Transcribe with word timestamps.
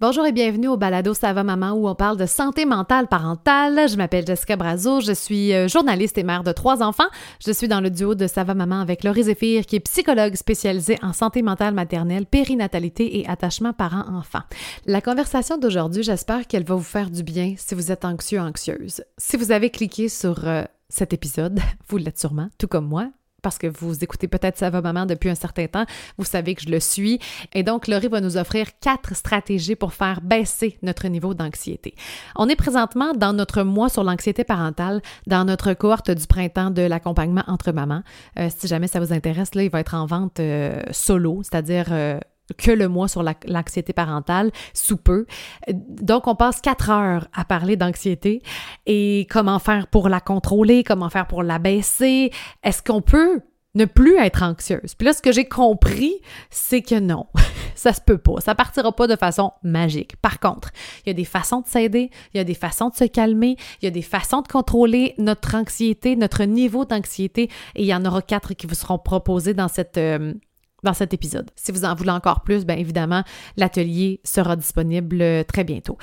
Bonjour 0.00 0.24
et 0.26 0.30
bienvenue 0.30 0.68
au 0.68 0.76
Balado 0.76 1.12
Ça 1.12 1.34
maman 1.42 1.72
où 1.72 1.88
on 1.88 1.94
parle 1.96 2.16
de 2.16 2.24
santé 2.24 2.66
mentale 2.66 3.08
parentale. 3.08 3.88
Je 3.88 3.96
m'appelle 3.96 4.24
Jessica 4.24 4.54
Brazo, 4.54 5.00
je 5.00 5.10
suis 5.10 5.52
euh, 5.52 5.66
journaliste 5.66 6.16
et 6.18 6.22
mère 6.22 6.44
de 6.44 6.52
trois 6.52 6.84
enfants. 6.84 7.08
Je 7.44 7.50
suis 7.50 7.66
dans 7.66 7.80
le 7.80 7.90
duo 7.90 8.14
de 8.14 8.28
Ça 8.28 8.44
maman 8.44 8.80
avec 8.80 9.02
Laurie 9.02 9.24
Zéphir 9.24 9.66
qui 9.66 9.74
est 9.74 9.80
psychologue 9.80 10.36
spécialisée 10.36 10.98
en 11.02 11.12
santé 11.12 11.42
mentale 11.42 11.74
maternelle, 11.74 12.26
périnatalité 12.26 13.18
et 13.18 13.28
attachement 13.28 13.72
parent-enfant. 13.72 14.42
La 14.86 15.00
conversation 15.00 15.58
d'aujourd'hui, 15.58 16.04
j'espère 16.04 16.46
qu'elle 16.46 16.62
va 16.62 16.76
vous 16.76 16.82
faire 16.84 17.10
du 17.10 17.24
bien 17.24 17.54
si 17.56 17.74
vous 17.74 17.90
êtes 17.90 18.04
anxieux 18.04 18.38
anxieuse. 18.38 19.02
Si 19.16 19.36
vous 19.36 19.50
avez 19.50 19.70
cliqué 19.70 20.08
sur 20.08 20.46
euh, 20.46 20.62
cet 20.88 21.12
épisode, 21.12 21.58
vous 21.88 21.96
l'êtes 21.96 22.20
sûrement, 22.20 22.50
tout 22.56 22.68
comme 22.68 22.86
moi 22.86 23.10
parce 23.42 23.58
que 23.58 23.66
vous 23.66 24.02
écoutez 24.02 24.28
peut-être 24.28 24.58
Ça 24.58 24.70
va 24.70 24.80
maman 24.80 25.06
depuis 25.06 25.30
un 25.30 25.34
certain 25.34 25.66
temps, 25.66 25.84
vous 26.16 26.24
savez 26.24 26.54
que 26.54 26.62
je 26.62 26.68
le 26.68 26.80
suis. 26.80 27.18
Et 27.52 27.62
donc, 27.62 27.86
Laurie 27.86 28.08
va 28.08 28.20
nous 28.20 28.36
offrir 28.36 28.66
quatre 28.80 29.14
stratégies 29.14 29.76
pour 29.76 29.92
faire 29.92 30.20
baisser 30.20 30.78
notre 30.82 31.06
niveau 31.08 31.34
d'anxiété. 31.34 31.94
On 32.36 32.48
est 32.48 32.56
présentement 32.56 33.12
dans 33.14 33.32
notre 33.32 33.62
mois 33.62 33.88
sur 33.88 34.04
l'anxiété 34.04 34.44
parentale, 34.44 35.02
dans 35.26 35.44
notre 35.44 35.74
cohorte 35.74 36.10
du 36.10 36.26
printemps 36.26 36.70
de 36.70 36.82
l'accompagnement 36.82 37.44
entre 37.46 37.72
mamans. 37.72 38.02
Euh, 38.38 38.48
si 38.56 38.66
jamais 38.66 38.88
ça 38.88 39.00
vous 39.00 39.12
intéresse, 39.12 39.54
là, 39.54 39.62
il 39.62 39.70
va 39.70 39.80
être 39.80 39.94
en 39.94 40.06
vente 40.06 40.40
euh, 40.40 40.82
solo, 40.90 41.42
c'est-à-dire... 41.42 41.86
Euh, 41.90 42.18
que 42.56 42.70
le 42.70 42.88
mois 42.88 43.08
sur 43.08 43.22
l'anxiété 43.22 43.92
parentale, 43.92 44.50
sous 44.72 44.96
peu. 44.96 45.26
Donc, 45.68 46.26
on 46.26 46.34
passe 46.34 46.60
quatre 46.60 46.90
heures 46.90 47.28
à 47.34 47.44
parler 47.44 47.76
d'anxiété 47.76 48.42
et 48.86 49.26
comment 49.30 49.58
faire 49.58 49.86
pour 49.88 50.08
la 50.08 50.20
contrôler, 50.20 50.84
comment 50.84 51.10
faire 51.10 51.26
pour 51.26 51.42
la 51.42 51.58
baisser. 51.58 52.30
Est-ce 52.62 52.82
qu'on 52.82 53.02
peut 53.02 53.40
ne 53.74 53.84
plus 53.84 54.16
être 54.16 54.42
anxieuse? 54.42 54.94
Puis 54.94 55.06
là, 55.06 55.12
ce 55.12 55.22
que 55.22 55.32
j'ai 55.32 55.46
compris, 55.46 56.14
c'est 56.50 56.82
que 56.82 56.98
non, 56.98 57.26
ça 57.74 57.92
se 57.92 58.00
peut 58.00 58.18
pas. 58.18 58.40
Ça 58.40 58.54
partira 58.54 58.92
pas 58.92 59.06
de 59.06 59.16
façon 59.16 59.52
magique. 59.62 60.16
Par 60.16 60.40
contre, 60.40 60.70
il 61.04 61.08
y 61.08 61.10
a 61.10 61.14
des 61.14 61.24
façons 61.24 61.60
de 61.60 61.66
s'aider, 61.66 62.10
il 62.34 62.38
y 62.38 62.40
a 62.40 62.44
des 62.44 62.54
façons 62.54 62.88
de 62.88 62.94
se 62.94 63.04
calmer, 63.04 63.56
il 63.82 63.84
y 63.84 63.88
a 63.88 63.90
des 63.90 64.02
façons 64.02 64.40
de 64.40 64.48
contrôler 64.48 65.14
notre 65.18 65.54
anxiété, 65.54 66.16
notre 66.16 66.44
niveau 66.44 66.84
d'anxiété, 66.84 67.50
et 67.74 67.82
il 67.82 67.86
y 67.86 67.94
en 67.94 68.04
aura 68.04 68.22
quatre 68.22 68.54
qui 68.54 68.66
vous 68.66 68.74
seront 68.74 68.98
proposés 68.98 69.54
dans 69.54 69.68
cette, 69.68 69.98
euh, 69.98 70.34
dans 70.82 70.94
cet 70.94 71.14
épisode. 71.14 71.50
Si 71.56 71.72
vous 71.72 71.84
en 71.84 71.94
voulez 71.94 72.10
encore 72.10 72.42
plus, 72.42 72.64
bien 72.64 72.76
évidemment, 72.76 73.22
l'atelier 73.56 74.20
sera 74.24 74.56
disponible 74.56 75.20
euh, 75.20 75.42
très 75.44 75.64
bientôt. 75.64 75.98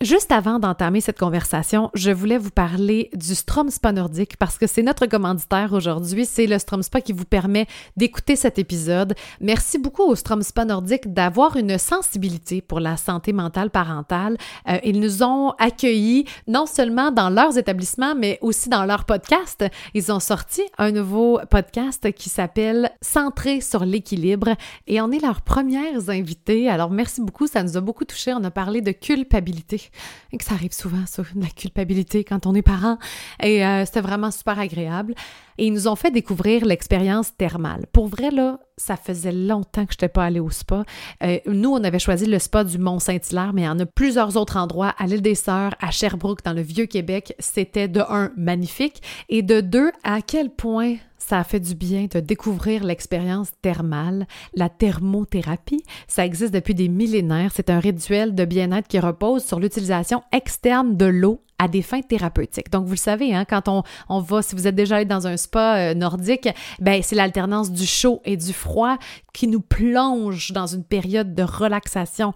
Juste 0.00 0.30
avant 0.30 0.60
d'entamer 0.60 1.00
cette 1.00 1.18
conversation, 1.18 1.90
je 1.92 2.12
voulais 2.12 2.38
vous 2.38 2.52
parler 2.52 3.10
du 3.14 3.34
Strom 3.34 3.68
Spa 3.68 3.90
nordique 3.90 4.36
parce 4.36 4.56
que 4.56 4.68
c'est 4.68 4.84
notre 4.84 5.06
commanditaire 5.06 5.72
aujourd'hui. 5.72 6.24
C'est 6.24 6.46
le 6.46 6.56
Strom 6.60 6.84
Spa 6.84 7.00
qui 7.00 7.12
vous 7.12 7.24
permet 7.24 7.66
d'écouter 7.96 8.36
cet 8.36 8.60
épisode. 8.60 9.16
Merci 9.40 9.76
beaucoup 9.76 10.04
au 10.04 10.14
Strom 10.14 10.42
Spa 10.42 10.64
nordique 10.64 11.12
d'avoir 11.12 11.56
une 11.56 11.78
sensibilité 11.78 12.60
pour 12.60 12.78
la 12.78 12.96
santé 12.96 13.32
mentale 13.32 13.70
parentale. 13.70 14.36
Euh, 14.68 14.78
ils 14.84 15.00
nous 15.00 15.24
ont 15.24 15.50
accueillis 15.58 16.26
non 16.46 16.66
seulement 16.66 17.10
dans 17.10 17.28
leurs 17.28 17.58
établissements, 17.58 18.14
mais 18.14 18.38
aussi 18.40 18.68
dans 18.68 18.84
leur 18.84 19.04
podcast. 19.04 19.64
Ils 19.94 20.12
ont 20.12 20.20
sorti 20.20 20.62
un 20.78 20.92
nouveau 20.92 21.40
podcast 21.50 22.12
qui 22.12 22.28
s'appelle 22.28 22.92
Centré 23.00 23.60
sur 23.60 23.84
l'équilibre 23.84 24.50
et 24.86 25.00
on 25.00 25.10
est 25.10 25.20
leurs 25.20 25.42
premières 25.42 26.08
invités. 26.08 26.68
Alors 26.68 26.90
merci 26.90 27.20
beaucoup, 27.20 27.48
ça 27.48 27.64
nous 27.64 27.76
a 27.76 27.80
beaucoup 27.80 28.04
touché. 28.04 28.32
On 28.32 28.44
a 28.44 28.52
parlé 28.52 28.80
de 28.80 28.92
culpabilité 28.92 29.87
que 30.36 30.44
ça 30.44 30.54
arrive 30.54 30.72
souvent, 30.72 31.06
ça, 31.06 31.22
la 31.34 31.48
culpabilité 31.48 32.24
quand 32.24 32.46
on 32.46 32.54
est 32.54 32.62
parent. 32.62 32.98
Et 33.42 33.64
euh, 33.64 33.84
c'était 33.84 34.00
vraiment 34.00 34.30
super 34.30 34.58
agréable. 34.58 35.14
Et 35.56 35.66
ils 35.66 35.72
nous 35.72 35.88
ont 35.88 35.96
fait 35.96 36.10
découvrir 36.10 36.64
l'expérience 36.64 37.36
thermale. 37.36 37.86
Pour 37.92 38.06
vrai, 38.06 38.30
là, 38.30 38.60
ça 38.76 38.96
faisait 38.96 39.32
longtemps 39.32 39.86
que 39.86 39.92
je 39.92 39.96
n'étais 39.96 40.08
pas 40.08 40.24
allée 40.24 40.40
au 40.40 40.50
spa. 40.50 40.84
Euh, 41.22 41.38
nous, 41.46 41.70
on 41.70 41.82
avait 41.82 41.98
choisi 41.98 42.26
le 42.26 42.38
spa 42.38 42.62
du 42.62 42.78
Mont-Saint-Hilaire, 42.78 43.52
mais 43.52 43.62
il 43.62 43.66
y 43.66 43.68
en 43.68 43.78
a 43.80 43.86
plusieurs 43.86 44.36
autres 44.36 44.56
endroits, 44.56 44.94
à 44.98 45.06
l'île 45.06 45.22
des 45.22 45.34
Sœurs, 45.34 45.74
à 45.80 45.90
Sherbrooke, 45.90 46.44
dans 46.44 46.52
le 46.52 46.62
Vieux-Québec. 46.62 47.34
C'était 47.38 47.88
de 47.88 48.00
un, 48.08 48.30
magnifique, 48.36 49.02
et 49.28 49.42
de 49.42 49.60
deux, 49.60 49.90
à 50.04 50.22
quel 50.22 50.50
point 50.50 50.96
ça 51.28 51.38
a 51.38 51.44
fait 51.44 51.60
du 51.60 51.74
bien 51.74 52.06
de 52.10 52.20
découvrir 52.20 52.82
l'expérience 52.84 53.50
thermale, 53.60 54.26
la 54.54 54.70
thermothérapie. 54.70 55.84
Ça 56.06 56.24
existe 56.24 56.54
depuis 56.54 56.74
des 56.74 56.88
millénaires. 56.88 57.50
C'est 57.54 57.68
un 57.68 57.80
rituel 57.80 58.34
de 58.34 58.46
bien-être 58.46 58.88
qui 58.88 58.98
repose 58.98 59.44
sur 59.44 59.60
l'utilisation 59.60 60.22
externe 60.32 60.96
de 60.96 61.04
l'eau 61.04 61.42
à 61.58 61.68
des 61.68 61.82
fins 61.82 62.00
thérapeutiques. 62.00 62.70
Donc, 62.70 62.86
vous 62.86 62.92
le 62.92 62.96
savez, 62.96 63.34
hein, 63.34 63.44
quand 63.44 63.68
on, 63.68 63.82
on 64.08 64.20
va, 64.20 64.40
si 64.40 64.54
vous 64.54 64.66
êtes 64.66 64.74
déjà 64.74 64.96
allé 64.96 65.04
dans 65.04 65.26
un 65.26 65.36
spa 65.36 65.76
euh, 65.76 65.94
nordique, 65.94 66.48
ben 66.80 67.02
c'est 67.02 67.16
l'alternance 67.16 67.72
du 67.72 67.84
chaud 67.84 68.22
et 68.24 68.38
du 68.38 68.54
froid 68.54 68.96
qui 69.34 69.48
nous 69.48 69.60
plonge 69.60 70.52
dans 70.52 70.66
une 70.66 70.84
période 70.84 71.34
de 71.34 71.42
relaxation 71.42 72.32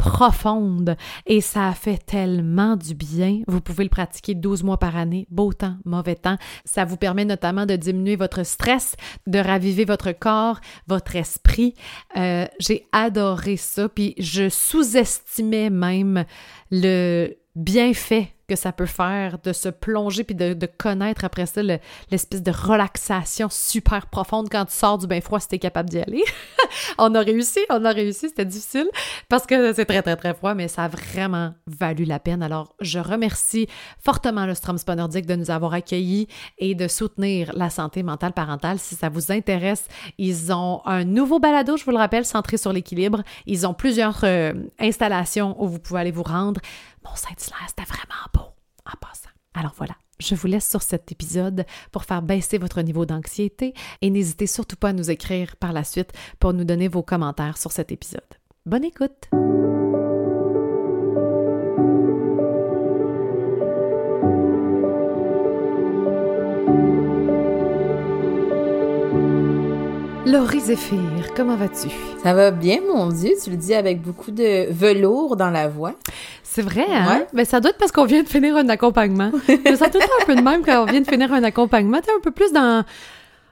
profonde 0.00 0.96
et 1.26 1.42
ça 1.42 1.72
fait 1.74 1.98
tellement 1.98 2.74
du 2.74 2.94
bien. 2.94 3.42
Vous 3.46 3.60
pouvez 3.60 3.84
le 3.84 3.90
pratiquer 3.90 4.34
12 4.34 4.62
mois 4.62 4.78
par 4.78 4.96
année, 4.96 5.26
beau 5.30 5.52
temps, 5.52 5.76
mauvais 5.84 6.14
temps. 6.14 6.38
Ça 6.64 6.86
vous 6.86 6.96
permet 6.96 7.26
notamment 7.26 7.66
de 7.66 7.76
diminuer 7.76 8.16
votre 8.16 8.42
stress, 8.42 8.96
de 9.26 9.38
raviver 9.38 9.84
votre 9.84 10.12
corps, 10.12 10.60
votre 10.88 11.16
esprit. 11.16 11.74
Euh, 12.16 12.46
j'ai 12.58 12.86
adoré 12.92 13.58
ça, 13.58 13.90
puis 13.90 14.14
je 14.18 14.48
sous-estimais 14.48 15.68
même 15.68 16.24
le 16.70 17.34
bienfait 17.54 18.32
que 18.50 18.56
ça 18.56 18.72
peut 18.72 18.86
faire 18.86 19.38
de 19.44 19.52
se 19.52 19.68
plonger 19.68 20.24
puis 20.24 20.34
de, 20.34 20.66
connaître 20.76 21.24
après 21.24 21.46
ça 21.46 21.62
l'espèce 21.62 22.42
de 22.42 22.50
relaxation 22.50 23.48
super 23.48 24.08
profonde 24.08 24.48
quand 24.50 24.64
tu 24.64 24.72
sors 24.72 24.98
du 24.98 25.06
bain 25.06 25.20
froid 25.20 25.38
si 25.38 25.46
t'es 25.46 25.60
capable 25.60 25.88
d'y 25.88 26.00
aller. 26.00 26.24
on 26.98 27.14
a 27.14 27.20
réussi, 27.20 27.60
on 27.70 27.84
a 27.84 27.92
réussi, 27.92 28.28
c'était 28.28 28.44
difficile 28.44 28.88
parce 29.28 29.46
que 29.46 29.72
c'est 29.72 29.84
très 29.84 30.02
très 30.02 30.16
très 30.16 30.34
froid, 30.34 30.54
mais 30.54 30.66
ça 30.66 30.84
a 30.84 30.88
vraiment 30.88 31.54
valu 31.68 32.04
la 32.04 32.18
peine. 32.18 32.42
Alors 32.42 32.74
je 32.80 32.98
remercie 32.98 33.68
fortement 34.00 34.46
le 34.46 34.54
Strom 34.54 34.78
Spa 34.78 34.96
Nordique 34.96 35.26
de 35.26 35.36
nous 35.36 35.52
avoir 35.52 35.72
accueillis 35.72 36.26
et 36.58 36.74
de 36.74 36.88
soutenir 36.88 37.52
la 37.54 37.70
santé 37.70 38.02
mentale 38.02 38.32
parentale. 38.32 38.80
Si 38.80 38.96
ça 38.96 39.10
vous 39.10 39.30
intéresse, 39.30 39.84
ils 40.18 40.52
ont 40.52 40.82
un 40.86 41.04
nouveau 41.04 41.38
balado, 41.38 41.76
je 41.76 41.84
vous 41.84 41.92
le 41.92 41.98
rappelle, 41.98 42.24
centré 42.24 42.56
sur 42.56 42.72
l'équilibre. 42.72 43.22
Ils 43.46 43.64
ont 43.64 43.74
plusieurs 43.74 44.24
euh, 44.24 44.54
installations 44.80 45.54
où 45.62 45.68
vous 45.68 45.78
pouvez 45.78 46.00
aller 46.00 46.10
vous 46.10 46.24
rendre. 46.24 46.60
Mon 47.04 47.14
Saint-Hilaire, 47.14 47.66
c'était 47.68 47.90
vraiment 47.90 48.26
beau 48.34 48.54
en 48.86 48.96
passant. 49.00 49.30
Alors 49.54 49.74
voilà, 49.76 49.94
je 50.20 50.34
vous 50.34 50.46
laisse 50.46 50.68
sur 50.68 50.82
cet 50.82 51.10
épisode 51.12 51.64
pour 51.92 52.04
faire 52.04 52.22
baisser 52.22 52.58
votre 52.58 52.82
niveau 52.82 53.04
d'anxiété 53.04 53.74
et 54.00 54.10
n'hésitez 54.10 54.46
surtout 54.46 54.76
pas 54.76 54.90
à 54.90 54.92
nous 54.92 55.10
écrire 55.10 55.56
par 55.56 55.72
la 55.72 55.84
suite 55.84 56.12
pour 56.38 56.52
nous 56.52 56.64
donner 56.64 56.88
vos 56.88 57.02
commentaires 57.02 57.58
sur 57.58 57.72
cet 57.72 57.90
épisode. 57.90 58.22
Bonne 58.66 58.84
écoute! 58.84 59.28
Laurie 70.30 70.60
Zéphir, 70.60 71.34
comment 71.34 71.56
vas-tu? 71.56 71.88
Ça 72.22 72.34
va 72.34 72.52
bien, 72.52 72.78
mon 72.86 73.08
Dieu. 73.08 73.30
Tu 73.42 73.50
le 73.50 73.56
dis 73.56 73.74
avec 73.74 74.00
beaucoup 74.00 74.30
de 74.30 74.70
velours 74.70 75.34
dans 75.34 75.50
la 75.50 75.66
voix. 75.66 75.94
C'est 76.44 76.62
vrai, 76.62 76.86
hein? 76.88 77.24
Mais 77.32 77.44
ça 77.44 77.58
doit 77.58 77.70
être 77.70 77.78
parce 77.78 77.90
qu'on 77.90 78.04
vient 78.04 78.22
de 78.22 78.28
finir 78.28 78.54
un 78.56 78.68
accompagnement. 78.68 79.32
Je 79.48 79.74
sens 79.74 79.90
tout 79.90 79.98
le 79.98 80.06
temps 80.06 80.22
un 80.22 80.26
peu 80.26 80.36
de 80.36 80.40
même 80.40 80.62
quand 80.64 80.82
on 80.82 80.86
vient 80.86 81.00
de 81.00 81.10
finir 81.10 81.32
un 81.32 81.42
accompagnement. 81.42 82.00
T'es 82.00 82.12
un 82.16 82.20
peu 82.22 82.30
plus 82.30 82.52
dans... 82.52 82.84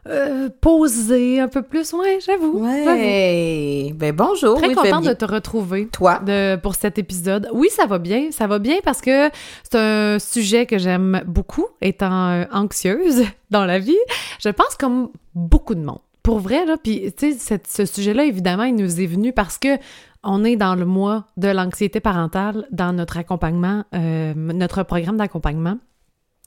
Euh, 0.07 0.49
posé, 0.61 1.41
un 1.41 1.49
peu 1.49 1.63
plus, 1.63 1.93
ouais, 1.93 2.21
j'avoue. 2.25 2.65
Ouais. 2.65 3.93
Ben 3.95 4.15
bonjour. 4.15 4.59
Très 4.59 4.73
contente 4.73 5.05
de 5.05 5.13
te 5.13 5.25
retrouver. 5.25 5.89
Toi? 5.89 6.21
De, 6.25 6.57
pour 6.57 6.77
cet 6.77 6.97
épisode. 6.99 7.49
Oui, 7.53 7.69
ça 7.71 7.87
va 7.87 7.99
bien. 7.99 8.31
Ça 8.31 8.47
va 8.47 8.61
bien 8.61 8.77
parce 8.85 9.01
que 9.01 9.31
c'est 9.65 9.79
un 9.79 10.19
sujet 10.21 10.65
que 10.65 10.79
j'aime 10.79 11.23
beaucoup, 11.27 11.67
étant 11.83 12.29
euh, 12.29 12.45
anxieuse 12.53 13.25
dans 13.51 13.65
la 13.65 13.81
vie. 13.81 13.99
Je 14.39 14.49
pense 14.51 14.77
comme 14.79 15.11
beaucoup 15.35 15.75
de 15.75 15.83
monde 15.83 15.99
pour 16.29 16.41
vrai, 16.41 16.67
là, 16.67 16.77
puis 16.77 17.11
tu 17.17 17.33
sais, 17.33 17.59
ce 17.67 17.87
sujet-là, 17.87 18.27
évidemment, 18.27 18.65
il 18.65 18.75
nous 18.75 19.01
est 19.01 19.07
venu 19.07 19.33
parce 19.33 19.57
que 19.57 19.79
on 20.23 20.45
est 20.45 20.57
dans 20.57 20.75
le 20.75 20.85
mois 20.85 21.25
de 21.39 21.49
l'anxiété 21.49 22.01
parentale 22.01 22.67
dans 22.71 22.93
notre 22.93 23.17
accompagnement, 23.17 23.85
euh, 23.95 24.35
notre 24.35 24.83
programme 24.83 25.17
d'accompagnement. 25.17 25.79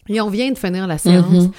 Et 0.08 0.22
on 0.22 0.30
vient 0.30 0.52
de 0.52 0.58
finir 0.60 0.86
la 0.86 1.00
séance. 1.00 1.26
Mm-hmm 1.26 1.52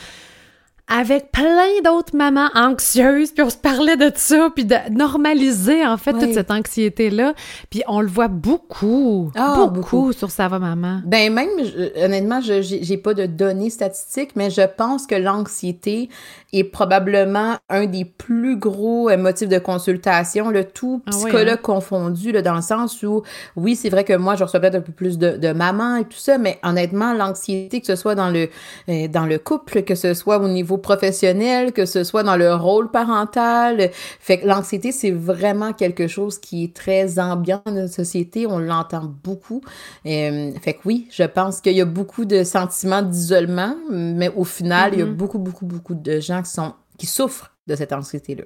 avec 0.92 1.32
plein 1.32 1.80
d'autres 1.82 2.14
mamans 2.14 2.50
anxieuses, 2.54 3.32
puis 3.32 3.42
on 3.42 3.50
se 3.50 3.56
parlait 3.56 3.96
de 3.96 4.12
ça, 4.14 4.50
puis 4.54 4.66
de 4.66 4.76
normaliser 4.90 5.86
en 5.86 5.96
fait 5.96 6.12
toute 6.12 6.34
cette 6.34 6.50
anxiété-là. 6.50 7.32
Puis 7.70 7.82
on 7.88 8.02
le 8.02 8.08
voit 8.08 8.28
beaucoup, 8.28 9.30
ah, 9.34 9.68
beaucoup, 9.72 10.12
sur 10.12 10.30
Ça 10.30 10.48
va 10.48 10.58
maman. 10.58 11.00
Ben 11.06 11.32
même, 11.32 11.48
honnêtement, 11.96 12.40
je 12.40 12.60
j'ai 12.60 12.96
pas 12.98 13.14
de 13.14 13.24
données 13.24 13.70
statistiques, 13.70 14.36
mais 14.36 14.50
je 14.50 14.62
pense 14.62 15.06
que 15.06 15.14
l'anxiété 15.14 16.10
est 16.52 16.64
probablement 16.64 17.56
un 17.70 17.86
des 17.86 18.04
plus 18.04 18.56
gros 18.56 19.08
euh, 19.08 19.16
motifs 19.16 19.48
de 19.48 19.58
consultation, 19.58 20.50
le 20.50 20.64
tout 20.64 21.02
ah 21.06 21.10
psychologue 21.10 21.48
hein? 21.48 21.60
confondu, 21.62 22.32
là, 22.32 22.42
dans 22.42 22.54
le 22.54 22.62
sens 22.62 23.02
où, 23.02 23.22
oui, 23.56 23.74
c'est 23.74 23.88
vrai 23.88 24.04
que 24.04 24.12
moi, 24.12 24.36
je 24.36 24.44
reçois 24.44 24.60
peut-être 24.60 24.74
un 24.74 24.82
peu 24.82 24.92
plus 24.92 25.16
de, 25.16 25.38
de 25.38 25.52
mamans 25.52 25.96
et 25.96 26.04
tout 26.04 26.18
ça, 26.18 26.36
mais 26.36 26.58
honnêtement, 26.62 27.14
l'anxiété, 27.14 27.80
que 27.80 27.86
ce 27.86 27.96
soit 27.96 28.14
dans 28.14 28.28
le, 28.28 28.48
euh, 28.90 29.08
dans 29.08 29.24
le 29.24 29.38
couple, 29.38 29.82
que 29.82 29.94
ce 29.94 30.12
soit 30.12 30.38
au 30.38 30.48
niveau 30.48 30.76
professionnel, 30.82 31.72
que 31.72 31.86
ce 31.86 32.04
soit 32.04 32.22
dans 32.22 32.36
le 32.36 32.54
rôle 32.54 32.90
parental. 32.90 33.90
Fait 33.92 34.38
que 34.38 34.46
l'anxiété, 34.46 34.92
c'est 34.92 35.10
vraiment 35.10 35.72
quelque 35.72 36.06
chose 36.06 36.38
qui 36.38 36.64
est 36.64 36.74
très 36.74 37.18
ambiant 37.18 37.62
dans 37.64 37.72
notre 37.72 37.94
société. 37.94 38.46
On 38.46 38.58
l'entend 38.58 39.12
beaucoup. 39.22 39.62
Euh, 40.06 40.52
fait 40.60 40.74
que 40.74 40.80
oui, 40.84 41.08
je 41.10 41.24
pense 41.24 41.60
qu'il 41.60 41.76
y 41.76 41.80
a 41.80 41.86
beaucoup 41.86 42.24
de 42.24 42.44
sentiments 42.44 43.02
d'isolement, 43.02 43.76
mais 43.90 44.30
au 44.34 44.44
final, 44.44 44.92
il 44.92 44.98
y 44.98 45.02
a 45.02 45.06
mm-hmm. 45.06 45.14
beaucoup, 45.14 45.38
beaucoup, 45.38 45.66
beaucoup 45.66 45.94
de 45.94 46.20
gens 46.20 46.42
qui 46.42 46.50
sont 46.50 46.74
qui 46.98 47.06
souffrent 47.06 47.52
de 47.66 47.74
cette 47.74 47.92
anxiété-là. 47.92 48.44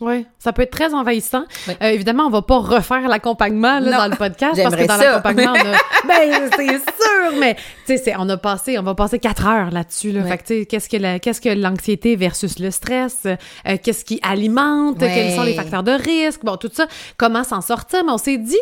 Oui, 0.00 0.26
ça 0.38 0.52
peut 0.52 0.62
être 0.62 0.70
très 0.70 0.94
envahissant. 0.94 1.44
Euh, 1.68 1.88
évidemment, 1.88 2.24
on 2.24 2.30
va 2.30 2.40
pas 2.40 2.58
refaire 2.58 3.06
l'accompagnement 3.06 3.80
dans 3.80 4.10
le 4.10 4.16
podcast 4.16 4.60
parce 4.62 4.74
que 4.74 4.86
dans 4.86 4.96
l'accompagnement, 4.96 5.52
on 5.52 5.56
a... 5.56 6.08
ben 6.08 6.50
c'est 6.56 6.78
sûr, 6.78 7.38
mais 7.38 7.56
tu 7.86 7.98
sais, 7.98 8.14
on 8.18 8.28
a 8.30 8.38
passé, 8.38 8.78
on 8.78 8.82
va 8.82 8.94
passer 8.94 9.18
quatre 9.18 9.46
heures 9.46 9.70
là-dessus. 9.70 10.12
Là. 10.12 10.24
Fait 10.24 10.38
que 10.38 10.44
tu 10.44 10.58
sais, 10.60 10.66
qu'est-ce 10.66 10.88
que 10.88 11.18
qu'est-ce 11.18 11.40
que 11.40 11.50
l'anxiété 11.50 12.16
versus 12.16 12.58
le 12.58 12.70
stress, 12.70 13.26
euh, 13.26 13.76
qu'est-ce 13.82 14.04
qui 14.04 14.18
alimente, 14.22 14.98
quels 14.98 15.34
sont 15.34 15.42
les 15.42 15.54
facteurs 15.54 15.82
de 15.82 15.92
risque, 15.92 16.44
bon 16.44 16.56
tout 16.56 16.70
ça, 16.72 16.86
comment 17.18 17.44
s'en 17.44 17.60
sortir? 17.60 18.02
Mais 18.04 18.12
on 18.12 18.18
s'est 18.18 18.38
dit 18.38 18.60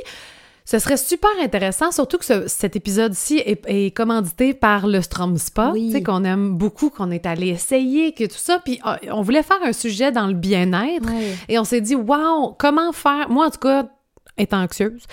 ce 0.68 0.78
serait 0.78 0.98
super 0.98 1.30
intéressant, 1.40 1.90
surtout 1.92 2.18
que 2.18 2.46
cet 2.46 2.76
épisode-ci 2.76 3.42
est, 3.42 3.96
commandité 3.96 4.52
par 4.52 4.86
le 4.86 5.00
Strom 5.00 5.38
Spa, 5.38 5.72
sais, 5.90 6.02
qu'on 6.02 6.24
aime 6.24 6.58
beaucoup, 6.58 6.90
qu'on 6.90 7.10
est 7.10 7.24
allé 7.24 7.48
essayer, 7.48 8.12
que 8.12 8.24
tout 8.24 8.36
ça. 8.36 8.60
Puis 8.62 8.78
ah, 8.82 8.98
on 9.10 9.22
voulait 9.22 9.42
faire 9.42 9.62
un 9.64 9.72
sujet 9.72 10.12
dans 10.12 10.26
le 10.26 10.34
bien-être 10.34 11.08
et 11.48 11.58
on 11.58 11.64
s'est 11.64 11.80
dit, 11.80 11.94
wow, 11.94 12.54
comment 12.58 12.92
faire? 12.92 13.30
Moi, 13.30 13.46
en 13.46 13.50
tout 13.50 13.60
cas, 13.60 13.86
étant 14.36 14.62
anxieuse, 14.62 15.04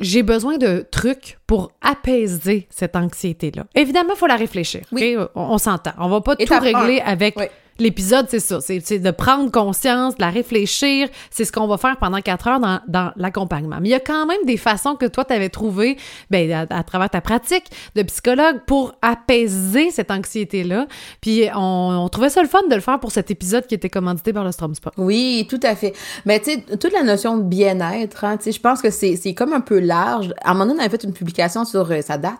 j'ai 0.00 0.24
besoin 0.24 0.58
de 0.58 0.84
trucs 0.90 1.38
pour 1.46 1.70
apaiser 1.80 2.66
cette 2.68 2.96
anxiété-là. 2.96 3.66
Évidemment, 3.76 4.14
il 4.14 4.18
faut 4.18 4.26
la 4.26 4.34
réfléchir. 4.34 4.82
Oui. 4.90 5.16
On, 5.36 5.58
s'entend. 5.58 5.92
On 5.98 6.08
va 6.08 6.20
pas 6.20 6.34
tout 6.34 6.52
régler 6.52 7.00
avec 7.06 7.36
L'épisode, 7.78 8.26
c'est 8.28 8.40
ça. 8.40 8.60
C'est 8.60 8.98
de 8.98 9.10
prendre 9.10 9.50
conscience, 9.50 10.16
de 10.16 10.22
la 10.22 10.30
réfléchir. 10.30 11.08
C'est 11.30 11.44
ce 11.44 11.52
qu'on 11.52 11.66
va 11.66 11.76
faire 11.76 11.96
pendant 11.96 12.20
quatre 12.20 12.46
heures 12.46 12.60
dans, 12.60 12.80
dans 12.86 13.12
l'accompagnement. 13.16 13.78
Mais 13.80 13.88
il 13.88 13.92
y 13.92 13.96
a 13.96 14.00
quand 14.00 14.26
même 14.26 14.44
des 14.46 14.56
façons 14.56 14.94
que 14.94 15.06
toi, 15.06 15.24
tu 15.24 15.34
avais 15.34 15.48
trouvées 15.48 15.96
ben, 16.30 16.66
à, 16.70 16.82
travers 16.84 17.10
ta 17.10 17.20
pratique 17.20 17.64
de 17.96 18.02
psychologue 18.02 18.60
pour 18.66 18.94
apaiser 19.02 19.90
cette 19.90 20.10
anxiété-là. 20.10 20.86
Puis 21.20 21.48
on, 21.54 22.08
trouvait 22.10 22.28
ça 22.28 22.42
le 22.42 22.48
fun 22.48 22.60
de 22.70 22.74
le 22.74 22.80
faire 22.80 23.00
pour 23.00 23.10
cet 23.10 23.30
épisode 23.30 23.66
qui 23.66 23.74
était 23.74 23.90
commandité 23.90 24.32
par 24.32 24.44
le 24.44 24.52
Strom 24.52 24.74
Spa. 24.74 24.92
Oui, 24.96 25.46
tout 25.48 25.60
à 25.62 25.74
fait. 25.74 25.94
Mais 26.26 26.38
tu 26.40 26.52
sais, 26.52 26.76
toute 26.76 26.92
la 26.92 27.02
notion 27.02 27.36
de 27.36 27.42
bien-être, 27.42 28.24
hein, 28.24 28.38
je 28.44 28.58
pense 28.58 28.82
que 28.82 28.90
c'est 28.90 29.34
comme 29.34 29.52
un 29.52 29.60
peu 29.60 29.80
large. 29.80 30.32
À 30.42 30.50
un 30.50 30.54
moment 30.54 30.66
donné, 30.66 30.78
on 30.78 30.80
avait 30.80 30.90
fait 30.90 31.04
une 31.04 31.12
publication 31.12 31.64
sur 31.64 31.90
euh, 31.90 32.00
sa 32.02 32.18
date, 32.18 32.38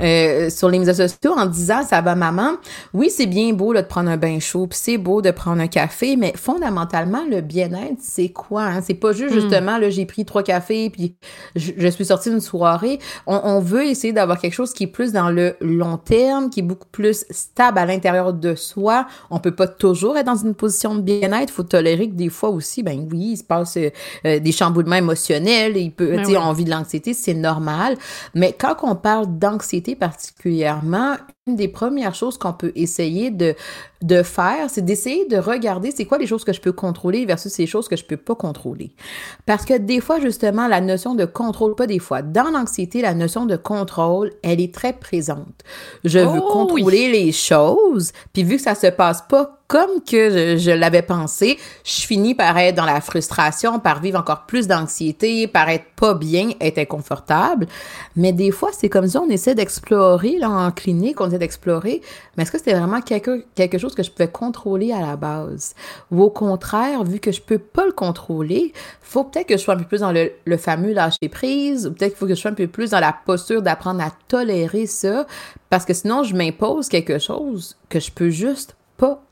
euh, 0.00 0.50
sur 0.50 0.68
les 0.68 0.78
médias 0.78 0.94
sociaux 0.94 1.34
en 1.36 1.46
disant, 1.46 1.82
ça 1.82 2.00
va 2.00 2.14
maman, 2.14 2.52
oui, 2.94 3.10
c'est 3.10 3.26
bien 3.26 3.52
beau 3.52 3.72
là, 3.72 3.82
de 3.82 3.86
prendre 3.86 4.10
un 4.10 4.16
bain 4.16 4.38
chaud 4.40 4.62
c'est 4.72 4.98
beau 4.98 5.22
de 5.22 5.30
prendre 5.30 5.60
un 5.60 5.68
café, 5.68 6.16
mais 6.16 6.32
fondamentalement, 6.36 7.24
le 7.28 7.40
bien-être, 7.40 7.98
c'est 8.00 8.28
quoi? 8.28 8.64
Hein? 8.64 8.80
C'est 8.82 8.94
pas 8.94 9.12
juste, 9.12 9.34
hmm. 9.34 9.40
justement, 9.40 9.78
là, 9.78 9.90
j'ai 9.90 10.06
pris 10.06 10.24
trois 10.24 10.42
cafés, 10.42 10.90
puis 10.90 11.16
je, 11.54 11.88
suis 11.88 12.06
sortie 12.06 12.30
d'une 12.30 12.40
soirée. 12.40 12.98
On, 13.26 13.60
veut 13.60 13.84
essayer 13.84 14.12
d'avoir 14.12 14.38
quelque 14.38 14.54
chose 14.54 14.72
qui 14.72 14.84
est 14.84 14.88
plus 14.88 15.12
dans 15.12 15.30
le 15.30 15.56
long 15.60 15.96
terme, 15.96 16.50
qui 16.50 16.60
est 16.60 16.64
beaucoup 16.64 16.88
plus 16.90 17.24
stable 17.30 17.78
à 17.78 17.86
l'intérieur 17.86 18.32
de 18.32 18.54
soi. 18.54 19.06
On 19.30 19.38
peut 19.38 19.54
pas 19.54 19.68
toujours 19.68 20.16
être 20.16 20.26
dans 20.26 20.36
une 20.36 20.54
position 20.54 20.94
de 20.94 21.00
bien-être. 21.00 21.50
Il 21.50 21.54
faut 21.54 21.62
tolérer 21.62 22.08
que 22.08 22.14
des 22.14 22.28
fois 22.28 22.50
aussi, 22.50 22.82
ben 22.82 23.06
oui, 23.10 23.32
il 23.32 23.36
se 23.36 23.44
passe 23.44 23.76
euh, 23.76 23.90
euh, 24.26 24.38
des 24.38 24.52
chamboulements 24.52 24.96
émotionnels, 24.96 25.76
il 25.76 25.92
peut, 25.92 26.16
ben 26.16 26.24
sais, 26.24 26.36
on 26.36 26.52
vit 26.52 26.64
de 26.64 26.70
l'anxiété, 26.70 27.14
c'est 27.14 27.34
normal. 27.34 27.96
Mais 28.34 28.54
quand 28.58 28.76
on 28.82 28.96
parle 28.96 29.38
d'anxiété 29.52 29.94
particulièrement, 29.94 31.16
une 31.48 31.56
des 31.56 31.66
premières 31.66 32.14
choses 32.14 32.38
qu'on 32.38 32.52
peut 32.52 32.70
essayer 32.76 33.32
de, 33.32 33.56
de 34.00 34.22
faire, 34.22 34.70
c'est 34.70 34.84
d'essayer 34.84 35.26
de 35.26 35.38
regarder 35.38 35.90
c'est 35.90 36.04
quoi 36.04 36.18
les 36.18 36.26
choses 36.28 36.44
que 36.44 36.52
je 36.52 36.60
peux 36.60 36.70
contrôler 36.70 37.26
versus 37.26 37.58
les 37.58 37.66
choses 37.66 37.88
que 37.88 37.96
je 37.96 38.04
peux 38.04 38.16
pas 38.16 38.36
contrôler. 38.36 38.92
Parce 39.44 39.64
que 39.64 39.76
des 39.76 40.00
fois, 40.00 40.20
justement, 40.20 40.68
la 40.68 40.80
notion 40.80 41.16
de 41.16 41.24
contrôle, 41.24 41.74
pas 41.74 41.88
des 41.88 41.98
fois, 41.98 42.22
dans 42.22 42.50
l'anxiété, 42.50 43.02
la 43.02 43.14
notion 43.14 43.44
de 43.44 43.56
contrôle, 43.56 44.30
elle 44.44 44.60
est 44.60 44.72
très 44.72 44.92
présente. 44.92 45.64
Je 46.04 46.20
veux 46.20 46.40
oh 46.40 46.52
contrôler 46.52 47.10
les 47.10 47.32
choses, 47.32 48.12
puis 48.32 48.44
vu 48.44 48.56
que 48.56 48.62
ça 48.62 48.76
se 48.76 48.86
passe 48.86 49.22
pas 49.28 49.58
comme 49.72 50.02
que 50.06 50.58
je, 50.58 50.70
l'avais 50.70 51.00
pensé, 51.00 51.58
je 51.82 52.02
finis 52.02 52.34
par 52.34 52.58
être 52.58 52.74
dans 52.74 52.84
la 52.84 53.00
frustration, 53.00 53.78
par 53.78 54.02
vivre 54.02 54.18
encore 54.18 54.44
plus 54.44 54.66
d'anxiété, 54.66 55.46
par 55.46 55.70
être 55.70 55.86
pas 55.96 56.12
bien, 56.12 56.50
être 56.60 56.76
inconfortable. 56.76 57.66
Mais 58.14 58.32
des 58.32 58.50
fois, 58.50 58.68
c'est 58.72 58.90
comme 58.90 59.08
ça, 59.08 59.22
on 59.22 59.30
essaie 59.30 59.54
d'explorer, 59.54 60.36
là, 60.38 60.50
en 60.50 60.72
clinique, 60.72 61.22
on 61.22 61.31
d'explorer, 61.38 62.00
mais 62.36 62.42
est-ce 62.42 62.52
que 62.52 62.58
c'était 62.58 62.74
vraiment 62.74 63.00
quelque, 63.00 63.44
quelque 63.54 63.78
chose 63.78 63.94
que 63.94 64.02
je 64.02 64.10
pouvais 64.10 64.30
contrôler 64.30 64.92
à 64.92 65.00
la 65.00 65.16
base? 65.16 65.74
Ou 66.10 66.22
au 66.22 66.30
contraire, 66.30 67.04
vu 67.04 67.18
que 67.20 67.32
je 67.32 67.40
peux 67.40 67.58
pas 67.58 67.86
le 67.86 67.92
contrôler, 67.92 68.72
faut 69.00 69.24
peut-être 69.24 69.48
que 69.48 69.56
je 69.56 69.62
sois 69.62 69.74
un 69.74 69.78
peu 69.78 69.84
plus 69.84 70.00
dans 70.00 70.12
le, 70.12 70.32
le 70.44 70.56
fameux 70.56 70.92
lâcher 70.92 71.28
prise, 71.30 71.86
ou 71.86 71.92
peut-être 71.92 72.12
qu'il 72.12 72.18
faut 72.18 72.26
que 72.26 72.34
je 72.34 72.40
sois 72.40 72.50
un 72.50 72.54
peu 72.54 72.66
plus 72.66 72.90
dans 72.90 73.00
la 73.00 73.14
posture 73.24 73.62
d'apprendre 73.62 74.02
à 74.02 74.10
tolérer 74.28 74.86
ça, 74.86 75.26
parce 75.70 75.84
que 75.84 75.94
sinon, 75.94 76.22
je 76.22 76.34
m'impose 76.34 76.88
quelque 76.88 77.18
chose 77.18 77.76
que 77.88 78.00
je 78.00 78.10
peux 78.10 78.30
juste 78.30 78.76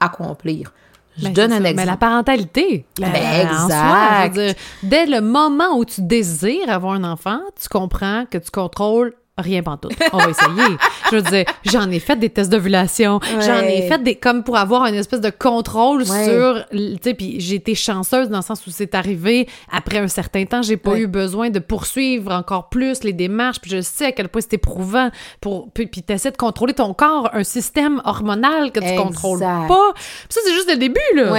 accomplir. 0.00 0.72
Je 1.16 1.24
ben, 1.24 1.32
donne 1.32 1.52
un 1.52 1.64
exemple. 1.64 1.76
Mais 1.76 1.84
la 1.84 1.96
parentalité, 1.96 2.86
ben, 2.98 3.12
exact. 3.14 4.56
dès 4.82 5.06
le 5.06 5.20
moment 5.20 5.76
où 5.76 5.84
tu 5.84 6.02
désires 6.02 6.70
avoir 6.70 6.94
un 6.94 7.04
enfant, 7.04 7.40
tu 7.60 7.68
comprends 7.68 8.24
que 8.30 8.38
tu 8.38 8.50
contrôles 8.50 9.14
rien 9.38 9.62
pantoute. 9.62 9.92
On 10.12 10.18
va 10.18 10.30
essayer. 10.30 10.76
je 11.10 11.16
veux 11.16 11.22
dire, 11.22 11.44
j'en 11.64 11.90
ai 11.90 11.98
fait 11.98 12.16
des 12.16 12.30
tests 12.30 12.50
d'ovulation, 12.50 13.20
j'en 13.40 13.60
ai 13.60 13.88
fait 13.88 14.02
des 14.02 14.14
comme 14.14 14.44
pour 14.44 14.56
avoir 14.56 14.86
une 14.86 14.94
espèce 14.94 15.20
de 15.20 15.30
contrôle 15.30 16.04
sur 16.04 16.64
tu 16.70 16.98
sais 17.02 17.14
puis 17.14 17.40
j'ai 17.40 17.56
été 17.56 17.74
chanceuse 17.74 18.28
dans 18.28 18.38
le 18.38 18.44
sens 18.44 18.66
où 18.66 18.70
c'est 18.70 18.94
arrivé 18.94 19.48
après 19.72 19.98
un 19.98 20.08
certain 20.08 20.44
temps, 20.44 20.62
j'ai 20.62 20.76
pas 20.76 20.98
eu 20.98 21.06
besoin 21.06 21.50
de 21.50 21.58
poursuivre 21.58 22.32
encore 22.32 22.68
plus 22.68 23.02
les 23.04 23.12
démarches, 23.12 23.60
puis 23.60 23.70
je 23.70 23.80
sais 23.80 24.06
à 24.06 24.12
quel 24.12 24.28
point 24.28 24.42
c'est 24.42 24.54
éprouvant 24.54 25.10
pour 25.40 25.70
puis, 25.72 25.86
puis 25.86 26.04
essaies 26.08 26.30
de 26.32 26.36
contrôler 26.36 26.74
ton 26.74 26.92
corps, 26.94 27.30
un 27.32 27.44
système 27.44 28.02
hormonal 28.04 28.72
que 28.72 28.80
tu 28.80 28.96
contrôles 28.96 29.40
pas. 29.40 29.92
ça 30.28 30.40
c'est 30.44 30.52
juste 30.52 30.70
le 30.70 30.76
début 30.76 31.00
là. 31.14 31.32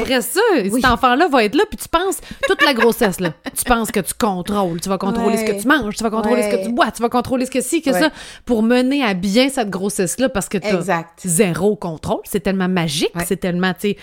Après 0.00 0.20
ça, 0.22 0.40
cet 0.72 0.84
enfant 0.84 1.14
là 1.14 1.28
va 1.28 1.44
être 1.44 1.54
là 1.54 1.64
puis 1.68 1.78
tu 1.78 1.88
penses 1.88 2.18
toute 2.46 2.62
la 2.64 2.74
grossesse 2.74 3.20
là, 3.20 3.32
tu 3.56 3.64
penses 3.64 3.90
que 3.90 4.00
tu 4.00 4.14
contrôles, 4.14 4.80
tu 4.80 4.88
vas 4.88 4.98
contrôler 4.98 5.36
ce 5.38 5.44
que 5.44 5.60
tu 5.60 5.66
manges, 5.66 5.96
tu 5.96 6.04
vas 6.04 6.10
contrôler 6.10 6.42
ce 6.42 6.56
que 6.56 6.64
tu 6.64 6.72
bois, 6.72 6.90
tu 6.90 7.02
vas 7.02 7.08
contrôler 7.08 7.37
que 7.46 7.60
si, 7.60 7.82
que 7.82 7.92
ça, 7.92 8.10
pour 8.44 8.62
mener 8.62 9.04
à 9.04 9.14
bien 9.14 9.48
cette 9.48 9.70
grossesse-là, 9.70 10.28
parce 10.28 10.48
que 10.48 10.58
t'as 10.58 11.04
zéro 11.24 11.76
contrôle. 11.76 12.20
C'est 12.24 12.40
tellement 12.40 12.68
magique, 12.68 13.12
c'est 13.26 13.38
tellement, 13.38 13.72
tu 13.74 13.90
sais, 13.90 13.96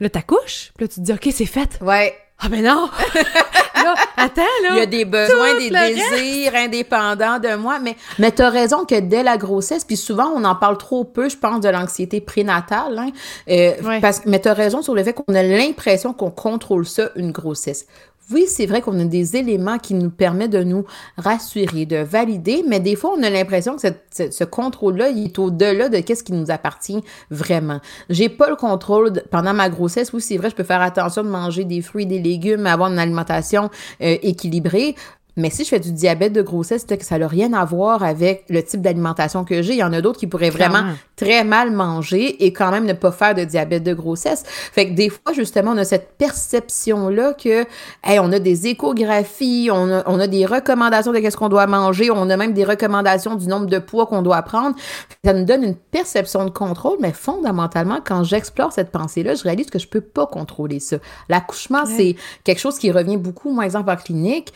là, 0.00 0.08
t'accouches, 0.08 0.72
puis 0.76 0.84
là, 0.84 0.88
tu 0.88 0.94
te 0.96 1.00
dis, 1.00 1.12
OK, 1.12 1.28
c'est 1.32 1.46
fait. 1.46 1.78
Ouais. 1.80 2.14
Ah, 2.44 2.48
mais 2.50 2.60
non! 2.60 2.88
là, 3.74 3.94
attends, 4.16 4.42
là. 4.64 4.70
Il 4.72 4.78
y 4.78 4.80
a 4.80 4.86
des 4.86 5.04
besoins, 5.04 5.58
des 5.58 5.70
désirs 5.70 6.54
indépendants 6.56 7.38
de 7.38 7.54
moi. 7.54 7.78
Mais, 7.78 7.96
mais 8.18 8.32
t'as 8.32 8.50
raison 8.50 8.84
que 8.84 8.98
dès 8.98 9.22
la 9.22 9.36
grossesse, 9.36 9.84
puis 9.84 9.96
souvent, 9.96 10.28
on 10.34 10.44
en 10.44 10.56
parle 10.56 10.76
trop 10.76 11.04
peu, 11.04 11.28
je 11.28 11.36
pense, 11.36 11.60
de 11.60 11.68
l'anxiété 11.68 12.20
prénatale. 12.20 12.98
Hein, 12.98 13.10
euh, 13.48 14.00
parce, 14.00 14.22
mais 14.26 14.40
t'as 14.40 14.54
raison 14.54 14.82
sur 14.82 14.94
le 14.94 15.04
fait 15.04 15.12
qu'on 15.12 15.34
a 15.34 15.42
l'impression 15.42 16.12
qu'on 16.12 16.30
contrôle 16.30 16.84
ça, 16.84 17.10
une 17.14 17.30
grossesse 17.30 17.86
oui, 18.30 18.46
c'est 18.46 18.66
vrai 18.66 18.80
qu'on 18.80 18.98
a 19.00 19.04
des 19.04 19.36
éléments 19.36 19.78
qui 19.78 19.94
nous 19.94 20.10
permettent 20.10 20.52
de 20.52 20.62
nous 20.62 20.84
rassurer, 21.16 21.86
de 21.86 21.96
valider, 21.96 22.64
mais 22.66 22.80
des 22.80 22.96
fois, 22.96 23.14
on 23.16 23.22
a 23.22 23.30
l'impression 23.30 23.76
que 23.76 23.88
ce 24.30 24.44
contrôle-là, 24.44 25.08
il 25.08 25.24
est 25.24 25.38
au-delà 25.38 25.88
de 25.88 25.98
qu'est-ce 25.98 26.22
qui 26.22 26.32
nous 26.32 26.50
appartient 26.50 27.02
vraiment. 27.30 27.80
J'ai 28.08 28.28
pas 28.28 28.48
le 28.48 28.56
contrôle 28.56 29.12
pendant 29.30 29.54
ma 29.54 29.68
grossesse. 29.68 30.12
Oui, 30.12 30.20
c'est 30.20 30.36
vrai, 30.36 30.50
je 30.50 30.54
peux 30.54 30.64
faire 30.64 30.82
attention 30.82 31.24
de 31.24 31.28
manger 31.28 31.64
des 31.64 31.82
fruits, 31.82 32.06
des 32.06 32.20
légumes, 32.20 32.66
avoir 32.66 32.90
une 32.90 32.98
alimentation 32.98 33.70
euh, 34.00 34.16
équilibrée. 34.22 34.94
Mais 35.36 35.50
si 35.50 35.64
je 35.64 35.70
fais 35.70 35.80
du 35.80 35.92
diabète 35.92 36.32
de 36.32 36.42
grossesse, 36.42 36.84
c'est 36.86 36.98
que 36.98 37.04
ça 37.04 37.18
n'a 37.18 37.26
rien 37.26 37.52
à 37.52 37.64
voir 37.64 38.02
avec 38.02 38.44
le 38.48 38.62
type 38.62 38.82
d'alimentation 38.82 39.44
que 39.44 39.62
j'ai. 39.62 39.72
Il 39.72 39.78
y 39.78 39.84
en 39.84 39.92
a 39.92 40.00
d'autres 40.00 40.18
qui 40.18 40.26
pourraient 40.26 40.50
vraiment 40.50 40.84
très 41.16 41.44
mal 41.44 41.70
manger 41.70 42.44
et 42.44 42.52
quand 42.52 42.70
même 42.70 42.84
ne 42.84 42.92
pas 42.92 43.12
faire 43.12 43.34
de 43.34 43.44
diabète 43.44 43.82
de 43.82 43.94
grossesse. 43.94 44.44
Fait 44.46 44.88
que 44.88 44.94
des 44.94 45.08
fois, 45.08 45.32
justement, 45.34 45.72
on 45.72 45.78
a 45.78 45.84
cette 45.84 46.16
perception-là 46.18 47.34
que, 47.34 47.64
hey, 48.04 48.18
on 48.18 48.30
a 48.32 48.38
des 48.38 48.66
échographies, 48.66 49.70
on 49.72 49.90
a, 49.90 50.02
on 50.06 50.20
a 50.20 50.26
des 50.26 50.44
recommandations 50.44 51.12
de 51.12 51.18
qu'est-ce 51.18 51.36
qu'on 51.36 51.48
doit 51.48 51.66
manger, 51.66 52.10
on 52.10 52.28
a 52.28 52.36
même 52.36 52.52
des 52.52 52.64
recommandations 52.64 53.34
du 53.34 53.46
nombre 53.46 53.66
de 53.66 53.78
poids 53.78 54.06
qu'on 54.06 54.22
doit 54.22 54.42
prendre. 54.42 54.76
Ça 55.24 55.32
nous 55.32 55.44
donne 55.44 55.62
une 55.62 55.76
perception 55.76 56.44
de 56.44 56.50
contrôle, 56.50 56.98
mais 57.00 57.12
fondamentalement, 57.12 58.00
quand 58.04 58.24
j'explore 58.24 58.72
cette 58.72 58.90
pensée-là, 58.90 59.34
je 59.34 59.44
réalise 59.44 59.70
que 59.70 59.78
je 59.78 59.88
peux 59.88 60.00
pas 60.00 60.26
contrôler 60.26 60.80
ça. 60.80 60.96
L'accouchement, 61.28 61.86
c'est 61.86 62.16
quelque 62.44 62.58
chose 62.58 62.78
qui 62.78 62.90
revient 62.90 63.16
beaucoup, 63.16 63.50
moi, 63.52 63.64
exemple 63.64 63.90
en 63.90 63.96
clinique 63.96 64.52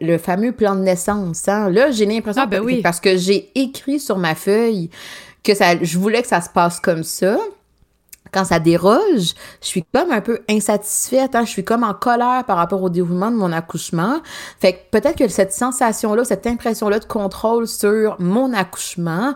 le, 0.00 0.18
fameux 0.18 0.52
plan 0.52 0.74
de 0.74 0.80
naissance. 0.80 1.48
Hein. 1.48 1.70
Là, 1.70 1.90
j'ai 1.90 2.06
l'impression 2.06 2.42
ah, 2.44 2.46
ben 2.46 2.62
oui. 2.62 2.80
parce 2.82 3.00
que 3.00 3.16
j'ai 3.16 3.50
écrit 3.54 4.00
sur 4.00 4.18
ma 4.18 4.34
feuille 4.34 4.90
que 5.42 5.54
ça, 5.54 5.80
je 5.80 5.98
voulais 5.98 6.22
que 6.22 6.28
ça 6.28 6.40
se 6.40 6.50
passe 6.50 6.80
comme 6.80 7.04
ça. 7.04 7.38
Quand 8.32 8.44
ça 8.44 8.58
déroge, 8.58 9.34
je 9.62 9.66
suis 9.66 9.84
comme 9.94 10.10
un 10.10 10.20
peu 10.20 10.40
insatisfaite, 10.48 11.34
hein. 11.34 11.44
je 11.44 11.50
suis 11.50 11.64
comme 11.64 11.84
en 11.84 11.94
colère 11.94 12.44
par 12.44 12.56
rapport 12.56 12.82
au 12.82 12.90
déroulement 12.90 13.30
de 13.30 13.36
mon 13.36 13.52
accouchement. 13.52 14.20
Fait 14.60 14.72
que 14.72 14.78
peut-être 14.90 15.16
que 15.16 15.28
cette 15.28 15.52
sensation-là, 15.52 16.24
cette 16.24 16.46
impression-là 16.46 16.98
de 16.98 17.04
contrôle 17.04 17.68
sur 17.68 18.16
mon 18.18 18.52
accouchement, 18.52 19.34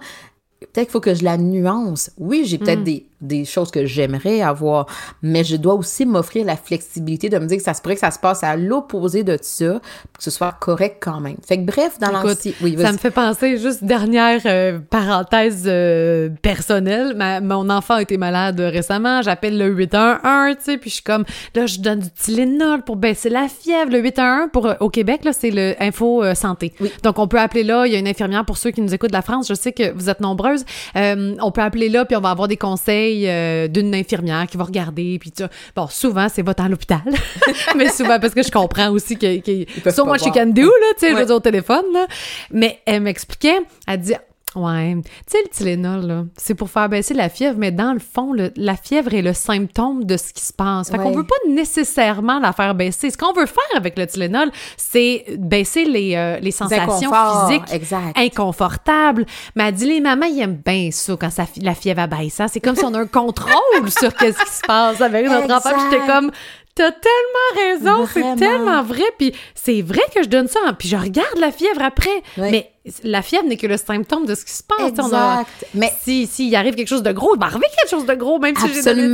peut-être 0.61 0.87
qu'il 0.87 0.91
faut 0.91 1.01
que 1.01 1.15
je 1.15 1.25
la 1.25 1.39
nuance. 1.39 2.11
Oui, 2.19 2.43
j'ai 2.45 2.59
peut-être 2.59 2.81
hmm. 2.81 2.85
des 2.85 3.07
des 3.21 3.45
choses 3.45 3.71
que 3.71 3.85
j'aimerais 3.85 4.41
avoir, 4.41 4.87
mais 5.23 5.45
je 5.45 5.57
dois 5.57 5.75
aussi 5.75 6.07
m'offrir 6.07 6.45
la 6.47 6.57
flexibilité 6.57 7.29
de 7.29 7.39
me 7.39 7.47
dire 7.47 7.59
que 7.59 7.63
ça 7.63 7.75
se 7.75 7.83
pourrait 7.83 7.95
que 7.95 8.01
ça 8.01 8.11
se 8.11 8.19
passe 8.19 8.43
à 8.43 8.57
l'opposé 8.57 9.23
de 9.23 9.37
ça, 9.41 9.81
que 10.17 10.23
ce 10.23 10.31
soit 10.31 10.53
correct 10.53 10.99
quand 11.01 11.21
même. 11.21 11.37
Fait 11.47 11.59
que 11.59 11.65
bref, 11.65 11.99
dans 11.99 12.11
l'anxiété... 12.11 12.57
Oui, 12.63 12.77
ça 12.79 12.93
me 12.93 12.99
fait 12.99 13.11
penser, 13.11 13.59
juste 13.59 13.85
dernière 13.85 14.41
euh, 14.47 14.79
parenthèse 14.79 15.65
euh, 15.67 16.31
personnelle, 16.43 17.15
ma, 17.15 17.41
mon 17.41 17.69
enfant 17.69 17.95
a 17.95 18.03
été 18.03 18.17
malade 18.17 18.61
récemment, 18.61 19.23
j'appelle 19.23 19.59
le 19.59 19.69
811, 19.69 20.57
tu 20.57 20.65
sais, 20.65 20.79
puis 20.79 20.91
je 20.91 20.95
suis 20.97 21.05
comme, 21.05 21.25
là, 21.55 21.67
je 21.67 21.79
donne 21.79 22.01
du 22.01 22.11
Tylenol 22.11 22.83
pour 22.83 22.97
baisser 22.97 23.29
la 23.29 23.49
fièvre. 23.49 23.91
Le 23.91 24.01
811, 24.01 24.49
pour, 24.53 24.67
euh, 24.67 24.75
au 24.81 24.89
Québec, 24.89 25.25
là, 25.25 25.33
c'est 25.33 25.51
le 25.51 25.75
Info 25.81 26.23
Santé. 26.35 26.73
Donc, 27.03 27.19
on 27.19 27.29
peut 27.29 27.39
appeler 27.39 27.65
là, 27.65 27.87
il 27.87 27.93
y 27.93 27.97
a 27.97 27.99
une 27.99 28.09
infirmière 28.09 28.45
pour 28.45 28.57
ceux 28.57 28.71
qui 28.71 28.81
nous 28.81 28.95
écoutent 28.95 29.11
de 29.11 29.17
la 29.17 29.23
France, 29.23 29.49
je 29.49 29.55
sais 29.55 29.73
que 29.73 29.93
vous 29.93 30.09
êtes 30.09 30.21
nombreuses, 30.21 30.65
on 30.95 31.51
peut 31.53 31.63
appeler 31.63 31.89
là, 31.89 32.05
puis 32.05 32.17
on 32.17 32.21
va 32.21 32.31
avoir 32.31 32.49
des 32.49 32.57
conseils 32.57 33.10
euh, 33.27 33.69
d'une 33.69 33.95
infirmière 33.95 34.47
qui 34.47 34.57
va 34.57 34.65
regarder, 34.65 35.19
puis 35.19 35.33
ça. 35.37 35.49
Bon, 35.75 35.87
souvent, 35.89 36.29
c'est 36.29 36.43
va 36.43 36.55
à 36.57 36.69
l'hôpital, 36.69 37.03
mais 37.77 37.89
souvent, 37.89 38.19
parce 38.19 38.35
que 38.35 38.43
je 38.43 38.51
comprends 38.51 38.91
aussi 38.91 39.17
que, 39.17 39.41
que 39.41 39.91
so 39.91 40.05
much 40.05 40.23
you 40.23 40.33
can 40.33 40.47
do, 40.47 40.63
là, 40.63 40.95
tu 40.99 41.07
sais, 41.07 41.11
je 41.11 41.17
veux 41.17 41.35
au 41.35 41.41
téléphone, 41.41 41.85
là. 41.93 42.07
Mais 42.51 42.81
elle 42.87 43.03
m'expliquait, 43.03 43.61
elle 43.87 44.01
dit, 44.01 44.15
Ouais. 44.57 44.97
Tu 45.05 45.13
sais, 45.29 45.39
le 45.43 45.49
Tylenol, 45.49 46.07
là, 46.07 46.25
c'est 46.37 46.55
pour 46.55 46.71
faire 46.71 46.89
baisser 46.89 47.15
la 47.15 47.29
fièvre, 47.29 47.57
mais 47.57 47.71
dans 47.71 47.93
le 47.93 48.01
fond, 48.01 48.35
la 48.57 48.77
fièvre 48.77 49.15
est 49.15 49.23
le 49.23 49.33
symptôme 49.33 50.05
de 50.05 50.17
ce 50.17 50.33
qui 50.33 50.43
se 50.43 50.53
passe. 50.53 50.91
Fait 50.91 50.99
qu'on 50.99 51.13
veut 51.13 51.27
pas 51.27 51.37
nécessairement 51.49 52.41
la 52.41 52.53
faire 52.53 52.75
baisser. 52.75 53.11
Ce 53.11 53.17
qu'on 53.17 53.33
veut 53.33 53.47
faire 53.47 53.77
avec 53.77 53.97
le 53.97 54.07
Tylenol, 54.07 54.51
c'est 54.77 55.25
baisser 55.39 55.85
les, 55.85 56.17
euh, 56.17 56.39
les 56.41 56.51
sensations 56.51 57.13
physiques 57.49 57.85
inconfortables. 58.17 59.25
Mais 59.55 59.69
elle 59.69 59.75
dit, 59.75 59.87
les 59.87 60.01
mamans, 60.01 60.27
ils 60.27 60.41
aiment 60.41 60.61
bien 60.65 60.91
ça 60.91 61.15
quand 61.19 61.31
ça, 61.31 61.47
la 61.61 61.75
fièvre 61.75 62.01
abaisse. 62.01 62.41
Hein. 62.41 62.49
C'est 62.49 62.61
comme 62.61 62.77
si 62.77 62.85
on 62.85 62.95
a 62.95 63.01
un 63.01 63.07
contrôle 63.07 63.55
sur 63.89 64.15
qu'est-ce 64.15 64.39
qui 64.45 64.51
se 64.51 64.63
passe 64.67 65.01
avec 65.01 65.27
notre 65.29 65.55
enfant. 65.55 65.71
J'étais 65.91 66.05
comme, 66.07 66.31
T'as 66.75 66.93
tellement 66.93 67.57
raison, 67.57 68.07
c'est 68.13 68.37
tellement 68.37 68.83
vrai. 68.83 69.05
Puis 69.19 69.35
c'est 69.55 69.83
vrai 69.83 70.03
que 70.15 70.23
je 70.23 70.29
donne 70.29 70.47
ça, 70.47 70.61
puis 70.79 70.89
je 70.89 70.97
regarde 70.97 71.39
la 71.39 71.51
fièvre 71.51 71.83
après. 71.83 72.23
Mais 72.37 72.71
la 73.05 73.21
fièvre 73.21 73.47
n'est 73.47 73.59
que 73.59 73.67
le 73.67 73.77
symptôme 73.77 74.25
de 74.25 74.35
ce 74.35 74.45
qui 74.45 74.53
se 74.53 74.63
passe. 74.63 74.89
Exact. 74.89 75.67
mais 75.75 75.93
si 76.03 76.27
s'il 76.27 76.55
arrive 76.57 76.75
quelque 76.75 76.89
chose 76.89 77.03
de 77.03 77.13
gros, 77.13 77.35
il 77.35 77.39
va 77.39 77.47
arriver 77.47 77.67
quelque 77.79 77.91
chose 77.91 78.07
de 78.07 78.15
gros, 78.15 78.39
même 78.39 78.57
si 78.57 78.73
j'ai 78.73 78.83
donné 78.83 79.07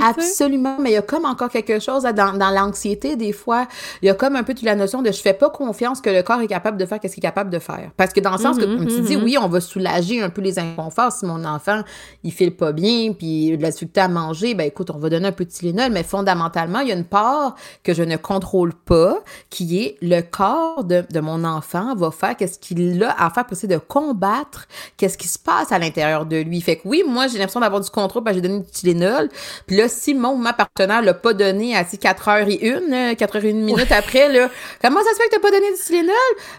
Absolument. 0.00 0.76
Mais 0.78 0.90
il 0.90 0.92
y 0.92 0.96
a 0.96 1.02
comme 1.02 1.24
encore 1.24 1.48
quelque 1.48 1.80
chose 1.80 2.04
dans, 2.04 2.38
dans 2.38 2.50
l'anxiété, 2.50 3.16
des 3.16 3.32
fois, 3.32 3.66
il 4.00 4.06
y 4.06 4.10
a 4.10 4.14
comme 4.14 4.36
un 4.36 4.44
peu 4.44 4.54
toute 4.54 4.62
la 4.62 4.76
notion 4.76 5.02
de 5.02 5.10
je 5.10 5.20
fais 5.20 5.34
pas 5.34 5.50
confiance 5.50 6.00
que 6.00 6.08
le 6.08 6.22
corps 6.22 6.40
est 6.40 6.46
capable 6.46 6.76
de 6.76 6.86
faire 6.86 7.00
qu'est-ce 7.00 7.14
qu'il 7.14 7.24
est 7.24 7.26
capable 7.26 7.50
de 7.50 7.58
faire. 7.58 7.90
Parce 7.96 8.12
que 8.12 8.20
dans 8.20 8.30
le 8.30 8.38
sens 8.38 8.58
que, 8.58 8.64
comme 8.64 8.86
tu 8.86 9.00
dis, 9.00 9.16
mm-hmm, 9.16 9.24
oui, 9.24 9.36
on 9.38 9.48
va 9.48 9.60
soulager 9.60 10.22
un 10.22 10.30
peu 10.30 10.40
les 10.40 10.60
inconforts 10.60 11.12
si 11.12 11.26
mon 11.26 11.44
enfant, 11.44 11.82
il 12.22 12.32
file 12.32 12.54
pas 12.54 12.70
bien, 12.70 13.12
puis 13.12 13.46
il 13.46 13.54
a 13.54 13.56
de 13.56 13.62
la 13.62 13.70
difficulté 13.70 14.00
à 14.00 14.08
manger, 14.08 14.54
ben 14.54 14.64
écoute, 14.68 14.90
on 14.94 14.98
va 14.98 15.08
donner 15.08 15.28
un 15.28 15.32
peu 15.32 15.44
de 15.44 15.50
Tylenol, 15.50 15.90
mais 15.90 16.04
fondamentalement, 16.04 16.78
il 16.78 16.88
y 16.88 16.92
a 16.92 16.94
une 16.94 17.04
part 17.04 17.56
que 17.82 17.92
je 17.92 18.04
ne 18.04 18.16
contrôle 18.16 18.72
pas, 18.72 19.18
qui 19.48 19.78
est 19.78 19.96
le 20.00 20.20
corps 20.20 20.84
de, 20.84 21.04
de 21.10 21.20
mon 21.20 21.42
enfant 21.42 21.94
va 21.96 22.12
faire 22.12 22.36
qu'est-ce 22.36 22.60
qu'il 22.60 22.99
a 23.02 23.24
à 23.24 23.30
faire 23.30 23.44
pour 23.44 23.52
essayer 23.52 23.68
de 23.72 23.78
combattre 23.78 24.66
qu'est-ce 24.96 25.18
qui 25.18 25.28
se 25.28 25.38
passe 25.38 25.72
à 25.72 25.78
l'intérieur 25.78 26.26
de 26.26 26.36
lui. 26.36 26.60
Fait 26.60 26.76
que 26.76 26.82
oui, 26.84 27.02
moi, 27.06 27.26
j'ai 27.26 27.38
l'impression 27.38 27.60
d'avoir 27.60 27.80
du 27.80 27.90
contrôle, 27.90 28.22
parce 28.24 28.36
que 28.36 28.42
j'ai 28.42 28.48
donné 28.48 28.62
du 28.62 28.70
Tylenol, 28.70 29.28
puis 29.66 29.76
là, 29.76 29.88
si 29.88 30.14
mon 30.14 30.36
ma 30.36 30.52
partenaire 30.52 31.02
l'a 31.02 31.14
pas 31.14 31.34
donné 31.34 31.76
à 31.76 31.84
4 31.84 32.28
heures 32.28 32.48
et 32.48 32.66
une, 32.66 33.14
4 33.16 33.36
heures 33.36 33.44
et 33.44 33.50
une 33.50 33.62
minute 33.62 33.92
après, 33.92 34.32
là, 34.32 34.48
comment 34.82 35.00
ça 35.00 35.10
se 35.10 35.16
fait 35.16 35.28
que 35.28 35.34
t'as 35.34 35.40
pas 35.40 35.50
donné 35.50 35.70
du 35.72 35.82
Tylenol? 35.82 36.14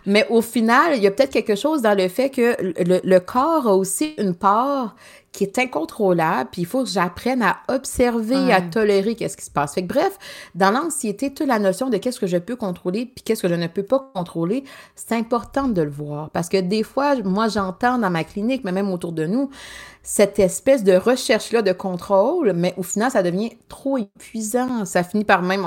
Mais 0.06 0.26
au 0.30 0.42
final, 0.42 0.96
il 0.96 1.04
y 1.04 1.08
a 1.08 1.12
peut-être 1.12 1.32
quelque 1.32 1.56
chose 1.56 1.82
dans 1.82 1.98
le 1.98 2.08
fait 2.08 2.30
que 2.30 2.56
le, 2.62 3.00
le 3.04 3.20
corps 3.20 3.68
a 3.68 3.76
aussi 3.76 4.14
une 4.18 4.36
part 4.36 4.96
qui 5.32 5.46
est 5.46 5.58
incontrôlable, 5.60 6.50
puis 6.52 6.64
il 6.64 6.66
faut 6.66 6.84
que 6.84 6.90
j'apprenne 6.90 7.42
à 7.42 7.58
observer, 7.70 8.52
à 8.52 8.62
tolérer 8.62 9.16
qu'est-ce 9.16 9.38
qui 9.38 9.46
se 9.46 9.52
passe. 9.52 9.74
Fait 9.74 9.84
que 9.84 9.88
bref, 9.88 10.18
dans 10.56 10.72
l'anxiété, 10.72 11.34
toute 11.34 11.48
la 11.48 11.58
notion 11.58 11.90
de 11.90 11.98
qu'est-ce 11.98 12.20
que 12.20 12.28
je 12.28 12.38
peux 12.38 12.58
contrôler, 12.58 13.06
puis 13.06 13.24
qu'est-ce 13.24 13.42
que 13.42 13.48
je 13.48 13.56
ne 13.56 13.68
peux 13.68 13.84
pas 13.84 14.12
contrôler, 14.14 14.66
c'est 14.96 15.16
important 15.16 15.70
de 15.70 15.82
le 15.82 15.90
voir. 15.90 16.30
Parce 16.32 16.50
que 16.50 16.58
des 16.58 16.84
fois, 16.84 17.16
moi, 17.24 17.48
j'entends 17.48 17.98
dans 17.98 18.10
ma 18.10 18.26
clinique, 18.26 18.64
mais 18.66 18.74
même 18.74 18.92
autour 18.92 19.14
de 19.14 19.26
nous, 19.26 19.50
cette 20.04 20.40
espèce 20.40 20.84
de 20.84 20.94
recherche-là 20.94 21.62
de 21.62 21.74
contrôle, 21.74 22.54
mais 22.56 22.74
au 22.78 22.84
final, 22.84 23.12
ça 23.12 23.22
devient 23.22 23.52
trop 23.70 23.98
épuisant. 23.98 24.86
Ça 24.86 25.04
finit 25.04 25.24
par 25.24 25.44
même, 25.44 25.66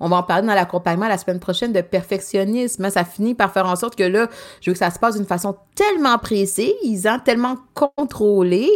on, 0.00 0.08
va 0.08 0.16
en 0.16 0.22
parler 0.22 0.46
dans 0.46 0.54
l'accompagnement 0.54 1.06
la 1.06 1.18
semaine 1.18 1.38
prochaine, 1.38 1.72
de 1.72 1.82
perfectionnisme. 1.82 2.88
Ça 2.88 3.04
finit 3.04 3.34
par 3.34 3.52
faire 3.52 3.66
en 3.66 3.76
sorte 3.76 3.94
que 3.94 4.04
là, 4.04 4.28
je 4.60 4.70
veux 4.70 4.72
que 4.72 4.78
ça 4.78 4.90
se 4.90 4.98
passe 4.98 5.16
d'une 5.16 5.26
façon 5.26 5.56
tellement 5.74 6.18
précise, 6.18 7.06
hein, 7.06 7.18
tellement 7.18 7.56
contrôlée, 7.74 8.70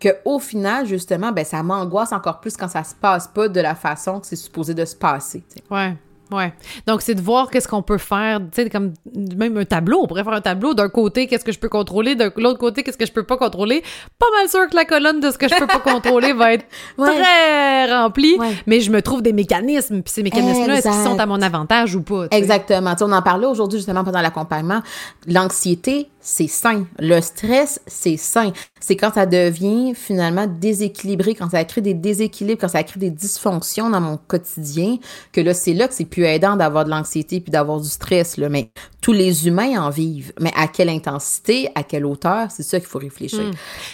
que 0.00 0.08
au 0.24 0.38
final, 0.38 0.86
justement, 0.86 1.32
ben, 1.32 1.44
ça 1.44 1.62
m'angoisse 1.62 2.12
encore 2.12 2.40
plus 2.40 2.56
quand 2.56 2.68
ça 2.68 2.84
se 2.84 2.94
passe 2.94 3.28
pas 3.28 3.48
de 3.48 3.60
la 3.60 3.74
façon 3.74 4.20
que 4.20 4.26
c'est 4.26 4.36
supposé 4.36 4.72
de 4.72 4.84
se 4.84 4.96
passer. 4.96 5.42
Ouais. 5.70 5.94
Ouais. 6.30 6.52
Donc, 6.86 7.02
c'est 7.02 7.14
de 7.14 7.20
voir 7.20 7.50
qu'est-ce 7.50 7.68
qu'on 7.68 7.82
peut 7.82 7.98
faire, 7.98 8.40
tu 8.40 8.62
sais, 8.62 8.70
comme 8.70 8.94
même 9.14 9.56
un 9.56 9.64
tableau. 9.64 10.00
On 10.02 10.06
pourrait 10.06 10.24
faire 10.24 10.32
un 10.32 10.40
tableau 10.40 10.74
d'un 10.74 10.88
côté, 10.88 11.26
qu'est-ce 11.26 11.44
que 11.44 11.52
je 11.52 11.58
peux 11.58 11.68
contrôler, 11.68 12.14
de 12.14 12.32
l'autre 12.36 12.58
côté, 12.58 12.82
qu'est-ce 12.82 12.98
que 12.98 13.06
je 13.06 13.12
peux 13.12 13.22
pas 13.22 13.36
contrôler. 13.36 13.82
Pas 14.18 14.26
mal 14.36 14.48
sûr 14.48 14.68
que 14.68 14.76
la 14.76 14.84
colonne 14.84 15.20
de 15.20 15.30
ce 15.30 15.38
que 15.38 15.48
je 15.48 15.54
peux 15.54 15.66
pas 15.66 15.78
contrôler 15.92 16.32
va 16.32 16.54
être 16.54 16.64
très 16.96 17.92
remplie, 17.92 18.36
mais 18.66 18.80
je 18.80 18.90
me 18.90 19.02
trouve 19.02 19.22
des 19.22 19.32
mécanismes, 19.32 20.02
puis 20.02 20.12
ces 20.12 20.22
mécanismes-là, 20.22 20.78
est-ce 20.78 20.88
qu'ils 20.88 21.04
sont 21.04 21.18
à 21.18 21.26
mon 21.26 21.40
avantage 21.42 21.94
ou 21.94 22.02
pas? 22.02 22.26
Exactement. 22.30 22.94
on 23.00 23.12
en 23.12 23.22
parlait 23.22 23.46
aujourd'hui 23.46 23.78
justement 23.78 24.04
pendant 24.04 24.20
l'accompagnement. 24.20 24.82
L'anxiété, 25.26 26.08
c'est 26.20 26.48
sain. 26.48 26.86
Le 26.98 27.20
stress, 27.20 27.80
c'est 27.86 28.16
sain. 28.16 28.52
C'est 28.80 28.96
quand 28.96 29.12
ça 29.14 29.26
devient 29.26 29.94
finalement 29.94 30.46
déséquilibré, 30.46 31.34
quand 31.34 31.50
ça 31.50 31.64
crée 31.64 31.82
des 31.82 31.94
déséquilibres, 31.94 32.60
quand 32.60 32.68
ça 32.68 32.82
crée 32.82 32.98
des 32.98 33.10
dysfonctions 33.10 33.90
dans 33.90 34.00
mon 34.00 34.16
quotidien, 34.16 34.96
que 35.32 35.40
là, 35.40 35.52
c'est 35.54 35.74
là 35.74 35.86
que 35.86 35.94
c'est 35.94 36.06
plus 36.06 36.23
aidant 36.26 36.56
d'avoir 36.56 36.84
de 36.84 36.90
l'anxiété 36.90 37.40
puis 37.40 37.50
d'avoir 37.50 37.80
du 37.80 37.88
stress. 37.88 38.36
Là. 38.36 38.48
Mais 38.48 38.70
tous 39.00 39.12
les 39.12 39.46
humains 39.46 39.82
en 39.82 39.90
vivent. 39.90 40.32
Mais 40.40 40.52
à 40.56 40.66
quelle 40.68 40.88
intensité, 40.88 41.70
à 41.74 41.82
quelle 41.82 42.06
hauteur, 42.06 42.48
c'est 42.50 42.62
ça 42.62 42.78
qu'il 42.78 42.88
faut 42.88 42.98
réfléchir. 42.98 43.42
Hmm. 43.42 43.52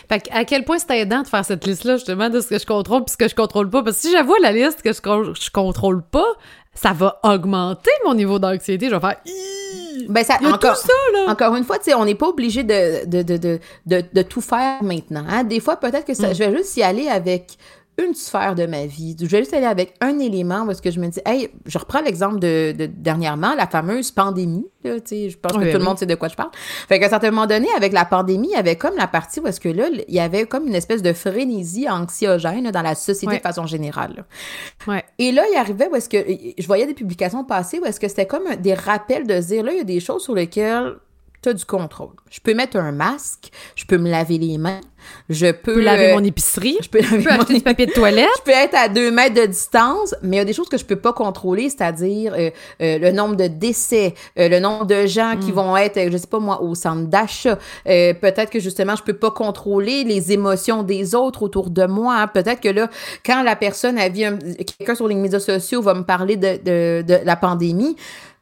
Fait 0.08 0.28
à 0.32 0.44
quel 0.44 0.64
point 0.64 0.78
c'est 0.78 0.98
aidant 0.98 1.22
de 1.22 1.28
faire 1.28 1.44
cette 1.44 1.66
liste-là, 1.66 1.96
justement, 1.96 2.28
de 2.30 2.40
ce 2.40 2.48
que 2.48 2.58
je 2.58 2.66
contrôle 2.66 3.04
puis 3.04 3.12
ce 3.12 3.16
que 3.16 3.28
je 3.28 3.34
contrôle 3.34 3.70
pas? 3.70 3.82
Parce 3.82 3.96
que 3.96 4.02
si 4.02 4.12
j'avoue 4.12 4.36
la 4.42 4.52
liste 4.52 4.82
que 4.82 4.92
je, 4.92 5.00
je 5.00 5.50
contrôle 5.50 6.02
pas, 6.02 6.32
ça 6.74 6.92
va 6.92 7.18
augmenter 7.22 7.90
mon 8.04 8.14
niveau 8.14 8.38
d'anxiété. 8.38 8.88
Je 8.88 8.94
vais 8.94 9.00
faire 9.00 9.16
ben 10.08 10.24
ça, 10.24 10.38
encore, 10.42 10.76
ça, 10.76 10.92
là. 11.12 11.30
encore 11.30 11.54
une 11.56 11.64
fois, 11.64 11.78
tu 11.78 11.86
sais, 11.86 11.94
on 11.94 12.04
n'est 12.04 12.14
pas 12.14 12.28
obligé 12.28 12.62
de 12.62 13.06
de, 13.06 13.22
de, 13.22 13.58
de, 13.86 14.04
de, 14.12 14.22
tout 14.22 14.40
faire 14.40 14.82
maintenant. 14.82 15.24
Hein. 15.28 15.44
Des 15.44 15.60
fois, 15.60 15.76
peut-être 15.76 16.06
que 16.06 16.14
ça, 16.14 16.30
mm. 16.30 16.34
je 16.34 16.38
vais 16.44 16.56
juste 16.56 16.76
y 16.76 16.82
aller 16.82 17.08
avec 17.08 17.58
une 18.04 18.14
sphère 18.14 18.54
de 18.54 18.66
ma 18.66 18.86
vie. 18.86 19.16
Je 19.20 19.26
vais 19.26 19.38
juste 19.38 19.54
aller 19.54 19.66
avec 19.66 19.94
un 20.00 20.18
élément 20.18 20.66
parce 20.66 20.80
que 20.80 20.90
je 20.90 21.00
me 21.00 21.08
dis, 21.08 21.20
hey, 21.26 21.50
je 21.66 21.78
reprends 21.78 22.00
l'exemple 22.00 22.38
de, 22.38 22.72
de, 22.72 22.86
dernièrement, 22.86 23.54
la 23.54 23.66
fameuse 23.66 24.10
pandémie. 24.10 24.66
Là, 24.84 24.96
je 25.10 25.36
pense 25.36 25.52
que 25.52 25.72
tout 25.72 25.78
le 25.78 25.84
monde 25.84 25.98
sait 25.98 26.06
de 26.06 26.14
quoi 26.14 26.28
je 26.28 26.34
parle. 26.34 26.50
Fait 26.88 26.98
qu'à 26.98 27.06
un 27.06 27.10
certain 27.10 27.30
moment 27.30 27.46
donné, 27.46 27.68
avec 27.76 27.92
la 27.92 28.04
pandémie, 28.04 28.48
il 28.50 28.56
y 28.56 28.58
avait 28.58 28.76
comme 28.76 28.96
la 28.96 29.06
partie 29.06 29.40
où 29.40 29.46
est-ce 29.46 29.60
que 29.60 29.68
là, 29.68 29.88
il 30.08 30.14
y 30.14 30.20
avait 30.20 30.46
comme 30.46 30.66
une 30.66 30.74
espèce 30.74 31.02
de 31.02 31.12
frénésie 31.12 31.88
anxiogène 31.88 32.70
dans 32.70 32.82
la 32.82 32.94
société 32.94 33.36
de 33.36 33.42
façon 33.42 33.66
générale. 33.66 34.24
Et 35.18 35.32
là, 35.32 35.44
il 35.52 35.56
arrivait 35.56 35.88
où 35.88 35.96
est-ce 35.96 36.08
que 36.08 36.24
je 36.58 36.66
voyais 36.66 36.86
des 36.86 36.94
publications 36.94 37.44
passer 37.44 37.78
où 37.78 37.84
est-ce 37.84 38.00
que 38.00 38.08
c'était 38.08 38.26
comme 38.26 38.54
des 38.56 38.74
rappels 38.74 39.26
de 39.26 39.38
dire 39.38 39.64
là, 39.64 39.72
il 39.72 39.78
y 39.78 39.80
a 39.80 39.84
des 39.84 40.00
choses 40.00 40.22
sur 40.22 40.34
lesquelles 40.34 40.94
tu 41.42 41.48
as 41.48 41.54
du 41.54 41.64
contrôle. 41.64 42.14
Je 42.30 42.40
peux 42.40 42.54
mettre 42.54 42.76
un 42.76 42.92
masque, 42.92 43.50
je 43.74 43.84
peux 43.86 43.98
me 43.98 44.10
laver 44.10 44.38
les 44.38 44.58
mains, 44.58 44.80
je 45.28 45.52
peux, 45.52 45.80
laver 45.80 46.12
mon 46.12 46.22
épicerie, 46.22 46.76
je 46.82 46.88
peux, 46.88 46.98
acheter 46.98 47.54
du 47.54 47.60
papier 47.60 47.86
de 47.86 47.92
toilette, 47.92 48.28
je 48.38 48.42
peux 48.42 48.50
être 48.50 48.74
à 48.74 48.88
deux 48.88 49.10
mètres 49.10 49.34
de 49.34 49.46
distance, 49.46 50.14
mais 50.22 50.36
il 50.36 50.38
y 50.38 50.42
a 50.42 50.44
des 50.44 50.52
choses 50.52 50.68
que 50.68 50.76
je 50.76 50.84
peux 50.84 50.96
pas 50.96 51.12
contrôler, 51.12 51.70
c'est-à-dire 51.70 52.34
euh, 52.36 52.50
euh, 52.82 52.98
le 52.98 53.12
nombre 53.12 53.36
de 53.36 53.46
décès, 53.46 54.14
euh, 54.38 54.48
le 54.48 54.60
nombre 54.60 54.86
de 54.86 55.06
gens 55.06 55.36
qui 55.40 55.50
mm. 55.50 55.54
vont 55.54 55.76
être, 55.76 56.10
je 56.10 56.16
sais 56.16 56.26
pas 56.26 56.40
moi, 56.40 56.62
au 56.62 56.74
centre 56.74 57.08
d'achat. 57.08 57.58
peut-être 57.84 58.50
que 58.50 58.60
justement 58.60 58.96
je 58.96 59.02
peux 59.02 59.16
pas 59.16 59.30
contrôler 59.30 60.04
les 60.04 60.32
émotions 60.32 60.82
des 60.82 61.14
autres 61.14 61.42
autour 61.42 61.70
de 61.70 61.86
moi. 61.86 62.16
Hein. 62.20 62.26
Peut-être 62.26 62.60
que 62.60 62.68
là, 62.68 62.90
quand 63.24 63.42
la 63.42 63.56
personne 63.56 63.98
a 63.98 64.08
vu 64.08 64.24
quelqu'un 64.78 64.94
sur 64.94 65.08
les 65.08 65.14
médias 65.14 65.40
sociaux 65.40 65.82
va 65.82 65.94
me 65.94 66.02
parler 66.02 66.36
de, 66.36 66.58
de, 66.62 67.02
de 67.02 67.18
la 67.24 67.36
pandémie, 67.36 67.96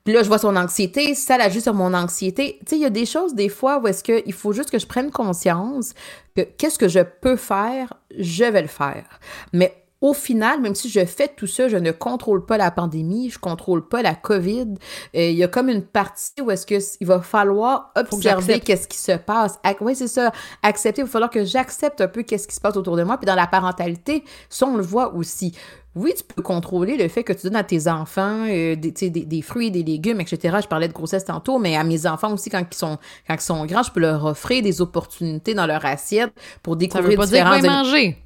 puis 0.08 0.14
là, 0.14 0.22
je 0.22 0.28
vois 0.28 0.38
son 0.38 0.56
anxiété, 0.56 1.14
ça 1.14 1.36
l'agit 1.36 1.60
sur 1.60 1.74
mon 1.74 1.92
anxiété. 1.92 2.60
Tu 2.60 2.70
sais, 2.70 2.76
il 2.76 2.80
y 2.80 2.86
a 2.86 2.88
des 2.88 3.04
choses 3.04 3.34
des 3.34 3.50
fois 3.50 3.78
où 3.78 3.86
est-ce 3.88 4.02
qu'il 4.02 4.32
faut 4.32 4.54
juste 4.54 4.70
que 4.70 4.78
je 4.78 4.86
prenne 4.86 5.10
conscience 5.10 5.92
que 6.34 6.40
qu'est-ce 6.40 6.78
que 6.78 6.88
je 6.88 7.00
peux 7.00 7.36
faire, 7.36 7.92
je 8.16 8.46
vais 8.46 8.62
le 8.62 8.68
faire. 8.68 9.04
Mais 9.52 9.84
au 10.00 10.14
final, 10.14 10.62
même 10.62 10.74
si 10.74 10.88
je 10.88 11.04
fais 11.04 11.28
tout 11.28 11.46
ça, 11.46 11.68
je 11.68 11.76
ne 11.76 11.90
contrôle 11.90 12.46
pas 12.46 12.56
la 12.56 12.70
pandémie, 12.70 13.28
je 13.28 13.38
contrôle 13.38 13.86
pas 13.86 14.00
la 14.00 14.14
COVID. 14.14 14.76
Euh, 15.14 15.28
il 15.28 15.36
y 15.36 15.44
a 15.44 15.48
comme 15.48 15.68
une 15.68 15.82
partie 15.82 16.40
où 16.40 16.50
est-ce 16.50 16.64
que 16.64 16.76
il 17.00 17.06
va 17.06 17.20
falloir 17.20 17.92
observer 17.94 18.60
qu'est-ce 18.60 18.88
qui 18.88 18.96
se 18.96 19.12
passe. 19.12 19.58
Oui, 19.82 19.94
c'est 19.94 20.08
ça. 20.08 20.32
Accepter, 20.62 21.02
il 21.02 21.04
va 21.04 21.10
falloir 21.10 21.30
que 21.30 21.44
j'accepte 21.44 22.00
un 22.00 22.08
peu 22.08 22.22
qu'est-ce 22.22 22.48
qui 22.48 22.54
se 22.54 22.62
passe 22.62 22.78
autour 22.78 22.96
de 22.96 23.02
moi. 23.02 23.18
Puis 23.18 23.26
dans 23.26 23.34
la 23.34 23.46
parentalité, 23.46 24.24
ça, 24.48 24.66
on 24.66 24.76
le 24.78 24.82
voit 24.82 25.12
aussi 25.12 25.54
oui, 25.94 26.12
tu 26.16 26.22
peux 26.22 26.42
contrôler 26.42 26.96
le 26.96 27.08
fait 27.08 27.24
que 27.24 27.32
tu 27.32 27.46
donnes 27.46 27.56
à 27.56 27.64
tes 27.64 27.88
enfants 27.88 28.46
euh, 28.46 28.76
des, 28.76 28.92
des, 28.92 29.10
des, 29.10 29.42
fruits, 29.42 29.70
des 29.70 29.82
légumes, 29.82 30.20
etc. 30.20 30.58
Je 30.62 30.68
parlais 30.68 30.88
de 30.88 30.92
grossesse 30.92 31.24
tantôt, 31.24 31.58
mais 31.58 31.76
à 31.76 31.84
mes 31.84 32.06
enfants 32.06 32.32
aussi, 32.32 32.50
quand 32.50 32.62
ils 32.70 32.76
sont, 32.76 32.98
quand 33.26 33.34
ils 33.34 33.40
sont 33.40 33.66
grands, 33.66 33.82
je 33.82 33.90
peux 33.90 34.00
leur 34.00 34.24
offrir 34.24 34.62
des 34.62 34.80
opportunités 34.80 35.54
dans 35.54 35.66
leur 35.66 35.84
assiette 35.84 36.32
pour 36.62 36.76
découvrir 36.76 37.04
ça 37.04 37.10
veut 37.10 37.16
pas 37.16 37.26
différents... 37.26 37.58
Dire 37.58 37.72
manger. 37.72 38.16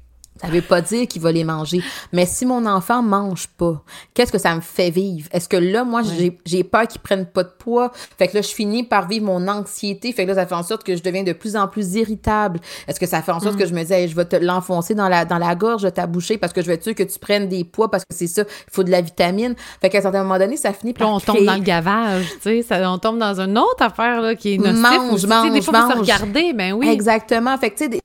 Ça 0.41 0.47
veut 0.47 0.61
pas 0.61 0.81
dire 0.81 1.07
qu'il 1.07 1.21
va 1.21 1.31
les 1.31 1.43
manger. 1.43 1.81
Mais 2.11 2.25
si 2.25 2.45
mon 2.45 2.65
enfant 2.65 3.03
mange 3.03 3.47
pas, 3.47 3.81
qu'est-ce 4.13 4.31
que 4.31 4.39
ça 4.39 4.55
me 4.55 4.61
fait 4.61 4.89
vivre? 4.89 5.29
Est-ce 5.31 5.47
que 5.47 5.57
là, 5.57 5.83
moi, 5.83 6.01
j'ai 6.45 6.63
peur 6.63 6.87
qu'il 6.87 7.01
prenne 7.01 7.25
pas 7.25 7.43
de 7.43 7.51
poids? 7.57 7.91
Fait 8.17 8.27
que 8.27 8.35
là, 8.35 8.41
je 8.41 8.49
finis 8.49 8.83
par 8.83 9.07
vivre 9.07 9.25
mon 9.25 9.47
anxiété. 9.47 10.11
Fait 10.11 10.23
que 10.23 10.29
là, 10.29 10.35
ça 10.35 10.47
fait 10.47 10.55
en 10.55 10.63
sorte 10.63 10.83
que 10.83 10.95
je 10.95 11.03
deviens 11.03 11.23
de 11.23 11.33
plus 11.33 11.55
en 11.55 11.67
plus 11.67 11.93
irritable. 11.93 12.59
Est-ce 12.87 12.99
que 12.99 13.05
ça 13.05 13.21
fait 13.21 13.31
en 13.31 13.39
sorte 13.39 13.57
que 13.57 13.63
mm. 13.63 13.67
je 13.67 13.73
me 13.73 13.83
dis, 13.83 14.07
je 14.07 14.15
vais 14.15 14.25
te 14.25 14.35
l'enfoncer 14.35 14.95
dans 14.95 15.07
la, 15.07 15.23
dans 15.23 15.37
la 15.37 15.53
gorge 15.53 15.91
ta 15.93 16.07
bouchée 16.07 16.37
parce 16.37 16.51
que 16.51 16.61
je 16.61 16.67
veux 16.67 16.73
être 16.73 16.83
sûr 16.83 16.95
que 16.95 17.03
tu 17.03 17.19
prennes 17.19 17.47
des 17.47 17.63
poids 17.63 17.91
parce 17.91 18.03
que 18.03 18.15
c'est 18.15 18.27
ça, 18.27 18.41
il 18.41 18.73
faut 18.73 18.83
de 18.83 18.91
la 18.91 19.01
vitamine? 19.01 19.55
Fait 19.81 19.89
qu'à 19.89 19.99
un 19.99 20.01
certain 20.01 20.23
moment 20.23 20.39
donné, 20.39 20.57
ça 20.57 20.73
finit 20.73 20.93
par. 20.93 21.07
Là, 21.07 21.13
on 21.13 21.19
tombe 21.19 21.45
dans 21.45 21.55
le 21.55 21.61
gavage, 21.61 22.25
tu 22.41 22.63
sais. 22.63 22.85
On 22.85 22.97
tombe 22.97 23.19
dans 23.19 23.39
une 23.39 23.57
autre 23.57 23.81
affaire, 23.83 24.21
là, 24.21 24.35
qui 24.35 24.55
est 24.55 24.57
nocif. 24.57 24.81
Mange, 24.81 25.25
mange, 25.27 25.53
des 25.53 25.61
fois, 25.61 25.81
mange. 25.81 25.93
se 25.93 25.97
regarder, 25.99 26.53
ben 26.53 26.73
oui. 26.73 26.89
Exactement. 26.89 27.55
Fait 27.59 27.69
que, 27.69 27.85
tu 27.85 27.99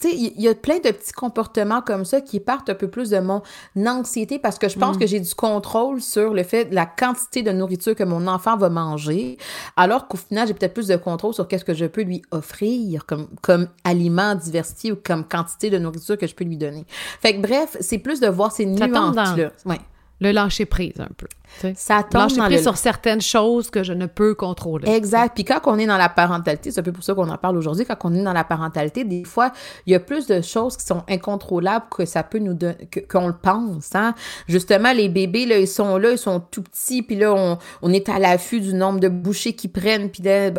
sais, 0.00 0.10
il 0.12 0.40
y 0.40 0.48
a 0.48 0.54
plein 0.54 0.76
de 0.76 0.90
petits 0.90 1.12
comportements 1.12 1.39
comme 1.84 2.04
ça 2.04 2.20
qui 2.20 2.40
partent 2.40 2.70
un 2.70 2.74
peu 2.74 2.88
plus 2.88 3.10
de 3.10 3.18
mon 3.18 3.42
anxiété 3.76 4.38
parce 4.38 4.58
que 4.58 4.68
je 4.68 4.78
pense 4.78 4.96
mm. 4.96 4.98
que 4.98 5.06
j'ai 5.06 5.20
du 5.20 5.34
contrôle 5.34 6.00
sur 6.00 6.34
le 6.34 6.42
fait 6.42 6.66
de 6.66 6.74
la 6.74 6.86
quantité 6.86 7.42
de 7.42 7.50
nourriture 7.50 7.94
que 7.94 8.04
mon 8.04 8.26
enfant 8.26 8.56
va 8.56 8.68
manger, 8.68 9.38
alors 9.76 10.08
qu'au 10.08 10.16
final, 10.16 10.48
j'ai 10.48 10.54
peut-être 10.54 10.74
plus 10.74 10.88
de 10.88 10.96
contrôle 10.96 11.34
sur 11.34 11.48
qu'est-ce 11.48 11.64
que 11.64 11.74
je 11.74 11.86
peux 11.86 12.02
lui 12.02 12.22
offrir 12.30 13.06
comme, 13.06 13.28
comme 13.42 13.68
aliment 13.84 14.34
diversifié 14.34 14.92
ou 14.92 14.96
comme 14.96 15.24
quantité 15.24 15.70
de 15.70 15.78
nourriture 15.78 16.16
que 16.16 16.26
je 16.26 16.34
peux 16.34 16.44
lui 16.44 16.56
donner. 16.56 16.84
Fait 17.20 17.36
que 17.36 17.40
bref, 17.40 17.76
c'est 17.80 17.98
plus 17.98 18.20
de 18.20 18.28
voir 18.28 18.52
ces 18.52 18.66
nuances-là. 18.66 19.50
Ouais 19.66 19.80
le 20.20 20.32
lâcher 20.32 20.66
prise 20.66 21.00
un 21.00 21.08
peu. 21.16 21.26
Ça 21.74 22.02
tombe 22.02 22.22
lâcher 22.22 22.40
prise 22.40 22.62
sur 22.62 22.76
certaines 22.76 23.20
choses 23.20 23.70
que 23.70 23.82
je 23.82 23.92
ne 23.92 24.06
peux 24.06 24.34
contrôler. 24.34 24.88
Exact. 24.88 25.34
Puis 25.34 25.44
quand 25.44 25.60
on 25.64 25.78
est 25.78 25.86
dans 25.86 25.96
la 25.96 26.08
parentalité, 26.08 26.70
c'est 26.70 26.80
un 26.80 26.82
peu 26.82 26.92
pour 26.92 27.02
ça 27.02 27.14
qu'on 27.14 27.28
en 27.28 27.38
parle 27.38 27.56
aujourd'hui, 27.56 27.84
quand 27.84 27.96
on 28.04 28.14
est 28.14 28.22
dans 28.22 28.32
la 28.32 28.44
parentalité, 28.44 29.04
des 29.04 29.24
fois, 29.24 29.52
il 29.86 29.92
y 29.92 29.96
a 29.96 30.00
plus 30.00 30.26
de 30.26 30.40
choses 30.42 30.76
qui 30.76 30.84
sont 30.84 31.02
incontrôlables 31.08 31.86
que 31.90 32.04
ça 32.04 32.22
peut 32.22 32.38
nous 32.38 32.54
donner, 32.54 32.88
qu'on 33.10 33.28
le 33.28 33.34
pense. 33.34 33.94
Hein? 33.94 34.14
Justement, 34.46 34.92
les 34.92 35.08
bébés, 35.08 35.46
là, 35.46 35.58
ils 35.58 35.68
sont 35.68 35.96
là, 35.96 36.12
ils 36.12 36.18
sont 36.18 36.40
tout 36.40 36.62
petits, 36.62 37.02
puis 37.02 37.16
là, 37.16 37.32
on, 37.34 37.58
on 37.82 37.92
est 37.92 38.08
à 38.08 38.18
l'affût 38.18 38.60
du 38.60 38.74
nombre 38.74 39.00
de 39.00 39.08
bouchées 39.08 39.54
qu'ils 39.54 39.72
prennent, 39.72 40.10
puis 40.10 40.22
là, 40.22 40.50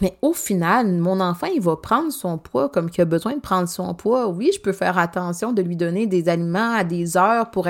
mais 0.00 0.16
au 0.20 0.32
final, 0.34 0.92
mon 0.92 1.20
enfant, 1.20 1.46
il 1.46 1.60
va 1.60 1.76
prendre 1.76 2.12
son 2.12 2.38
poids 2.38 2.68
comme 2.68 2.90
qu'il 2.90 3.02
a 3.02 3.06
besoin 3.06 3.34
de 3.34 3.40
prendre 3.40 3.68
son 3.68 3.94
poids. 3.94 4.28
Oui, 4.28 4.50
je 4.54 4.60
peux 4.60 4.72
faire 4.72 4.98
attention 4.98 5.52
de 5.52 5.62
lui 5.62 5.76
donner 5.76 6.06
des 6.06 6.28
aliments 6.28 6.74
à 6.74 6.84
des 6.84 7.16
heures 7.16 7.50
pour... 7.50 7.68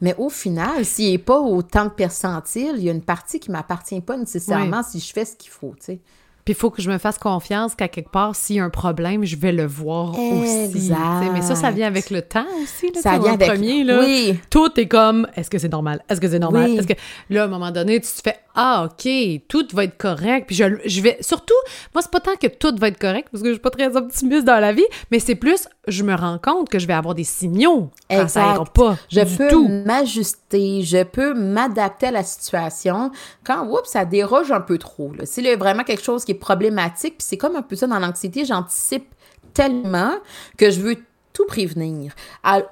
Mais 0.00 0.14
au 0.18 0.28
final, 0.28 0.84
s'il 0.84 1.10
n'est 1.10 1.18
pas 1.18 1.38
au 1.38 1.62
temps 1.62 1.86
de 1.86 1.90
percentile, 1.90 2.74
il 2.76 2.84
y 2.84 2.88
a 2.88 2.92
une 2.92 3.02
partie 3.02 3.40
qui 3.40 3.50
ne 3.50 3.56
m'appartient 3.56 4.00
pas 4.00 4.16
nécessairement 4.16 4.82
si 4.82 5.00
je 5.00 5.12
fais 5.12 5.24
ce 5.24 5.36
qu'il 5.36 5.50
faut, 5.50 5.74
tu 5.78 5.86
sais. 5.86 6.00
Puis 6.44 6.52
il 6.52 6.54
faut 6.54 6.70
que 6.70 6.82
je 6.82 6.90
me 6.90 6.98
fasse 6.98 7.18
confiance 7.18 7.74
qu'à 7.74 7.88
quelque 7.88 8.10
part, 8.10 8.36
s'il 8.36 8.56
y 8.56 8.60
a 8.60 8.64
un 8.64 8.70
problème, 8.70 9.24
je 9.24 9.36
vais 9.36 9.52
le 9.52 9.66
voir 9.66 10.10
aussi. 10.18 10.92
Mais 11.32 11.40
ça, 11.40 11.54
ça 11.54 11.70
vient 11.70 11.86
avec 11.86 12.10
le 12.10 12.20
temps 12.20 12.44
aussi. 12.62 12.92
Là, 12.94 13.00
ça 13.00 13.18
vient 13.18 13.32
avec... 13.32 13.48
Premier, 13.48 13.82
là, 13.82 14.00
oui. 14.00 14.38
Tout 14.50 14.78
est 14.78 14.86
comme, 14.86 15.26
est-ce 15.36 15.48
que 15.48 15.58
c'est 15.58 15.70
normal? 15.70 16.02
Est-ce 16.08 16.20
que 16.20 16.28
c'est 16.28 16.38
normal? 16.38 16.70
Est-ce 16.78 16.86
que... 16.86 16.94
Là, 17.30 17.42
à 17.42 17.44
un 17.46 17.48
moment 17.48 17.70
donné, 17.70 17.98
tu 18.00 18.08
te 18.08 18.20
fais, 18.22 18.36
ah, 18.54 18.86
OK, 18.86 19.08
tout 19.48 19.66
va 19.72 19.84
être 19.84 19.96
correct. 19.96 20.46
Puis 20.46 20.56
je, 20.56 20.64
je 20.84 21.00
vais... 21.00 21.16
Surtout, 21.20 21.54
moi, 21.94 22.02
c'est 22.02 22.10
pas 22.10 22.20
tant 22.20 22.36
que 22.36 22.46
tout 22.46 22.74
va 22.78 22.88
être 22.88 22.98
correct, 22.98 23.28
parce 23.32 23.42
que 23.42 23.48
je 23.48 23.54
suis 23.54 23.62
pas 23.62 23.70
très 23.70 23.96
optimiste 23.96 24.44
dans 24.44 24.60
la 24.60 24.72
vie, 24.72 24.84
mais 25.10 25.20
c'est 25.20 25.34
plus, 25.36 25.66
je 25.88 26.02
me 26.02 26.14
rends 26.14 26.38
compte 26.38 26.68
que 26.68 26.78
je 26.78 26.86
vais 26.86 26.92
avoir 26.92 27.14
des 27.14 27.24
signaux 27.24 27.90
quand 28.10 28.28
ça 28.28 28.52
ira 28.52 28.64
pas 28.64 28.98
Je 29.10 29.20
peux 29.20 29.84
m'ajuster, 29.84 30.82
je 30.82 31.02
peux 31.04 31.32
m'adapter 31.32 32.08
à 32.08 32.10
la 32.10 32.22
situation 32.22 33.10
quand, 33.44 33.66
oups, 33.66 33.88
ça 33.88 34.04
déroge 34.04 34.52
un 34.52 34.60
peu 34.60 34.76
trop. 34.76 35.10
C'est 35.24 35.56
vraiment 35.56 35.84
quelque 35.84 36.02
chose 36.02 36.24
qui 36.24 36.33
problématique. 36.34 37.18
Puis 37.18 37.26
c'est 37.28 37.36
comme 37.36 37.56
un 37.56 37.62
peu 37.62 37.76
ça 37.76 37.86
dans 37.86 37.98
l'anxiété, 37.98 38.44
j'anticipe 38.44 39.06
tellement 39.52 40.14
que 40.56 40.70
je 40.70 40.80
veux 40.80 40.96
tout 41.32 41.46
prévenir. 41.46 42.14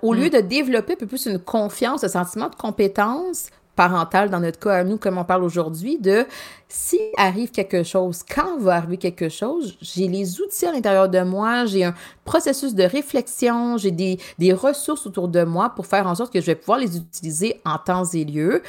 au 0.02 0.14
lieu 0.14 0.26
mm. 0.26 0.30
de 0.30 0.40
développer 0.40 0.92
un 0.92 0.96
peu 0.96 1.06
plus 1.06 1.26
une 1.26 1.38
confiance, 1.38 2.04
un 2.04 2.08
sentiment 2.08 2.48
de 2.48 2.54
compétence 2.54 3.48
parentale, 3.76 4.30
dans 4.30 4.40
notre 4.40 4.58
cas 4.58 4.74
à 4.74 4.84
nous, 4.84 4.98
comme 4.98 5.18
on 5.18 5.24
parle 5.24 5.42
aujourd'hui, 5.44 5.98
de 5.98 6.26
si 6.68 6.98
arrive 7.16 7.50
quelque 7.50 7.82
chose, 7.82 8.20
quand 8.22 8.58
va 8.58 8.76
arriver 8.76 8.98
quelque 8.98 9.28
chose, 9.28 9.76
j'ai 9.80 10.08
les 10.08 10.40
outils 10.40 10.66
à 10.66 10.72
l'intérieur 10.72 11.08
de 11.08 11.20
moi, 11.22 11.64
j'ai 11.64 11.84
un 11.84 11.94
processus 12.24 12.74
de 12.74 12.84
réflexion, 12.84 13.78
j'ai 13.78 13.90
des, 13.90 14.18
des 14.38 14.52
ressources 14.52 15.06
autour 15.06 15.28
de 15.28 15.44
moi 15.44 15.70
pour 15.70 15.86
faire 15.86 16.06
en 16.06 16.14
sorte 16.14 16.32
que 16.32 16.40
je 16.40 16.46
vais 16.46 16.54
pouvoir 16.54 16.78
les 16.78 16.96
utiliser 16.96 17.60
en 17.64 17.78
temps 17.78 18.04
et 18.04 18.24
lieu. 18.24 18.62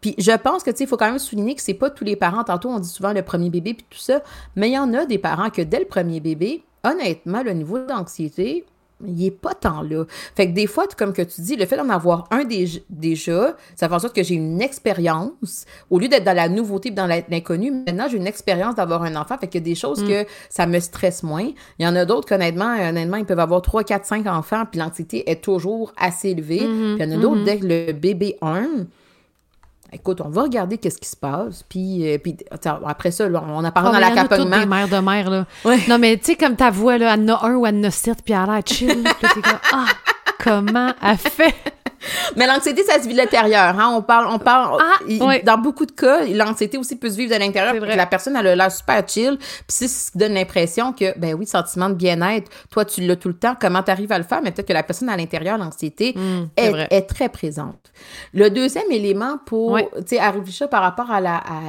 Puis 0.00 0.14
je 0.18 0.32
pense 0.32 0.62
que, 0.62 0.70
tu 0.70 0.78
sais, 0.78 0.84
il 0.84 0.86
faut 0.86 0.96
quand 0.96 1.08
même 1.08 1.18
souligner 1.18 1.54
que 1.54 1.62
c'est 1.62 1.74
pas 1.74 1.90
tous 1.90 2.04
les 2.04 2.16
parents, 2.16 2.44
tantôt 2.44 2.68
on 2.70 2.78
dit 2.78 2.88
souvent 2.88 3.12
le 3.12 3.22
premier 3.22 3.50
bébé 3.50 3.74
puis 3.74 3.86
tout 3.90 3.98
ça, 3.98 4.22
mais 4.56 4.68
il 4.68 4.74
y 4.74 4.78
en 4.78 4.94
a 4.94 5.06
des 5.06 5.18
parents 5.18 5.50
que 5.50 5.62
dès 5.62 5.80
le 5.80 5.86
premier 5.86 6.20
bébé, 6.20 6.62
honnêtement, 6.84 7.42
le 7.42 7.52
niveau 7.52 7.78
d'anxiété, 7.78 8.64
il 9.06 9.24
est 9.24 9.30
pas 9.30 9.54
tant 9.54 9.82
là. 9.82 10.04
Fait 10.34 10.48
que 10.48 10.52
des 10.52 10.66
fois, 10.66 10.86
comme 10.96 11.12
que 11.12 11.22
tu 11.22 11.40
dis, 11.40 11.56
le 11.56 11.66
fait 11.66 11.76
d'en 11.76 11.88
avoir 11.88 12.26
un 12.30 12.42
déjà, 12.44 13.56
ça 13.76 13.88
fait 13.88 13.94
en 13.94 13.98
sorte 13.98 14.14
que 14.14 14.22
j'ai 14.22 14.34
une 14.34 14.60
expérience, 14.60 15.66
au 15.90 15.98
lieu 15.98 16.08
d'être 16.08 16.24
dans 16.24 16.34
la 16.34 16.48
nouveauté 16.48 16.90
dans 16.90 17.06
l'inconnu, 17.06 17.70
maintenant 17.70 18.06
j'ai 18.10 18.16
une 18.16 18.26
expérience 18.26 18.74
d'avoir 18.74 19.02
un 19.04 19.14
enfant, 19.16 19.38
fait 19.38 19.46
qu'il 19.46 19.60
y 19.60 19.64
a 19.64 19.66
des 19.66 19.74
choses 19.74 20.02
mm. 20.02 20.08
que 20.08 20.26
ça 20.48 20.66
me 20.66 20.80
stresse 20.80 21.22
moins. 21.22 21.48
Il 21.78 21.84
y 21.84 21.86
en 21.86 21.94
a 21.94 22.04
d'autres 22.04 22.28
qu'honnêtement, 22.28 22.74
honnêtement, 22.74 23.18
ils 23.18 23.26
peuvent 23.26 23.38
avoir 23.38 23.62
3, 23.62 23.84
4, 23.84 24.04
5 24.04 24.26
enfants, 24.26 24.64
puis 24.70 24.80
l'anxiété 24.80 25.30
est 25.30 25.42
toujours 25.42 25.92
assez 25.96 26.30
élevée. 26.30 26.60
Mm-hmm. 26.60 26.96
Puis 26.96 27.04
il 27.04 27.10
y 27.10 27.14
en 27.14 27.18
a 27.18 27.20
d'autres, 27.20 27.40
mm-hmm. 27.40 27.44
dès 27.44 27.58
que 27.58 27.66
le 27.66 27.92
bébé 27.92 28.36
1, 28.42 28.68
Écoute, 29.90 30.20
on 30.22 30.28
va 30.28 30.42
regarder 30.42 30.76
qu'est-ce 30.76 30.98
qui 30.98 31.08
se 31.08 31.16
passe, 31.16 31.64
puis, 31.66 32.06
euh, 32.06 32.18
puis 32.18 32.36
après 32.84 33.10
ça, 33.10 33.26
on 33.26 33.64
a 33.64 33.70
parlé 33.70 33.88
oh, 33.90 33.94
dans 33.94 34.00
l'accompagnement. 34.00 34.58
des 34.58 34.66
mères 34.66 34.88
de 34.88 34.98
mère, 34.98 35.30
là. 35.30 35.46
Non, 35.88 35.98
mais 35.98 36.18
tu 36.18 36.26
sais, 36.26 36.36
comme 36.36 36.56
ta 36.56 36.70
voix, 36.70 36.98
là, 36.98 37.14
elle 37.14 37.30
en 37.30 37.34
a 37.34 37.46
un 37.46 37.54
ou 37.54 37.66
elle 37.66 37.76
en 37.76 37.84
a 37.84 37.90
sept, 37.90 38.22
puis 38.22 38.34
elle 38.34 38.40
a 38.40 38.46
l'air 38.46 38.62
chill. 38.66 39.02
puis 39.02 39.42
comme, 39.42 39.52
ah, 39.72 39.86
comment 40.38 40.92
elle 41.02 41.16
fait? 41.16 41.54
Mais 42.36 42.46
l'anxiété, 42.46 42.82
ça 42.84 43.00
se 43.00 43.06
vit 43.06 43.14
de 43.14 43.18
l'intérieur. 43.18 43.78
Hein? 43.78 43.92
On 43.94 44.02
parle, 44.02 44.26
on 44.30 44.38
parle. 44.38 44.80
Ah, 44.80 45.38
dans 45.44 45.58
beaucoup 45.58 45.86
de 45.86 45.92
cas, 45.92 46.24
l'anxiété 46.24 46.78
aussi 46.78 46.96
peut 46.96 47.10
se 47.10 47.16
vivre 47.16 47.34
de 47.34 47.38
l'intérieur. 47.38 47.74
La 47.84 48.06
personne, 48.06 48.36
elle 48.36 48.46
a 48.46 48.56
l'air 48.56 48.72
super 48.72 49.06
chill. 49.06 49.36
Puis 49.38 49.64
c'est 49.68 49.88
ce 49.88 50.10
qui 50.12 50.18
donne 50.18 50.34
l'impression 50.34 50.92
que, 50.92 51.18
ben 51.18 51.34
oui, 51.34 51.46
sentiment 51.46 51.88
de 51.88 51.94
bien-être, 51.94 52.50
toi, 52.70 52.84
tu 52.84 53.00
l'as 53.02 53.16
tout 53.16 53.28
le 53.28 53.36
temps. 53.36 53.54
Comment 53.60 53.82
tu 53.82 53.90
arrives 53.90 54.12
à 54.12 54.18
le 54.18 54.24
faire? 54.24 54.40
Mais 54.42 54.50
peut-être 54.50 54.68
que 54.68 54.72
la 54.72 54.82
personne 54.82 55.08
à 55.08 55.16
l'intérieur, 55.16 55.58
l'anxiété, 55.58 56.14
hmm, 56.16 56.48
est, 56.56 57.08
très 57.08 57.28
présente. 57.28 57.92
Le 58.34 58.50
deuxième 58.50 58.90
élément 58.90 59.38
pour, 59.46 59.78
tu 59.78 60.16
sais, 60.16 60.20
ça 60.50 60.68
par 60.68 60.82
rapport 60.82 61.10
à 61.10 61.20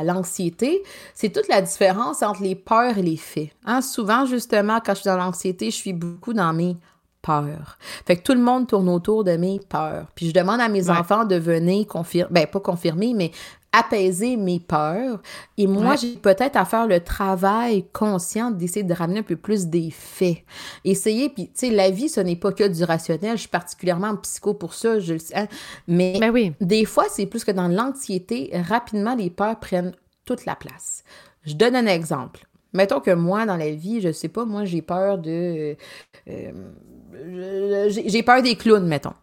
l'anxiété, 0.04 0.84
c'est 1.14 1.30
toute 1.30 1.48
la 1.48 1.62
différence 1.62 2.22
entre 2.24 2.44
les 2.44 2.56
peurs 2.56 2.98
et 2.98 3.02
les 3.02 3.18
faits. 3.18 3.50
Hein? 3.66 3.82
Souvent, 3.82 4.26
justement, 4.26 4.80
quand 4.86 4.94
je 4.94 5.02
suis 5.02 5.10
dans 5.10 5.18
l'anxiété, 5.18 5.72
je 5.72 5.76
suis 5.76 5.94
beaucoup 5.94 6.34
dans 6.34 6.54
mes 6.54 6.78
peur. 7.22 7.78
Fait 8.06 8.16
que 8.16 8.24
tout 8.24 8.34
le 8.34 8.40
monde 8.40 8.68
tourne 8.68 8.90
autour 8.90 9.24
de 9.24 9.36
mes 9.36 9.60
peurs. 9.60 10.08
Puis 10.16 10.30
je 10.30 10.34
demande 10.34 10.62
à 10.62 10.70
mes 10.70 10.90
enfants 10.90 11.26
de 11.26 11.36
venir 11.36 11.86
confirmer, 11.88 12.32
ben 12.32 12.48
pas 12.48 12.60
confirmer, 12.60 13.14
mais 13.14 13.32
apaiser 13.72 14.36
mes 14.36 14.60
peurs. 14.60 15.22
Et 15.58 15.68
moi, 15.68 15.96
j'ai 15.96 16.16
peut-être 16.16 16.56
à 16.56 16.66
faire 16.66 16.88
le 16.88 17.00
travail 17.02 17.86
conscient 17.94 18.52
d'essayer 18.52 18.84
de 18.84 18.94
ramener 18.94 19.20
un 19.20 19.24
peu 19.24 19.36
plus 19.36 19.68
des 19.68 19.92
faits. 19.92 20.40
Essayer, 20.86 21.30
puis 21.30 21.48
tu 21.48 21.52
sais, 21.54 21.70
la 21.70 21.92
vie, 21.92 22.10
ce 22.10 22.20
n'est 22.20 22.36
pas 22.36 22.52
que 22.52 22.68
du 22.68 22.84
rationnel. 22.84 23.34
Je 23.34 23.42
suis 23.42 23.50
particulièrement 23.50 24.16
psycho 24.18 24.54
pour 24.54 24.74
ça, 24.74 25.00
je 25.00 25.14
le 25.14 25.20
sais. 25.20 25.36
Hein. 25.36 25.48
Mais 25.88 26.20
ben 26.20 26.32
oui. 26.32 26.54
des 26.62 26.86
fois, 26.86 27.06
c'est 27.10 27.26
plus 27.26 27.44
que 27.44 27.52
dans 27.52 27.68
l'anxiété, 27.68 28.52
rapidement, 28.68 29.16
les 29.16 29.30
peurs 29.30 29.60
prennent 29.60 29.94
toute 30.26 30.46
la 30.46 30.56
place. 30.56 31.04
Je 31.44 31.54
donne 31.54 31.76
un 31.76 31.86
exemple. 31.86 32.46
Mettons 32.74 33.00
que 33.00 33.12
moi, 33.12 33.46
dans 33.46 33.58
la 33.58 33.72
vie, 33.72 34.02
je 34.02 34.12
sais 34.12 34.28
pas, 34.28 34.46
moi, 34.46 34.66
j'ai 34.66 34.82
peur 34.82 35.18
de... 35.18 35.76
Euh, 36.28 36.52
j'ai 37.88 38.24
peur 38.24 38.42
des 38.42 38.56
clowns, 38.56 38.88
mettons. 38.88 39.14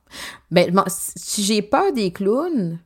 Ben, 0.50 0.72
si 0.88 1.42
j'ai 1.42 1.62
peur 1.62 1.92
des 1.92 2.12
clowns, 2.12 2.78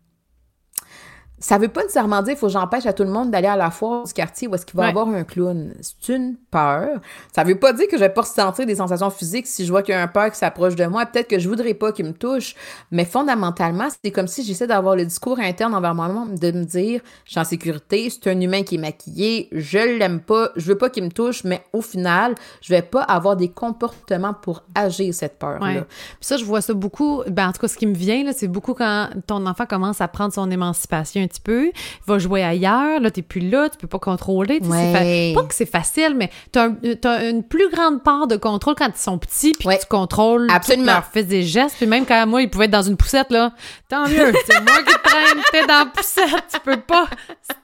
ça 1.40 1.56
veut 1.56 1.68
pas 1.68 1.80
nécessairement 1.80 2.20
dire 2.22 2.34
qu'il 2.34 2.38
faut 2.38 2.46
que 2.48 2.52
j'empêche 2.52 2.84
à 2.84 2.92
tout 2.92 3.02
le 3.02 3.10
monde 3.10 3.30
d'aller 3.30 3.48
à 3.48 3.56
la 3.56 3.70
foire 3.70 4.04
du 4.04 4.12
quartier 4.12 4.46
où 4.46 4.54
est-ce 4.54 4.66
qu'il 4.66 4.76
va 4.76 4.86
y 4.86 4.88
avoir 4.90 5.08
un 5.08 5.24
clown. 5.24 5.72
C'est 5.80 6.14
une 6.14 6.36
peur. 6.50 7.00
Ça 7.34 7.44
veut 7.44 7.58
pas 7.58 7.72
dire 7.72 7.86
que 7.88 7.96
je 7.96 8.02
vais 8.02 8.10
pas 8.10 8.20
ressentir 8.20 8.66
des 8.66 8.76
sensations 8.76 9.08
physiques 9.08 9.46
si 9.46 9.64
je 9.64 9.70
vois 9.70 9.82
qu'il 9.82 9.94
y 9.94 9.96
a 9.96 10.02
un 10.02 10.08
peur 10.08 10.30
qui 10.30 10.36
s'approche 10.36 10.76
de 10.76 10.84
moi. 10.84 11.06
Peut-être 11.06 11.28
que 11.28 11.38
je 11.38 11.48
voudrais 11.48 11.72
pas 11.72 11.92
qu'il 11.92 12.04
me 12.04 12.12
touche, 12.12 12.54
mais 12.90 13.06
fondamentalement, 13.06 13.88
c'est 14.04 14.10
comme 14.10 14.26
si 14.26 14.44
j'essaie 14.44 14.66
d'avoir 14.66 14.96
le 14.96 15.06
discours 15.06 15.38
interne 15.38 15.74
envers 15.74 15.94
moi-même, 15.94 16.38
de 16.38 16.52
me 16.52 16.64
dire, 16.64 17.00
je 17.24 17.30
suis 17.30 17.40
en 17.40 17.44
sécurité, 17.44 18.10
c'est 18.10 18.30
un 18.30 18.38
humain 18.38 18.62
qui 18.62 18.74
est 18.74 18.78
maquillé, 18.78 19.48
je 19.52 19.78
l'aime 19.78 20.20
pas, 20.20 20.50
je 20.56 20.66
veux 20.66 20.78
pas 20.78 20.90
qu'il 20.90 21.04
me 21.04 21.10
touche, 21.10 21.44
mais 21.44 21.64
au 21.72 21.80
final, 21.80 22.34
je 22.60 22.68
vais 22.68 22.82
pas 22.82 23.02
avoir 23.02 23.36
des 23.36 23.48
comportements 23.48 24.34
pour 24.34 24.62
agir 24.74 25.14
cette 25.14 25.38
peur-là. 25.38 25.86
ça, 26.20 26.36
je 26.36 26.44
vois 26.44 26.60
ça 26.60 26.74
beaucoup, 26.74 27.22
ben, 27.26 27.48
en 27.48 27.52
tout 27.52 27.60
cas, 27.60 27.68
ce 27.68 27.78
qui 27.78 27.86
me 27.86 27.94
vient, 27.94 28.24
là, 28.24 28.32
c'est 28.36 28.48
beaucoup 28.48 28.74
quand 28.74 29.08
ton 29.26 29.46
enfant 29.46 29.64
commence 29.64 30.02
à 30.02 30.08
prendre 30.08 30.34
son 30.34 30.50
émancipation 30.50 31.22
petit 31.30 31.40
peu, 31.40 31.66
il 31.66 31.72
va 32.06 32.18
jouer 32.18 32.42
ailleurs, 32.42 33.00
là, 33.00 33.10
t'es 33.10 33.22
plus 33.22 33.40
là, 33.40 33.68
tu 33.68 33.78
peux 33.78 33.86
pas 33.86 33.98
contrôler. 33.98 34.60
Ouais. 34.62 35.32
Pas 35.34 35.42
que 35.44 35.54
c'est 35.54 35.70
facile, 35.70 36.14
mais 36.16 36.30
t'as 36.52 36.68
as 37.04 37.28
une 37.28 37.42
plus 37.42 37.70
grande 37.70 38.02
part 38.02 38.26
de 38.26 38.36
contrôle 38.36 38.74
quand 38.76 38.88
ils 38.88 39.00
sont 39.00 39.18
petits, 39.18 39.52
puis 39.52 39.68
tu 39.80 39.86
contrôles 39.88 40.48
Absolument. 40.50 40.92
leur 40.92 41.04
fait 41.04 41.22
des 41.22 41.42
gestes, 41.42 41.76
puis 41.76 41.86
même 41.86 42.04
quand 42.04 42.26
moi, 42.26 42.42
ils 42.42 42.50
pouvaient 42.50 42.64
être 42.66 42.70
dans 42.70 42.82
une 42.82 42.96
poussette, 42.96 43.30
là, 43.30 43.52
tant 43.88 44.08
mieux, 44.08 44.32
c'est 44.46 44.60
moi 44.60 44.82
qui 44.82 44.94
traîne, 45.02 45.42
t'es 45.52 45.66
dans 45.66 45.84
la 45.84 45.86
poussette, 45.86 46.44
tu 46.52 46.60
peux 46.60 46.80
pas 46.80 47.06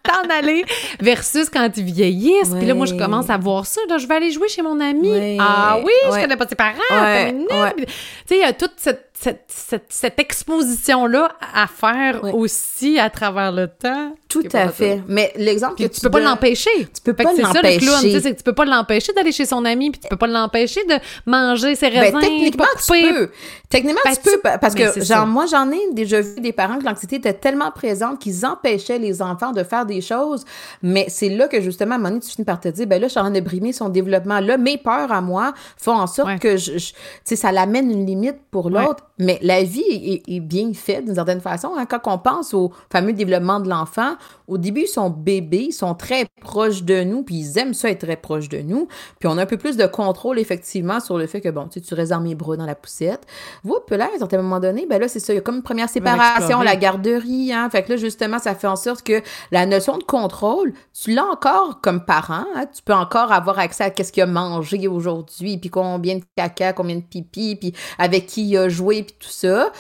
t'en 0.02 0.28
aller, 0.30 0.64
versus 1.00 1.50
quand 1.50 1.68
ils 1.76 1.84
vieillissent, 1.84 2.54
puis 2.56 2.66
là, 2.66 2.74
moi, 2.74 2.86
je 2.86 2.94
commence 2.94 3.28
à 3.30 3.36
voir 3.36 3.66
ça, 3.66 3.80
là, 3.88 3.98
je 3.98 4.06
vais 4.06 4.14
aller 4.14 4.30
jouer 4.30 4.48
chez 4.48 4.62
mon 4.62 4.80
ami. 4.80 5.38
Ah 5.40 5.78
oui, 5.84 5.92
je 6.04 6.20
connais 6.20 6.36
pas 6.36 6.46
tes 6.46 6.54
parents, 6.54 6.72
tu 6.88 7.84
sais, 8.26 8.36
il 8.36 8.40
y 8.40 8.44
a 8.44 8.52
toute 8.52 8.74
cette 8.76 9.05
cette, 9.18 10.18
exposition-là 10.18 11.30
à 11.54 11.66
faire 11.66 12.34
aussi 12.34 12.98
à 12.98 13.10
travers 13.10 13.50
le 13.50 13.68
temps? 13.68 14.14
Tout 14.28 14.42
à 14.52 14.68
fait. 14.68 15.02
Mais 15.08 15.32
l'exemple 15.36 15.76
que 15.76 15.84
tu, 15.84 15.88
tu 15.88 16.00
peux 16.00 16.10
pas 16.10 16.20
l'empêcher. 16.20 16.70
Tu 16.76 17.00
peux 17.02 17.14
pas 17.14 17.24
l'empêcher. 17.24 18.12
C'est 18.12 18.20
ça, 18.20 18.32
tu 18.32 18.42
peux 18.42 18.52
pas 18.52 18.64
l'empêcher 18.64 19.12
d'aller 19.12 19.32
chez 19.32 19.46
son 19.46 19.64
ami, 19.64 19.90
puis 19.90 20.00
tu 20.00 20.08
peux 20.08 20.16
pas 20.16 20.26
l'empêcher 20.26 20.84
de 20.84 20.94
manger 21.24 21.74
ses 21.74 21.90
ben, 21.90 22.00
raisins. 22.00 22.20
techniquement, 22.20 22.64
tu 22.76 22.92
peux. 22.92 23.30
Techniquement, 23.70 24.00
ben, 24.04 24.14
tu, 24.14 24.30
peux. 24.30 24.58
Parce 24.60 24.74
que, 24.74 25.02
genre, 25.02 25.26
moi, 25.26 25.46
j'en 25.46 25.70
ai 25.70 25.92
déjà 25.92 26.20
vu 26.20 26.40
des 26.40 26.52
parents 26.52 26.78
que 26.78 26.84
l'anxiété 26.84 27.16
était 27.16 27.32
tellement 27.32 27.70
présente 27.70 28.18
qu'ils 28.18 28.44
empêchaient 28.44 28.98
les 28.98 29.22
enfants 29.22 29.52
de 29.52 29.62
faire 29.62 29.86
des 29.86 30.00
choses. 30.00 30.44
Mais 30.82 31.06
c'est 31.08 31.30
là 31.30 31.48
que, 31.48 31.60
justement, 31.60 31.92
à 31.92 31.94
un 31.94 31.98
moment 31.98 32.10
donné, 32.10 32.20
tu 32.20 32.30
finis 32.30 32.44
par 32.44 32.60
te 32.60 32.68
dire, 32.68 32.86
ben 32.86 33.00
là, 33.00 33.06
je 33.06 33.12
suis 33.12 33.20
en 33.20 33.24
train 33.24 33.32
de 33.32 33.40
brimer 33.40 33.72
son 33.72 33.88
développement. 33.88 34.40
Là, 34.40 34.58
mes 34.58 34.76
peurs 34.76 35.10
à 35.10 35.20
moi 35.20 35.54
font 35.76 35.96
en 35.96 36.06
sorte 36.06 36.38
que, 36.38 36.56
je, 36.56 36.72
tu 36.72 36.92
sais, 37.24 37.36
ça 37.36 37.52
l'amène 37.52 37.90
une 37.90 38.06
limite 38.06 38.36
pour 38.50 38.70
l'autre. 38.70 39.05
Mais 39.18 39.38
la 39.42 39.62
vie 39.62 40.22
est, 40.26 40.40
bien 40.40 40.72
faite 40.74 41.06
d'une 41.06 41.14
certaine 41.14 41.40
façon. 41.40 41.72
Hein. 41.76 41.86
Quand 41.86 42.00
on 42.06 42.18
pense 42.18 42.52
au 42.52 42.72
fameux 42.90 43.12
développement 43.12 43.60
de 43.60 43.68
l'enfant, 43.68 44.16
au 44.46 44.58
début, 44.58 44.82
ils 44.82 44.88
sont 44.88 45.10
bébés, 45.10 45.66
ils 45.68 45.72
sont 45.72 45.94
très 45.94 46.26
proches 46.40 46.82
de 46.82 47.02
nous, 47.02 47.22
puis 47.22 47.36
ils 47.36 47.58
aiment 47.58 47.74
ça 47.74 47.90
être 47.90 48.04
très 48.06 48.16
proches 48.16 48.48
de 48.48 48.58
nous. 48.58 48.88
Puis 49.18 49.28
on 49.28 49.38
a 49.38 49.42
un 49.42 49.46
peu 49.46 49.56
plus 49.56 49.76
de 49.76 49.86
contrôle, 49.86 50.38
effectivement, 50.38 51.00
sur 51.00 51.16
le 51.16 51.26
fait 51.26 51.40
que, 51.40 51.48
bon, 51.48 51.66
tu, 51.68 51.80
sais, 51.80 51.86
tu 51.86 51.94
restes 51.94 52.10
dans 52.10 52.20
mes 52.20 52.34
bras 52.34 52.56
dans 52.56 52.66
la 52.66 52.74
poussette. 52.74 53.26
Vous, 53.64 53.76
là, 53.90 54.04
à 54.04 54.14
un 54.14 54.18
certain 54.18 54.36
moment 54.42 54.60
donné, 54.60 54.86
ben 54.86 55.00
là, 55.00 55.08
c'est 55.08 55.20
ça, 55.20 55.32
il 55.32 55.36
y 55.36 55.38
a 55.38 55.42
comme 55.42 55.56
une 55.56 55.62
première 55.62 55.88
séparation, 55.88 56.60
la 56.60 56.76
garderie, 56.76 57.52
hein. 57.52 57.68
Fait 57.70 57.82
que 57.82 57.92
là, 57.92 57.96
justement, 57.96 58.38
ça 58.38 58.54
fait 58.54 58.66
en 58.66 58.76
sorte 58.76 59.02
que 59.02 59.22
la 59.50 59.66
notion 59.66 59.96
de 59.98 60.04
contrôle, 60.04 60.72
tu 60.92 61.12
l'as 61.12 61.24
encore 61.24 61.80
comme 61.80 62.04
parent, 62.04 62.44
hein. 62.54 62.66
Tu 62.74 62.82
peux 62.82 62.94
encore 62.94 63.32
avoir 63.32 63.58
accès 63.58 63.84
à 63.84 63.90
qu'est-ce 63.90 64.12
qu'il 64.12 64.22
a 64.22 64.26
mangé 64.26 64.86
aujourd'hui, 64.88 65.56
puis 65.58 65.70
combien 65.70 66.16
de 66.16 66.24
caca, 66.36 66.72
combien 66.72 66.96
de 66.96 67.02
pipi, 67.02 67.56
puis 67.56 67.72
avec 67.98 68.26
qui 68.26 68.48
il 68.48 68.56
a 68.58 68.68
joué, 68.68 69.05
puis 69.06 69.16
tout 69.18 69.28
ça. 69.28 69.72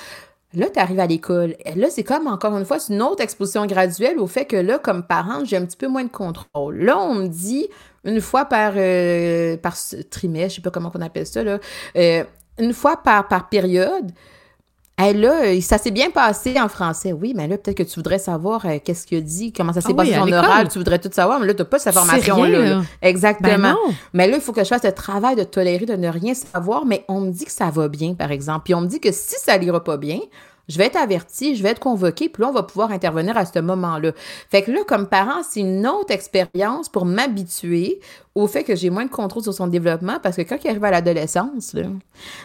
Là, 0.54 0.66
tu 0.72 0.78
arrives 0.78 1.00
à 1.00 1.06
l'école. 1.06 1.54
Là, 1.74 1.88
c'est 1.90 2.04
comme, 2.04 2.26
encore 2.28 2.56
une 2.56 2.64
fois, 2.64 2.78
c'est 2.78 2.94
une 2.94 3.02
autre 3.02 3.22
exposition 3.22 3.66
graduelle 3.66 4.18
au 4.18 4.26
fait 4.26 4.46
que 4.46 4.56
là, 4.56 4.78
comme 4.78 5.02
parent, 5.02 5.44
j'ai 5.44 5.56
un 5.56 5.66
petit 5.66 5.76
peu 5.76 5.88
moins 5.88 6.04
de 6.04 6.10
contrôle. 6.10 6.78
Là, 6.78 6.98
on 6.98 7.14
me 7.14 7.28
dit, 7.28 7.68
une 8.04 8.20
fois 8.20 8.46
par, 8.46 8.72
euh, 8.76 9.56
par 9.56 9.74
trimestre, 10.10 10.50
je 10.50 10.54
sais 10.56 10.62
pas 10.62 10.70
comment 10.70 10.90
on 10.94 11.02
appelle 11.02 11.26
ça, 11.26 11.42
là, 11.42 11.58
euh, 11.96 12.24
une 12.58 12.72
fois 12.72 12.96
par, 12.96 13.28
par 13.28 13.48
période, 13.48 14.12
elle 14.98 15.20
là, 15.20 15.44
euh, 15.44 15.60
ça 15.60 15.76
s'est 15.76 15.90
bien 15.90 16.10
passé 16.10 16.58
en 16.58 16.68
français. 16.68 17.12
Oui, 17.12 17.34
mais 17.36 17.46
là, 17.46 17.58
peut-être 17.58 17.76
que 17.76 17.82
tu 17.82 17.96
voudrais 17.96 18.18
savoir 18.18 18.64
qu'est-ce 18.82 19.06
qu'il 19.06 19.18
a 19.18 19.20
dit, 19.20 19.52
comment 19.52 19.72
ça 19.72 19.82
s'est 19.82 19.92
ah 19.92 19.94
passé 19.94 20.18
en 20.18 20.30
oral. 20.32 20.68
Tu 20.68 20.78
voudrais 20.78 20.98
tout 20.98 21.10
savoir, 21.12 21.38
mais 21.38 21.46
là, 21.46 21.54
tu 21.54 21.60
n'as 21.60 21.66
pas 21.66 21.78
cette 21.78 21.94
formation-là. 21.94 22.82
Exactement. 23.02 23.58
Ben 23.58 23.94
mais 24.14 24.26
là, 24.26 24.36
il 24.36 24.42
faut 24.42 24.52
que 24.52 24.64
je 24.64 24.68
fasse 24.68 24.84
le 24.84 24.92
travail 24.92 25.36
de 25.36 25.44
tolérer, 25.44 25.84
de 25.84 25.96
ne 25.96 26.08
rien 26.08 26.32
savoir. 26.34 26.86
Mais 26.86 27.04
on 27.08 27.20
me 27.20 27.30
dit 27.30 27.44
que 27.44 27.52
ça 27.52 27.70
va 27.70 27.88
bien, 27.88 28.14
par 28.14 28.30
exemple. 28.30 28.62
Puis 28.64 28.74
on 28.74 28.80
me 28.80 28.86
dit 28.86 29.00
que 29.00 29.12
si 29.12 29.36
ça 29.38 29.58
n'ira 29.58 29.84
pas 29.84 29.98
bien, 29.98 30.18
je 30.68 30.78
vais 30.78 30.86
être 30.86 30.96
averti, 30.96 31.54
je 31.56 31.62
vais 31.62 31.70
être 31.70 31.80
convoqué, 31.80 32.28
puis 32.28 32.42
là, 32.42 32.48
on 32.48 32.52
va 32.52 32.62
pouvoir 32.62 32.90
intervenir 32.90 33.36
à 33.36 33.44
ce 33.44 33.58
moment-là. 33.60 34.12
Fait 34.50 34.62
que 34.62 34.70
là, 34.70 34.80
comme 34.86 35.06
parent, 35.06 35.42
c'est 35.48 35.60
une 35.60 35.86
autre 35.86 36.12
expérience 36.12 36.88
pour 36.88 37.04
m'habituer 37.04 38.00
au 38.34 38.46
fait 38.46 38.64
que 38.64 38.74
j'ai 38.74 38.90
moins 38.90 39.06
de 39.06 39.10
contrôle 39.10 39.42
sur 39.42 39.54
son 39.54 39.66
développement 39.66 40.18
parce 40.22 40.36
que 40.36 40.42
quand 40.42 40.58
il 40.62 40.68
arrive 40.68 40.84
à 40.84 40.90
l'adolescence, 40.90 41.74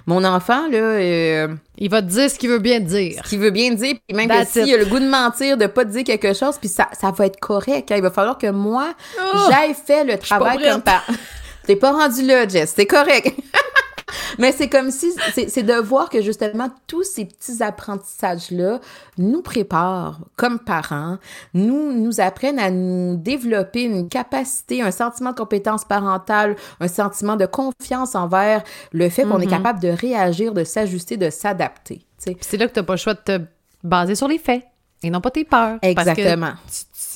mon 0.05 0.23
enfant, 0.23 0.67
là... 0.69 0.77
Euh, 0.77 1.47
il 1.77 1.89
va 1.89 2.01
te 2.01 2.07
dire 2.07 2.29
ce 2.29 2.37
qu'il 2.37 2.49
veut 2.49 2.59
bien 2.59 2.79
dire. 2.79 3.21
Ce 3.23 3.29
qu'il 3.29 3.39
veut 3.39 3.49
bien 3.49 3.73
dire, 3.73 3.95
puis 4.07 4.15
même 4.15 4.29
que 4.29 4.45
s'il 4.45 4.71
a 4.73 4.77
le 4.77 4.85
goût 4.85 4.99
de 4.99 5.09
mentir, 5.09 5.57
de 5.57 5.65
pas 5.65 5.83
te 5.83 5.89
dire 5.89 6.03
quelque 6.03 6.33
chose, 6.33 6.57
puis 6.59 6.69
ça, 6.69 6.87
ça 6.99 7.11
va 7.11 7.25
être 7.25 7.39
correct. 7.39 7.91
Hein. 7.91 7.95
Il 7.97 8.03
va 8.03 8.11
falloir 8.11 8.37
que 8.37 8.51
moi, 8.51 8.93
oh! 9.19 9.37
j'aille 9.49 9.73
fait 9.73 10.03
le 10.03 10.17
travail 10.17 10.59
comme 10.61 10.81
parent. 10.81 11.13
T'es 11.65 11.75
pas 11.75 11.91
rendu 11.91 12.21
là, 12.23 12.47
Jess, 12.47 12.73
c'est 12.75 12.85
correct. 12.85 13.35
Mais 14.39 14.51
c'est 14.51 14.69
comme 14.69 14.91
si, 14.91 15.11
c'est 15.47 15.63
de 15.63 15.73
voir 15.73 16.09
que 16.09 16.21
justement, 16.21 16.69
tous 16.87 17.03
ces 17.03 17.25
petits 17.25 17.61
apprentissages-là 17.61 18.79
nous 19.17 19.41
préparent 19.41 20.19
comme 20.35 20.59
parents, 20.59 21.17
nous, 21.53 21.93
nous 21.93 22.21
apprennent 22.21 22.59
à 22.59 22.71
nous 22.71 23.17
développer 23.17 23.83
une 23.83 24.09
capacité, 24.09 24.81
un 24.81 24.91
sentiment 24.91 25.31
de 25.31 25.35
compétence 25.35 25.85
parentale, 25.85 26.55
un 26.79 26.87
sentiment 26.87 27.35
de 27.35 27.45
confiance 27.45 28.15
envers 28.15 28.63
le 28.91 29.09
fait 29.09 29.23
qu'on 29.23 29.39
est 29.39 29.45
mm-hmm. 29.45 29.49
capable 29.49 29.79
de 29.79 29.89
réagir, 29.89 30.53
de 30.53 30.63
s'ajuster, 30.63 31.17
de 31.17 31.29
s'adapter. 31.29 32.05
C'est 32.17 32.57
là 32.57 32.67
que 32.67 32.73
tu 32.73 32.79
n'as 32.79 32.85
pas 32.85 32.93
le 32.93 32.97
choix 32.97 33.13
de 33.13 33.19
te 33.19 33.41
baser 33.83 34.15
sur 34.15 34.27
les 34.27 34.37
faits 34.37 34.63
et 35.03 35.09
non 35.09 35.21
pas 35.21 35.31
tes 35.31 35.43
peurs. 35.43 35.79
Exactement. 35.81 36.53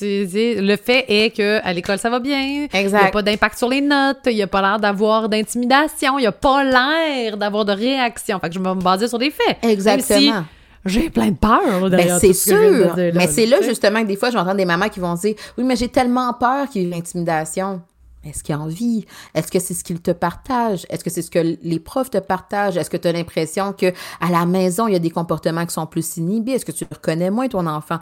Le 0.00 0.76
fait 0.76 1.04
est 1.08 1.36
que 1.36 1.60
à 1.64 1.72
l'école 1.72 1.98
ça 1.98 2.10
va 2.10 2.20
bien. 2.20 2.68
Il 2.72 2.86
n'y 2.86 2.94
a 2.94 3.10
pas 3.10 3.22
d'impact 3.22 3.58
sur 3.58 3.68
les 3.68 3.80
notes. 3.80 4.20
Il 4.26 4.34
n'y 4.34 4.42
a 4.42 4.46
pas 4.46 4.62
l'air 4.62 4.78
d'avoir 4.78 5.28
d'intimidation. 5.28 6.18
Il 6.18 6.22
n'y 6.22 6.26
a 6.26 6.32
pas 6.32 6.64
l'air 6.64 7.36
d'avoir 7.36 7.64
de 7.64 7.72
réaction. 7.72 8.38
Fait 8.40 8.48
que 8.48 8.54
je 8.54 8.60
vais 8.60 8.74
me 8.74 8.80
baser 8.80 9.08
sur 9.08 9.18
des 9.18 9.30
faits. 9.30 9.58
Exactement. 9.62 10.44
j'ai 10.84 11.10
plein 11.10 11.30
de 11.30 11.36
peur 11.36 11.90
ben, 11.90 12.18
c'est 12.20 12.32
sûr. 12.32 12.94
mais 12.96 13.26
c'est 13.26 13.46
là 13.46 13.60
justement 13.60 14.02
que 14.02 14.06
des 14.06 14.16
fois 14.16 14.30
j'entends 14.30 14.54
des 14.54 14.64
mamans 14.64 14.88
qui 14.88 15.00
vont 15.00 15.14
dire 15.14 15.34
oui 15.58 15.64
mais 15.64 15.74
j'ai 15.74 15.88
tellement 15.88 16.32
peur 16.34 16.68
qu'il 16.68 16.82
y 16.82 16.86
ait 16.86 16.90
l'intimidation. 16.90 17.80
Est-ce 18.28 18.42
qu'il 18.42 18.54
a 18.54 18.58
envie? 18.58 19.06
Est-ce 19.34 19.50
que 19.50 19.58
c'est 19.58 19.74
ce 19.74 19.84
qu'il 19.84 20.00
te 20.00 20.10
partage? 20.10 20.86
Est-ce 20.90 21.04
que 21.04 21.10
c'est 21.10 21.22
ce 21.22 21.30
que 21.30 21.56
les 21.62 21.78
profs 21.78 22.10
te 22.10 22.18
partagent? 22.18 22.76
Est-ce 22.76 22.90
que 22.90 22.96
tu 22.96 23.08
as 23.08 23.12
l'impression 23.12 23.72
que 23.72 23.92
à 24.20 24.30
la 24.30 24.46
maison, 24.46 24.88
il 24.88 24.92
y 24.92 24.96
a 24.96 25.00
des 25.00 25.10
comportements 25.10 25.64
qui 25.64 25.72
sont 25.72 25.86
plus 25.86 26.16
inhibés? 26.16 26.52
Est-ce 26.52 26.64
que 26.64 26.72
tu 26.72 26.84
reconnais 26.90 27.30
moins 27.30 27.48
ton 27.48 27.66
enfant? 27.66 27.98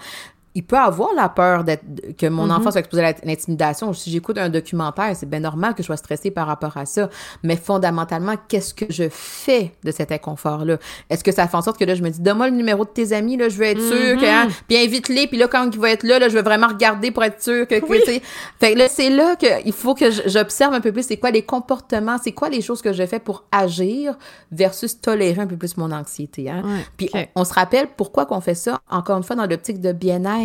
Il 0.56 0.62
peut 0.62 0.78
avoir 0.78 1.12
la 1.14 1.28
peur 1.28 1.64
d'être 1.64 1.82
que 2.16 2.26
mon 2.26 2.48
enfant 2.48 2.66
mhm. 2.66 2.70
soit 2.70 2.80
exposé 2.80 3.04
à 3.04 3.14
l'intimidation. 3.24 3.92
Si 3.92 4.10
j'écoute 4.10 4.38
un 4.38 4.48
documentaire, 4.48 5.10
c'est 5.16 5.28
bien 5.28 5.40
normal 5.40 5.74
que 5.74 5.82
je 5.82 5.86
sois 5.86 5.96
stressée 5.96 6.30
par 6.30 6.46
rapport 6.46 6.76
à 6.76 6.86
ça. 6.86 7.10
Mais 7.42 7.56
fondamentalement, 7.56 8.34
qu'est-ce 8.48 8.72
que 8.72 8.84
je 8.88 9.08
fais 9.10 9.72
de 9.82 9.90
cet 9.90 10.12
inconfort-là? 10.12 10.78
Est-ce 11.10 11.24
que 11.24 11.32
ça 11.32 11.48
fait 11.48 11.56
en 11.56 11.62
sorte 11.62 11.76
que 11.76 11.84
là, 11.84 11.96
je 11.96 12.02
me 12.02 12.10
dis, 12.10 12.20
donne-moi 12.20 12.50
le 12.50 12.56
numéro 12.56 12.84
de 12.84 12.90
tes 12.90 13.12
amis, 13.12 13.36
là, 13.36 13.48
je 13.48 13.56
veux 13.56 13.64
être 13.64 13.80
sûr 13.80 14.16
que, 14.16 14.26
hein, 14.26 14.48
puis 14.68 14.76
invite-les, 14.76 15.26
puis 15.26 15.38
là, 15.38 15.48
quand 15.48 15.68
il 15.72 15.80
va 15.80 15.90
être 15.90 16.04
là, 16.04 16.20
là, 16.20 16.28
je 16.28 16.36
veux 16.36 16.42
vraiment 16.42 16.68
regarder 16.68 17.10
pour 17.10 17.24
être 17.24 17.42
sûr 17.42 17.66
que, 17.66 17.74
oui. 17.88 18.22
Fait 18.60 18.74
que 18.74 18.78
là, 18.78 18.88
c'est 18.88 19.10
là 19.10 19.34
qu'il 19.34 19.72
faut 19.72 19.94
que 19.94 20.10
j'observe 20.26 20.72
un 20.72 20.80
peu 20.80 20.92
plus 20.92 21.04
c'est 21.04 21.16
quoi 21.16 21.32
les 21.32 21.42
comportements, 21.42 22.16
c'est 22.22 22.32
quoi 22.32 22.48
les 22.48 22.60
choses 22.60 22.80
que 22.80 22.92
je 22.92 23.04
fais 23.06 23.18
pour 23.18 23.44
agir 23.50 24.16
versus 24.52 25.00
tolérer 25.00 25.42
un 25.42 25.46
peu 25.46 25.56
plus 25.56 25.76
mon 25.76 25.90
anxiété, 25.90 26.48
hein? 26.48 26.62
puis 26.96 27.10
on, 27.12 27.24
on, 27.34 27.44
se 27.44 27.52
rappelle 27.54 27.88
pourquoi 27.96 28.26
qu'on 28.26 28.40
fait 28.40 28.54
ça, 28.54 28.80
encore 28.88 29.16
une 29.16 29.24
fois, 29.24 29.34
dans 29.34 29.46
l'optique 29.46 29.80
de 29.80 29.92
bien-être 29.92 30.43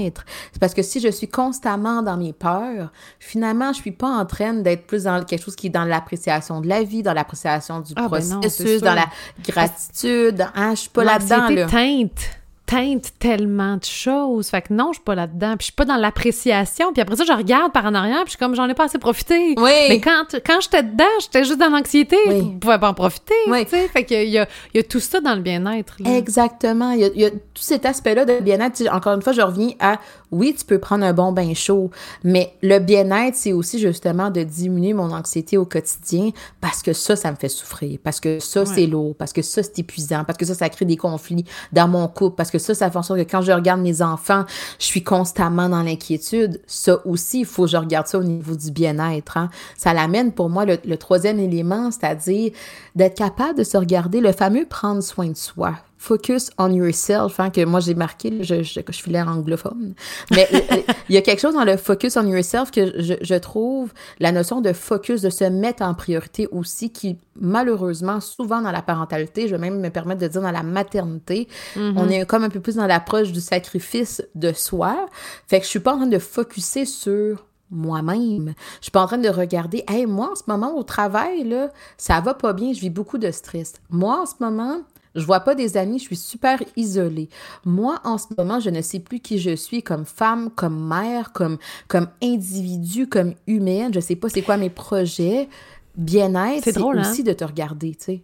c'est 0.51 0.59
parce 0.59 0.73
que 0.73 0.81
si 0.81 0.99
je 0.99 1.09
suis 1.09 1.27
constamment 1.27 2.01
dans 2.01 2.17
mes 2.17 2.33
peurs, 2.33 2.91
finalement, 3.19 3.73
je 3.73 3.81
suis 3.81 3.91
pas 3.91 4.09
en 4.09 4.25
train 4.25 4.53
d'être 4.53 4.87
plus 4.87 5.03
dans 5.03 5.23
quelque 5.23 5.43
chose 5.43 5.55
qui 5.55 5.67
est 5.67 5.71
dans 5.71 5.85
l'appréciation 5.85 6.61
de 6.61 6.67
la 6.67 6.83
vie, 6.83 7.03
dans 7.03 7.13
l'appréciation 7.13 7.79
du 7.81 7.93
ah, 7.95 8.07
ben 8.07 8.19
processus, 8.19 8.81
dans 8.81 8.95
la 8.95 9.07
gratitude. 9.47 10.45
Hein, 10.55 10.71
je 10.71 10.81
suis 10.81 10.89
pas 10.89 11.03
là-dedans. 11.03 11.49
Là. 11.49 11.65
teinte 11.67 12.38
teinte 12.69 13.13
tellement 13.17 13.77
de 13.77 13.83
choses. 13.83 14.49
Fait 14.49 14.61
que 14.61 14.73
non, 14.73 14.89
je 14.89 14.97
suis 14.97 15.03
pas 15.03 15.15
là-dedans. 15.15 15.57
Puis 15.57 15.61
je 15.61 15.63
suis 15.65 15.73
pas 15.73 15.85
dans 15.85 15.95
l'appréciation. 15.95 16.93
Puis 16.93 17.01
après 17.01 17.15
ça, 17.15 17.23
je 17.25 17.33
regarde 17.33 17.73
par 17.73 17.85
en 17.85 17.95
arrière, 17.95 18.19
puis 18.19 18.27
je 18.27 18.29
suis 18.31 18.37
comme, 18.37 18.53
j'en 18.53 18.69
ai 18.69 18.75
pas 18.75 18.83
assez 18.85 18.99
profité. 18.99 19.55
Oui. 19.57 19.71
Mais 19.89 19.99
quand, 19.99 20.25
quand 20.45 20.61
j'étais 20.61 20.83
dedans, 20.83 21.05
j'étais 21.19 21.43
juste 21.43 21.57
dans 21.57 21.69
l'anxiété. 21.69 22.15
Oui. 22.27 22.51
Je 22.53 22.57
pouvais 22.59 22.77
pas 22.77 22.89
en 22.89 22.93
profiter. 22.93 23.33
Oui. 23.47 23.65
Tu 23.65 23.71
sais, 23.71 23.87
fait 23.87 24.05
qu'il 24.05 24.29
y 24.29 24.37
a, 24.37 24.47
il 24.73 24.77
y 24.77 24.79
a 24.79 24.83
tout 24.83 24.99
ça 24.99 25.19
dans 25.19 25.33
le 25.33 25.41
bien-être. 25.41 25.97
Exactement. 26.05 26.91
Il 26.91 26.99
y, 26.99 27.05
a, 27.05 27.07
il 27.07 27.21
y 27.21 27.25
a 27.25 27.31
tout 27.31 27.39
cet 27.55 27.87
aspect-là 27.87 28.25
de 28.25 28.39
bien-être. 28.39 28.83
Encore 28.91 29.13
une 29.13 29.23
fois, 29.23 29.33
je 29.33 29.41
reviens 29.41 29.71
à, 29.79 29.97
oui, 30.31 30.53
tu 30.55 30.63
peux 30.63 30.77
prendre 30.77 31.03
un 31.03 31.13
bon 31.13 31.31
bain 31.31 31.55
chaud, 31.55 31.89
mais 32.23 32.53
le 32.61 32.77
bien-être, 32.77 33.35
c'est 33.35 33.51
aussi 33.51 33.79
justement 33.79 34.29
de 34.29 34.43
diminuer 34.43 34.93
mon 34.93 35.11
anxiété 35.11 35.57
au 35.57 35.65
quotidien 35.65 36.29
parce 36.61 36.83
que 36.83 36.93
ça, 36.93 37.15
ça 37.15 37.31
me 37.31 37.35
fait 37.35 37.49
souffrir. 37.49 37.97
Parce 38.03 38.19
que 38.19 38.39
ça, 38.39 38.63
c'est 38.67 38.85
lourd. 38.85 39.15
Parce 39.17 39.33
que 39.33 39.41
ça, 39.41 39.63
c'est 39.63 39.79
épuisant. 39.79 40.23
Parce 40.23 40.37
que 40.37 40.45
ça, 40.45 40.53
ça 40.53 40.69
crée 40.69 40.85
des 40.85 40.97
conflits 40.97 41.45
dans 41.73 41.87
mon 41.87 42.07
couple. 42.07 42.35
Parce 42.35 42.51
que 42.51 42.58
ça, 42.59 42.75
ça 42.75 42.89
fait 42.89 42.99
que 43.25 43.31
quand 43.31 43.41
je 43.41 43.51
regarde 43.51 43.81
mes 43.81 44.01
enfants, 44.01 44.45
je 44.79 44.85
suis 44.85 45.03
constamment 45.03 45.69
dans 45.69 45.81
l'inquiétude. 45.81 46.61
Ça 46.67 47.05
aussi, 47.05 47.41
il 47.41 47.45
faut 47.45 47.63
que 47.63 47.71
je 47.71 47.77
regarde 47.77 48.07
ça 48.07 48.19
au 48.19 48.23
niveau 48.23 48.55
du 48.55 48.71
bien-être. 48.71 49.37
Hein. 49.37 49.49
Ça 49.77 49.93
l'amène 49.93 50.31
pour 50.31 50.49
moi 50.49 50.65
le, 50.65 50.97
troisième 50.97 51.39
élément, 51.39 51.91
c'est-à-dire 51.91 52.51
d'être 52.95 53.17
capable 53.17 53.57
de 53.57 53.63
se 53.63 53.77
regarder, 53.77 54.21
le 54.21 54.31
fameux 54.31 54.65
prendre 54.65 55.01
soin 55.01 55.27
de 55.27 55.37
soi. 55.37 55.75
Focus 55.99 56.49
on 56.57 56.71
yourself, 56.71 57.41
hein, 57.41 57.49
que 57.49 57.63
moi 57.65 57.81
j'ai 57.81 57.93
marqué, 57.93 58.41
je, 58.41 58.63
je, 58.63 58.79
je 58.87 58.91
suis 58.93 59.11
l'air 59.11 59.27
anglophone. 59.27 59.93
Mais 60.31 60.47
il 61.09 61.15
y 61.15 61.17
a 61.17 61.21
quelque 61.21 61.41
chose 61.41 61.53
dans 61.53 61.65
le 61.65 61.75
focus 61.75 62.15
on 62.15 62.25
yourself 62.25 62.71
que 62.71 63.01
je, 63.01 63.15
je, 63.21 63.35
trouve 63.35 63.91
la 64.19 64.31
notion 64.31 64.61
de 64.61 64.71
focus, 64.71 65.21
de 65.21 65.29
se 65.29 65.43
mettre 65.43 65.83
en 65.83 65.93
priorité 65.93 66.47
aussi, 66.51 66.89
qui 66.89 67.17
malheureusement, 67.35 68.21
souvent 68.21 68.61
dans 68.61 68.71
la 68.71 68.81
parentalité, 68.81 69.49
je 69.49 69.55
vais 69.55 69.61
même 69.61 69.81
me 69.81 69.89
permettre 69.89 70.21
de 70.21 70.27
dire 70.27 70.41
dans 70.41 70.51
la 70.51 70.63
maternité, 70.63 71.49
mm-hmm. 71.75 71.93
on 71.97 72.07
est 72.07 72.25
comme 72.25 72.45
un 72.45 72.49
peu 72.49 72.61
plus 72.61 72.75
dans 72.75 72.87
l'approche 72.87 73.33
du 73.33 73.41
sacrifice 73.41 74.23
de 74.35 74.53
soi. 74.53 75.05
Fait 75.47 75.59
que 75.59 75.65
je 75.65 75.69
suis 75.69 75.81
pas 75.81 75.93
en 75.93 75.97
train 75.97 76.07
de 76.07 76.19
focuser 76.19 76.85
sur 76.85 77.45
moi-même. 77.71 78.53
Je 78.79 78.85
suis 78.85 78.91
pas 78.91 79.03
en 79.03 79.07
train 79.07 79.17
de 79.17 79.29
regarder, 79.29 79.83
hey, 79.89 80.05
moi, 80.05 80.31
en 80.31 80.35
ce 80.35 80.43
moment, 80.47 80.77
au 80.77 80.83
travail, 80.83 81.43
là, 81.43 81.71
ça 81.97 82.21
va 82.21 82.33
pas 82.33 82.53
bien, 82.53 82.71
je 82.71 82.79
vis 82.79 82.89
beaucoup 82.89 83.17
de 83.17 83.29
stress. 83.31 83.73
Moi, 83.89 84.21
en 84.21 84.25
ce 84.25 84.35
moment, 84.39 84.79
je 85.15 85.25
vois 85.25 85.41
pas 85.41 85.55
des 85.55 85.77
amis, 85.77 85.99
je 85.99 86.05
suis 86.05 86.15
super 86.15 86.61
isolée. 86.75 87.29
Moi, 87.65 87.99
en 88.03 88.17
ce 88.17 88.27
moment, 88.37 88.59
je 88.59 88.69
ne 88.69 88.81
sais 88.81 88.99
plus 88.99 89.19
qui 89.19 89.39
je 89.39 89.55
suis 89.55 89.83
comme 89.83 90.05
femme, 90.05 90.49
comme 90.51 90.87
mère, 90.87 91.31
comme, 91.31 91.57
comme 91.87 92.07
individu, 92.21 93.07
comme 93.07 93.33
humaine. 93.47 93.93
Je 93.93 93.99
sais 93.99 94.15
pas 94.15 94.29
c'est 94.29 94.41
quoi 94.41 94.57
mes 94.57 94.69
projets. 94.69 95.49
Bien-être, 95.95 96.63
c'est 96.63 96.77
hein? 96.77 97.01
aussi 97.01 97.23
de 97.23 97.33
te 97.33 97.43
regarder, 97.43 97.95
tu 97.95 98.05
sais. 98.05 98.23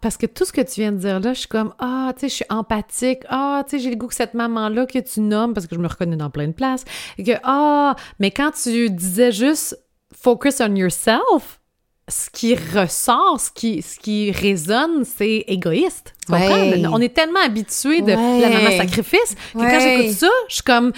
Parce 0.00 0.16
que 0.16 0.26
tout 0.26 0.44
ce 0.44 0.52
que 0.52 0.60
tu 0.60 0.80
viens 0.80 0.92
de 0.92 0.98
dire 0.98 1.20
là, 1.20 1.32
je 1.32 1.40
suis 1.40 1.48
comme 1.48 1.72
Ah, 1.78 2.12
tu 2.14 2.20
sais, 2.20 2.28
je 2.28 2.34
suis 2.34 2.44
empathique. 2.50 3.22
Ah, 3.28 3.64
tu 3.66 3.76
sais, 3.76 3.82
j'ai 3.82 3.90
le 3.90 3.96
goût 3.96 4.08
que 4.08 4.14
cette 4.14 4.34
maman-là 4.34 4.86
que 4.86 4.98
tu 4.98 5.20
nommes, 5.20 5.54
parce 5.54 5.66
que 5.66 5.74
je 5.74 5.80
me 5.80 5.88
reconnais 5.88 6.16
dans 6.16 6.30
plein 6.30 6.48
de 6.48 6.52
places, 6.52 6.84
et 7.18 7.24
que 7.24 7.32
Ah, 7.44 7.96
mais 8.18 8.30
quand 8.30 8.50
tu 8.50 8.90
disais 8.90 9.32
juste 9.32 9.78
focus 10.14 10.60
on 10.60 10.74
yourself, 10.74 11.60
ce 12.08 12.30
qui 12.30 12.54
ressort, 12.54 13.40
ce 13.40 13.50
qui, 13.50 13.82
ce 13.82 13.98
qui 13.98 14.30
résonne, 14.30 15.04
c'est 15.04 15.44
égoïste. 15.48 16.14
On 16.28 17.00
est 17.00 17.14
tellement 17.14 17.40
habitué 17.44 18.00
de 18.00 18.10
la 18.10 18.48
maman 18.48 18.70
sacrifice 18.76 19.34
que 19.52 19.58
quand 19.58 19.80
j'écoute 19.80 20.14
ça, 20.14 20.28
je 20.48 20.54
suis 20.54 20.62
comme. 20.62 20.92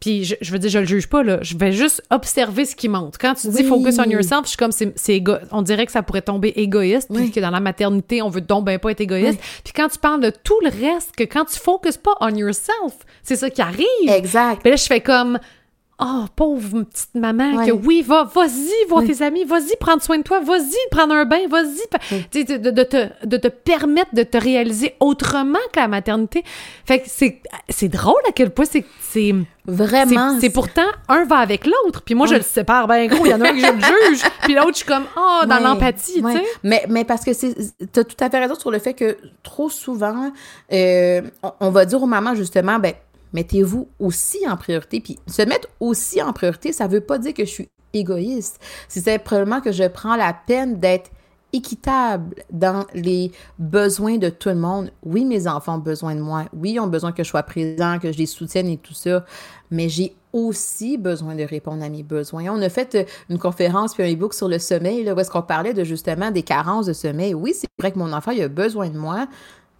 Puis 0.00 0.24
je, 0.24 0.52
veux 0.52 0.58
dire, 0.58 0.70
je 0.70 0.78
le 0.80 0.86
juge 0.86 1.08
pas, 1.08 1.22
là. 1.22 1.38
Je 1.42 1.56
vais 1.56 1.70
juste 1.70 2.02
observer 2.10 2.64
ce 2.64 2.74
qui 2.74 2.88
monte. 2.88 3.16
Quand 3.18 3.34
tu 3.34 3.48
dis 3.48 3.62
focus 3.62 3.98
on 4.00 4.04
yourself, 4.04 4.42
je 4.44 4.48
suis 4.48 4.56
comme, 4.56 4.72
c'est 4.72 5.22
on 5.52 5.62
dirait 5.62 5.86
que 5.86 5.92
ça 5.92 6.02
pourrait 6.02 6.22
tomber 6.22 6.52
égoïste, 6.56 7.10
puis 7.14 7.30
que 7.30 7.38
dans 7.38 7.50
la 7.50 7.60
maternité, 7.60 8.20
on 8.20 8.28
veut 8.28 8.40
donc 8.40 8.64
ben 8.64 8.78
pas 8.78 8.90
être 8.90 9.00
égoïste. 9.00 9.38
Puis 9.62 9.72
quand 9.72 9.88
tu 9.88 9.98
parles 9.98 10.20
de 10.20 10.30
tout 10.30 10.58
le 10.62 10.68
reste, 10.68 11.14
que 11.16 11.24
quand 11.24 11.44
tu 11.44 11.58
focuses 11.58 11.96
pas 11.96 12.14
on 12.20 12.34
yourself, 12.34 12.94
c'est 13.22 13.36
ça 13.36 13.50
qui 13.50 13.62
arrive. 13.62 13.84
Exact. 14.08 14.62
Puis 14.62 14.70
là, 14.70 14.76
je 14.76 14.84
fais 14.84 15.00
comme 15.00 15.38
Oh, 16.00 16.24
pauvre 16.34 16.82
petite 16.82 17.14
maman, 17.14 17.64
que 17.64 17.70
oui, 17.70 18.02
va, 18.02 18.24
vas-y, 18.24 18.88
voir 18.88 19.04
tes 19.04 19.22
amis, 19.22 19.44
vas-y, 19.44 19.76
prendre 19.78 20.02
soin 20.02 20.18
de 20.18 20.24
toi, 20.24 20.40
vas-y, 20.40 20.76
prendre 20.90 21.14
un 21.14 21.24
bain, 21.24 21.46
vas-y, 21.48 22.44
de, 22.44 22.70
de, 22.70 22.82
te, 22.82 23.26
de 23.26 23.36
te 23.36 23.46
permettre 23.46 24.12
de 24.12 24.24
te 24.24 24.36
réaliser 24.36 24.96
autrement 24.98 25.60
qu'à 25.72 25.82
la 25.82 25.88
maternité. 25.88 26.42
Fait 26.84 26.98
que 26.98 27.04
c'est, 27.06 27.40
c'est 27.68 27.88
drôle 27.88 28.20
à 28.28 28.32
quel 28.32 28.50
point 28.50 28.64
c'est, 28.64 28.84
c'est 29.00 29.32
Vraiment. 29.66 30.38
C'est 30.40 30.50
pourtant, 30.50 30.86
un 31.08 31.24
va 31.24 31.38
avec 31.38 31.64
l'autre. 31.64 32.02
Puis 32.02 32.14
moi, 32.14 32.26
je 32.26 32.34
le 32.34 32.42
sépare 32.42 32.86
ben 32.86 33.08
gros. 33.08 33.24
Il 33.24 33.30
y 33.30 33.34
en 33.34 33.40
a 33.40 33.48
un 33.48 33.52
que 33.52 33.60
je 33.60 33.66
le 33.66 33.80
juge. 33.80 34.22
Puis 34.42 34.54
l'autre, 34.54 34.72
je 34.72 34.76
suis 34.78 34.86
comme, 34.86 35.04
oh, 35.16 35.46
dans 35.46 35.58
l'empathie, 35.58 36.22
tu 36.22 36.32
sais. 36.32 36.44
Mais, 36.62 36.84
mais 36.88 37.04
parce 37.04 37.24
que 37.24 37.32
c'est, 37.32 37.54
t'as 37.90 38.04
tout 38.04 38.16
à 38.20 38.28
fait 38.28 38.40
raison 38.40 38.56
sur 38.56 38.70
le 38.70 38.78
fait 38.78 38.92
que 38.92 39.16
trop 39.42 39.70
souvent, 39.70 40.32
euh, 40.70 41.22
on, 41.42 41.52
on, 41.60 41.70
va 41.70 41.86
dire 41.86 42.02
aux 42.02 42.06
mamans, 42.06 42.34
justement, 42.34 42.78
ben, 42.78 42.92
mettez-vous 43.34 43.88
aussi 43.98 44.48
en 44.48 44.56
priorité. 44.56 45.00
Puis 45.00 45.18
se 45.26 45.42
mettre 45.42 45.68
aussi 45.80 46.22
en 46.22 46.32
priorité, 46.32 46.72
ça 46.72 46.88
ne 46.88 46.92
veut 46.92 47.02
pas 47.02 47.18
dire 47.18 47.34
que 47.34 47.44
je 47.44 47.50
suis 47.50 47.68
égoïste. 47.92 48.58
C'est 48.88 49.04
simplement 49.04 49.60
que 49.60 49.72
je 49.72 49.86
prends 49.86 50.16
la 50.16 50.32
peine 50.32 50.80
d'être 50.80 51.10
équitable 51.52 52.34
dans 52.50 52.84
les 52.94 53.30
besoins 53.58 54.16
de 54.18 54.28
tout 54.28 54.48
le 54.48 54.56
monde. 54.56 54.90
Oui, 55.04 55.24
mes 55.24 55.46
enfants 55.46 55.76
ont 55.76 55.78
besoin 55.78 56.16
de 56.16 56.20
moi. 56.20 56.46
Oui, 56.52 56.72
ils 56.72 56.80
ont 56.80 56.88
besoin 56.88 57.12
que 57.12 57.22
je 57.22 57.28
sois 57.28 57.44
présent, 57.44 57.98
que 58.00 58.10
je 58.10 58.18
les 58.18 58.26
soutienne 58.26 58.66
et 58.66 58.76
tout 58.76 58.94
ça. 58.94 59.24
Mais 59.70 59.88
j'ai 59.88 60.16
aussi 60.32 60.98
besoin 60.98 61.36
de 61.36 61.44
répondre 61.44 61.84
à 61.84 61.88
mes 61.88 62.02
besoins. 62.02 62.46
On 62.50 62.60
a 62.60 62.68
fait 62.68 63.06
une 63.30 63.38
conférence 63.38 63.94
puis 63.94 64.02
un 64.02 64.12
e-book 64.12 64.34
sur 64.34 64.48
le 64.48 64.58
sommeil, 64.58 65.04
là, 65.04 65.14
où 65.14 65.20
est-ce 65.20 65.30
qu'on 65.30 65.42
parlait 65.42 65.74
de 65.74 65.84
justement 65.84 66.32
des 66.32 66.42
carences 66.42 66.86
de 66.86 66.92
sommeil. 66.92 67.34
Oui, 67.34 67.54
c'est 67.54 67.68
vrai 67.78 67.92
que 67.92 67.98
mon 67.98 68.12
enfant, 68.12 68.32
a 68.32 68.48
besoin 68.48 68.88
de 68.88 68.98
moi, 68.98 69.28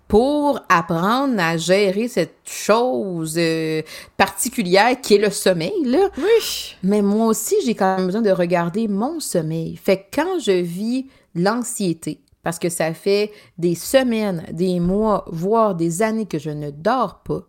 pour 0.09 0.61
apprendre 0.69 1.41
à 1.41 1.57
gérer 1.57 2.09
cette 2.09 2.37
chose 2.45 3.37
euh, 3.39 3.83
particulière 4.17 5.01
qui 5.01 5.15
est 5.15 5.19
le 5.19 5.31
sommeil, 5.31 5.73
là. 5.85 6.11
Oui. 6.19 6.77
Mais 6.83 7.03
moi 7.03 7.27
aussi, 7.27 7.57
j'ai 7.65 7.75
quand 7.75 7.97
même 7.97 8.07
besoin 8.07 8.23
de 8.23 8.31
regarder 8.31 8.89
mon 8.89 9.21
sommeil. 9.21 9.77
Fait 9.77 9.99
que 9.99 10.17
quand 10.17 10.39
je 10.41 10.53
vis 10.53 11.07
l'anxiété, 11.35 12.21
parce 12.45 12.59
que 12.59 12.69
ça 12.69 12.95
fait 12.95 13.33
des 13.59 13.75
semaines, 13.75 14.45
des 14.53 14.79
mois, 14.79 15.25
voire 15.29 15.75
des 15.75 16.03
années 16.03 16.27
que 16.27 16.39
je 16.39 16.51
ne 16.51 16.71
dors 16.71 17.23
pas 17.23 17.43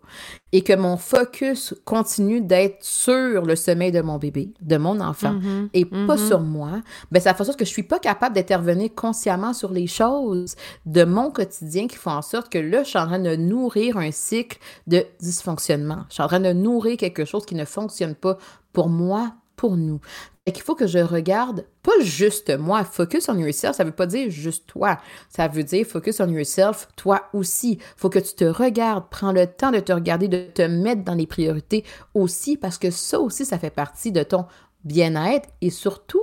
et 0.52 0.62
que 0.62 0.74
mon 0.74 0.96
focus 0.96 1.76
continue 1.84 2.42
d'être 2.42 2.78
sur 2.82 3.46
le 3.46 3.56
sommeil 3.56 3.92
de 3.92 4.02
mon 4.02 4.18
bébé, 4.18 4.54
de 4.62 4.78
mon 4.78 5.02
enfant 5.02 5.34
mm-hmm. 5.34 5.70
et 5.74 5.86
pas 5.86 5.98
mm-hmm. 5.98 6.28
sur 6.28 6.40
moi, 6.40 6.82
ben 7.12 7.20
ça 7.20 7.34
fait 7.34 7.42
en 7.42 7.46
sorte 7.46 7.60
que 7.60 7.66
je 7.66 7.70
suis 7.70 7.84
pas 7.84 8.00
capable 8.00 8.36
d'intervenir 8.36 8.90
consciemment 8.96 9.54
sur 9.54 9.72
les 9.72 9.88
choses 9.88 10.56
de 10.86 11.04
mon 11.04 11.30
quotidien 11.30 11.88
qui 11.88 11.98
font 11.98 12.12
en 12.12 12.22
sorte 12.22 12.50
que 12.50 12.58
là 12.58 12.84
je 12.84 12.90
suis 12.90 13.00
en 13.00 13.08
train 13.08 13.20
de 13.20 13.36
nourrir 13.36 13.98
un 13.98 14.12
cycle 14.12 14.58
de 14.88 15.06
dysfonctionnement. 15.20 16.06
Je 16.10 16.16
suis 16.16 16.24
en 16.24 16.28
train 16.28 16.40
de 16.40 16.54
nourrir 16.54 16.98
quelque 16.98 17.26
chose 17.26 17.46
qui 17.46 17.56
ne 17.56 17.66
fonctionne 17.66 18.16
pas 18.16 18.38
pour 18.72 18.90
moi, 18.90 19.34
pour 19.56 19.78
nous. 19.78 20.00
Et 20.46 20.52
qu'il 20.52 20.62
faut 20.62 20.76
que 20.76 20.86
je 20.86 21.00
regarde 21.00 21.66
pas 21.82 22.00
juste 22.02 22.56
moi. 22.56 22.84
Focus 22.84 23.30
on 23.30 23.38
yourself, 23.38 23.76
ça 23.76 23.84
veut 23.84 23.92
pas 23.92 24.06
dire 24.06 24.30
juste 24.30 24.68
toi. 24.68 25.00
Ça 25.28 25.48
veut 25.48 25.64
dire 25.64 25.86
focus 25.88 26.20
on 26.20 26.30
yourself, 26.30 26.88
toi 26.96 27.24
aussi. 27.34 27.80
Faut 27.98 28.10
que 28.10 28.20
tu 28.20 28.36
te 28.36 28.46
regardes, 28.46 29.06
prends 29.10 29.32
le 29.32 29.48
temps 29.48 29.72
de 29.72 29.80
te 29.80 29.92
regarder, 29.92 30.28
de 30.28 30.46
te 30.54 30.62
mettre 30.62 31.04
dans 31.04 31.16
les 31.16 31.26
priorités 31.26 31.84
aussi, 32.14 32.58
parce 32.58 32.78
que 32.78 32.92
ça 32.92 33.20
aussi, 33.20 33.44
ça 33.44 33.58
fait 33.58 33.72
partie 33.72 34.12
de 34.12 34.22
ton 34.22 34.46
bien-être 34.86 35.50
et 35.62 35.72
surtout, 35.72 36.22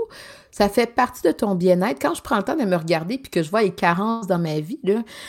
ça 0.51 0.69
fait 0.69 0.87
partie 0.87 1.23
de 1.23 1.33
ton 1.33 1.55
bien-être. 1.55 2.01
Quand 2.01 2.15
je 2.15 2.23
prends 2.23 2.37
le 2.37 2.45
temps 2.45 2.57
de 2.57 2.65
me 2.65 2.77
regarder 2.77 3.19
puis 3.19 3.31
que 3.31 3.43
je 3.43 3.51
vois 3.51 3.63
les 3.63 3.75
carences 3.75 4.27
dans 4.27 4.39
ma 4.39 4.61
vie, 4.61 4.81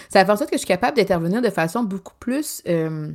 ça 0.09 0.23
fait 0.23 0.31
en 0.31 0.37
sorte 0.37 0.51
que 0.51 0.55
je 0.55 0.59
suis 0.59 0.67
capable 0.67 0.97
d'intervenir 0.97 1.41
de 1.41 1.49
façon 1.49 1.83
beaucoup 1.83 2.13
plus 2.19 2.61
euh, 2.67 3.11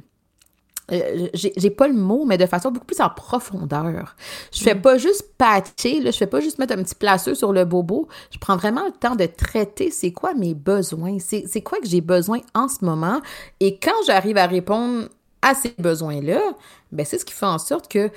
euh, 0.90 1.28
j'ai 1.34 1.70
pas 1.70 1.86
le 1.86 1.94
mot, 1.94 2.24
mais 2.24 2.38
de 2.38 2.46
façon 2.46 2.70
beaucoup 2.70 2.86
plus 2.86 3.00
en 3.00 3.10
profondeur. 3.10 4.16
Je 4.52 4.62
fais 4.62 4.74
mm. 4.74 4.80
pas 4.80 4.98
juste 4.98 5.24
patcher, 5.36 6.00
là, 6.00 6.10
je 6.10 6.16
fais 6.16 6.26
pas 6.26 6.40
juste 6.40 6.58
mettre 6.58 6.74
un 6.74 6.82
petit 6.82 6.94
placeur 6.94 7.36
sur 7.36 7.52
le 7.52 7.64
bobo. 7.64 8.08
Je 8.30 8.38
prends 8.38 8.56
vraiment 8.56 8.84
le 8.84 8.92
temps 8.92 9.16
de 9.16 9.26
traiter 9.26 9.90
c'est 9.90 10.12
quoi 10.12 10.34
mes 10.34 10.54
besoins, 10.54 11.18
c'est 11.18 11.62
quoi 11.62 11.78
que 11.80 11.88
j'ai 11.88 12.00
besoin 12.00 12.40
en 12.54 12.68
ce 12.68 12.84
moment. 12.84 13.20
Et 13.60 13.78
quand 13.78 13.92
j'arrive 14.06 14.36
à 14.38 14.46
répondre 14.46 15.08
à 15.42 15.54
ces 15.54 15.74
besoins-là, 15.78 16.40
ben 16.90 17.04
c'est 17.04 17.18
ce 17.18 17.24
qui 17.24 17.34
fait 17.34 17.46
en 17.46 17.58
sorte 17.58 17.88
que 17.88 18.10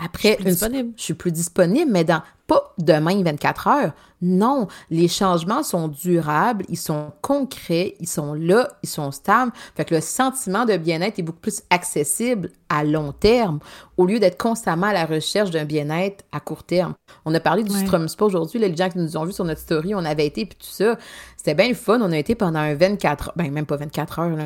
après, 0.00 0.38
je 0.44 0.50
suis, 0.50 0.92
je 0.96 1.02
suis 1.02 1.14
plus 1.14 1.32
disponible, 1.32 1.90
mais 1.90 2.04
dans 2.04 2.22
pas 2.48 2.74
demain 2.78 3.22
24 3.22 3.68
heures. 3.68 3.92
Non, 4.20 4.66
les 4.90 5.06
changements 5.06 5.62
sont 5.62 5.86
durables, 5.86 6.64
ils 6.68 6.78
sont 6.78 7.12
concrets, 7.22 7.94
ils 8.00 8.08
sont 8.08 8.34
là, 8.34 8.68
ils 8.82 8.88
sont 8.88 9.12
stables. 9.12 9.52
Fait 9.76 9.84
que 9.84 9.94
le 9.94 10.00
sentiment 10.00 10.64
de 10.64 10.76
bien-être 10.76 11.20
est 11.20 11.22
beaucoup 11.22 11.38
plus 11.38 11.62
accessible 11.70 12.50
à 12.68 12.82
long 12.82 13.12
terme 13.12 13.60
au 13.96 14.06
lieu 14.06 14.18
d'être 14.18 14.36
constamment 14.36 14.88
à 14.88 14.92
la 14.92 15.06
recherche 15.06 15.50
d'un 15.50 15.64
bien-être 15.64 16.24
à 16.32 16.40
court 16.40 16.64
terme. 16.64 16.94
On 17.24 17.34
a 17.34 17.40
parlé 17.40 17.62
du 17.62 17.76
Strum 17.76 18.08
Spa 18.08 18.24
aujourd'hui, 18.24 18.58
les 18.58 18.74
gens 18.74 18.88
qui 18.88 18.98
nous 18.98 19.16
ont 19.16 19.24
vus 19.24 19.32
sur 19.32 19.44
notre 19.44 19.60
story, 19.60 19.94
on 19.94 20.04
avait 20.04 20.26
été 20.26 20.44
puis 20.46 20.58
tout 20.58 20.66
ça. 20.70 20.96
C'était 21.36 21.54
bien 21.54 21.68
le 21.68 21.74
fun. 21.74 22.00
On 22.02 22.10
a 22.10 22.18
été 22.18 22.34
pendant 22.34 22.58
un 22.58 22.74
24 22.74 23.28
heures, 23.28 23.32
ben 23.36 23.50
même 23.52 23.66
pas 23.66 23.76
24 23.76 24.18
heures, 24.18 24.36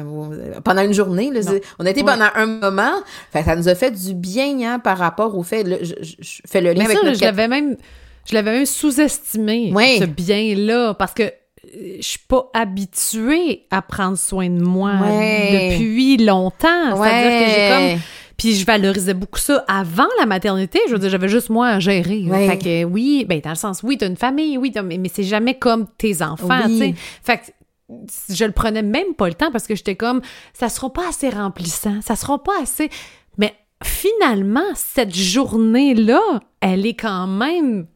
pendant 0.62 0.83
une 0.83 0.93
journée. 0.93 1.33
on 1.79 1.87
a 1.87 1.91
été 1.91 2.05
pendant 2.05 2.29
un 2.35 2.47
moment. 2.47 2.93
Fait 3.31 3.43
ça 3.43 3.57
nous 3.57 3.69
a 3.69 3.75
fait 3.75 3.91
du 3.91 4.15
bien 4.15 4.61
hein, 4.62 4.79
par 4.79 4.99
rapport 4.99 5.37
au 5.37 5.43
fait. 5.43 5.65
je, 5.83 6.17
fais 6.47 6.61
le 6.61 6.73
lien 6.73 6.85
avec 6.85 6.99
ça, 6.99 7.12
je 7.15 7.21
l'avais 7.21 7.49
même 7.49 7.77
je 8.29 8.35
l'avais 8.35 8.53
même 8.53 8.67
sous-estimé, 8.67 9.73
ce 9.99 10.05
bien-là, 10.05 10.95
parce 10.95 11.15
que 11.15 11.33
je 11.65 12.03
suis 12.03 12.19
pas 12.29 12.51
habituée 12.55 13.67
à 13.71 13.83
prendre 13.83 14.19
soin 14.19 14.51
de 14.51 14.63
moi 14.63 14.93
depuis 14.93 16.17
longtemps. 16.19 16.97
C'est-à-dire 16.97 17.47
que 17.47 17.53
j'ai 17.53 17.69
comme... 17.69 18.01
Puis 18.37 18.55
je 18.57 18.67
valorisais 18.67 19.15
beaucoup 19.15 19.39
ça 19.39 19.65
avant 19.69 20.09
la 20.19 20.27
maternité. 20.27 20.81
Je 20.89 20.95
veux 20.95 20.99
dire, 20.99 21.11
j'avais 21.11 21.29
juste 21.29 21.49
moi 21.51 21.69
à 21.69 21.79
gérer. 21.79 22.25
Fait 22.49 22.59
que 22.59 22.85
oui, 22.85 23.25
ben 23.29 23.41
dans 23.41 23.51
le 23.51 23.57
sens, 23.57 23.83
oui, 23.85 23.97
t'as 23.97 24.09
une 24.09 24.17
famille, 24.17 24.59
oui, 24.59 24.73
mais, 24.83 24.99
mais 24.99 25.11
c'est 25.13 25.23
jamais 25.23 25.55
comme 25.55 25.87
tes 25.97 26.23
enfants, 26.23 26.63
tu 26.67 26.79
sais. 26.79 26.95
Fait 27.23 27.39
que 27.39 27.45
je 28.35 28.45
le 28.45 28.53
prenais 28.53 28.83
même 28.83 29.15
pas 29.17 29.29
le 29.29 29.35
temps 29.35 29.53
parce 29.53 29.67
que 29.67 29.77
j'étais 29.77 29.97
comme, 29.97 30.23
ça 30.55 30.69
sera 30.69 30.93
pas 30.93 31.09
assez 31.09 31.29
remplissant, 31.29 32.01
ça 32.03 32.17
sera 32.17 32.43
pas 32.43 32.61
assez... 32.61 32.91
Mais 33.39 33.55
finalement, 33.85 34.67
cette 34.75 35.15
journée-là, 35.15 36.21
elle 36.61 36.85
est 36.85 36.95
quand 36.95 37.27
même 37.27 37.87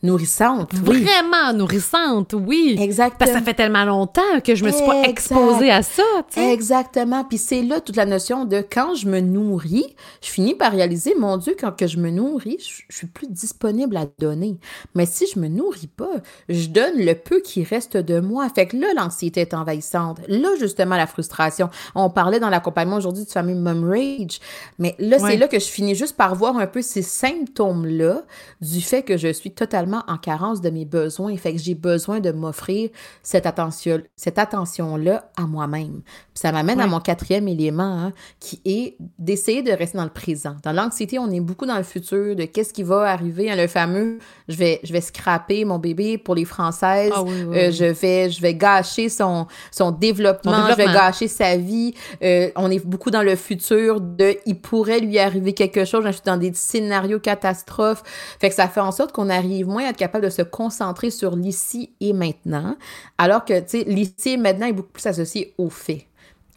Nourrissante, 0.00 0.70
oui. 0.86 1.02
Vraiment 1.02 1.52
nourrissante, 1.52 2.32
oui. 2.32 2.76
Exactement. 2.78 3.18
Parce 3.18 3.32
que 3.32 3.38
ça 3.38 3.42
fait 3.42 3.54
tellement 3.54 3.84
longtemps 3.84 4.40
que 4.44 4.54
je 4.54 4.64
me 4.64 4.70
suis 4.70 4.86
pas 4.86 5.02
exposée 5.02 5.72
à 5.72 5.82
ça, 5.82 6.04
tu 6.28 6.34
sais. 6.38 6.52
Exactement. 6.52 7.24
Puis 7.24 7.38
c'est 7.38 7.62
là 7.62 7.80
toute 7.80 7.96
la 7.96 8.06
notion 8.06 8.44
de 8.44 8.58
quand 8.60 8.94
je 8.94 9.08
me 9.08 9.18
nourris, 9.18 9.96
je 10.22 10.28
finis 10.28 10.54
par 10.54 10.70
réaliser, 10.70 11.16
mon 11.18 11.36
Dieu, 11.36 11.56
quand 11.58 11.72
que 11.72 11.88
je 11.88 11.98
me 11.98 12.10
nourris, 12.10 12.58
je, 12.88 12.94
suis 12.96 13.08
plus 13.08 13.26
disponible 13.26 13.96
à 13.96 14.06
donner. 14.20 14.56
Mais 14.94 15.04
si 15.04 15.26
je 15.34 15.40
me 15.40 15.48
nourris 15.48 15.88
pas, 15.88 16.12
je 16.48 16.68
donne 16.68 16.98
le 16.98 17.14
peu 17.14 17.40
qui 17.40 17.64
reste 17.64 17.96
de 17.96 18.20
moi. 18.20 18.48
Fait 18.54 18.66
que 18.66 18.76
là, 18.76 18.88
l'anxiété 18.96 19.40
est 19.40 19.54
envahissante. 19.54 20.20
Là, 20.28 20.50
justement, 20.60 20.96
la 20.96 21.08
frustration. 21.08 21.70
On 21.96 22.08
parlait 22.08 22.38
dans 22.38 22.50
l'accompagnement 22.50 22.96
aujourd'hui 22.96 23.24
du 23.24 23.32
fameux 23.32 23.56
mom 23.56 23.90
rage. 23.90 24.38
Mais 24.78 24.94
là, 25.00 25.18
c'est 25.18 25.36
là 25.36 25.48
que 25.48 25.58
je 25.58 25.66
finis 25.66 25.96
juste 25.96 26.16
par 26.16 26.36
voir 26.36 26.56
un 26.56 26.68
peu 26.68 26.82
ces 26.82 27.02
symptômes-là 27.02 28.22
du 28.60 28.80
fait 28.80 29.02
que 29.02 29.16
je 29.16 29.32
suis 29.32 29.50
totalement 29.50 29.87
en 30.08 30.16
carence 30.16 30.60
de 30.60 30.70
mes 30.70 30.84
besoins. 30.84 31.36
Fait 31.36 31.52
que 31.52 31.58
j'ai 31.58 31.74
besoin 31.74 32.20
de 32.20 32.30
m'offrir 32.30 32.90
cette 33.22 33.46
attention, 33.46 34.00
cette 34.16 34.38
attention-là 34.38 35.30
à 35.36 35.42
moi-même. 35.42 36.02
ça 36.34 36.52
m'amène 36.52 36.80
à 36.80 36.86
mon 36.86 37.00
quatrième 37.00 37.48
élément, 37.48 37.98
hein, 37.98 38.12
qui 38.40 38.60
est 38.64 38.96
d'essayer 39.18 39.62
de 39.62 39.72
rester 39.72 39.98
dans 39.98 40.04
le 40.04 40.10
présent. 40.10 40.56
Dans 40.62 40.72
l'anxiété, 40.72 41.18
on 41.18 41.30
est 41.30 41.40
beaucoup 41.40 41.66
dans 41.66 41.76
le 41.76 41.82
futur, 41.82 42.36
de 42.36 42.44
qu'est-ce 42.44 42.72
qui 42.72 42.82
va 42.82 43.02
arriver. 43.02 43.50
Hein, 43.50 43.56
le 43.56 43.66
fameux, 43.66 44.18
je 44.48 44.56
vais, 44.56 44.80
je 44.84 44.92
vais 44.92 45.00
scraper 45.00 45.64
mon 45.64 45.78
bébé 45.78 46.18
pour 46.18 46.34
les 46.34 46.44
Françaises. 46.44 47.12
Ah 47.14 47.22
euh, 47.22 47.70
je 47.70 47.84
vais, 47.84 48.30
je 48.30 48.40
vais 48.40 48.54
gâcher 48.54 49.08
son, 49.08 49.46
son 49.70 49.90
développement, 49.90 50.68
Je 50.70 50.76
vais 50.76 50.86
gâcher 50.86 51.28
sa 51.28 51.56
vie. 51.56 51.94
Euh, 52.22 52.50
on 52.56 52.70
est 52.70 52.84
beaucoup 52.84 53.10
dans 53.10 53.22
le 53.22 53.36
futur 53.36 54.00
de, 54.00 54.36
il 54.46 54.60
pourrait 54.60 55.00
lui 55.00 55.18
arriver 55.18 55.52
quelque 55.52 55.84
chose. 55.84 56.04
Je 56.06 56.12
suis 56.12 56.22
dans 56.24 56.36
des 56.36 56.52
scénarios 56.54 57.20
catastrophes. 57.20 58.02
Fait 58.40 58.48
que 58.48 58.54
ça 58.54 58.68
fait 58.68 58.80
en 58.80 58.92
sorte 58.92 59.12
qu'on 59.12 59.28
arrive 59.28 59.66
moins 59.66 59.77
être 59.86 59.96
capable 59.96 60.24
de 60.24 60.30
se 60.30 60.42
concentrer 60.42 61.10
sur 61.10 61.36
l'ici 61.36 61.94
et 62.00 62.12
maintenant, 62.12 62.76
alors 63.16 63.44
que, 63.44 63.54
l'ici 63.88 64.30
et 64.30 64.36
maintenant 64.36 64.66
est 64.66 64.72
beaucoup 64.72 64.92
plus 64.92 65.06
associé 65.06 65.54
au 65.58 65.70
fait. 65.70 66.07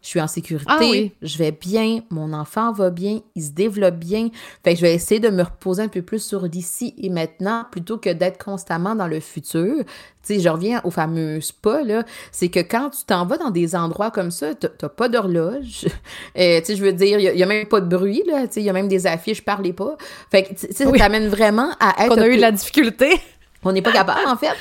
Je 0.01 0.07
suis 0.07 0.21
en 0.21 0.27
sécurité, 0.27 0.67
ah 0.69 1.15
je 1.21 1.37
vais 1.37 1.51
bien, 1.51 2.01
mon 2.09 2.33
enfant 2.33 2.71
va 2.71 2.89
bien, 2.89 3.19
il 3.35 3.43
se 3.43 3.51
développe 3.51 3.97
bien. 3.97 4.29
Fait 4.63 4.73
que 4.73 4.79
je 4.79 4.81
vais 4.81 4.95
essayer 4.95 5.19
de 5.19 5.29
me 5.29 5.43
reposer 5.43 5.83
un 5.83 5.87
peu 5.89 6.01
plus 6.01 6.23
sur 6.23 6.41
l'ici 6.47 6.95
et 6.97 7.09
maintenant 7.09 7.65
plutôt 7.71 7.99
que 7.99 8.09
d'être 8.09 8.43
constamment 8.43 8.95
dans 8.95 9.07
le 9.07 9.19
futur. 9.19 9.83
Tu 10.23 10.35
sais, 10.35 10.39
je 10.39 10.49
reviens 10.49 10.81
au 10.83 10.91
fameux 10.91 11.39
spa, 11.39 11.83
là. 11.83 12.03
C'est 12.31 12.49
que 12.49 12.59
quand 12.59 12.89
tu 12.89 13.05
t'en 13.05 13.25
vas 13.25 13.37
dans 13.37 13.51
des 13.51 13.75
endroits 13.75 14.09
comme 14.11 14.31
ça, 14.31 14.55
t'as 14.55 14.89
pas 14.89 15.09
d'horloge. 15.09 15.87
Euh, 16.37 16.59
tu 16.59 16.67
sais, 16.67 16.75
je 16.77 16.83
veux 16.83 16.93
dire, 16.93 17.19
il 17.19 17.37
y, 17.37 17.43
a 17.43 17.45
même 17.45 17.67
pas 17.67 17.81
de 17.81 17.93
bruit, 17.93 18.23
là. 18.25 18.47
Tu 18.47 18.53
sais, 18.53 18.61
il 18.61 18.63
y 18.63 18.69
a 18.69 18.73
même 18.73 18.87
des 18.87 19.05
affiches, 19.05 19.43
parlez 19.43 19.73
pas. 19.73 19.97
Fait 20.29 20.43
que, 20.43 20.49
tu 20.49 20.67
sais, 20.67 20.85
ça 20.85 20.91
t'amène 20.91 21.27
vraiment 21.27 21.71
à 21.79 22.05
être. 22.05 22.17
On 22.17 22.21
a 22.21 22.27
eu 22.27 22.37
de 22.37 22.41
la 22.41 22.51
difficulté. 22.51 23.19
On 23.63 23.71
n'est 23.71 23.81
pas 23.81 23.91
capable, 23.91 24.27
en 24.27 24.35
fait. 24.35 24.55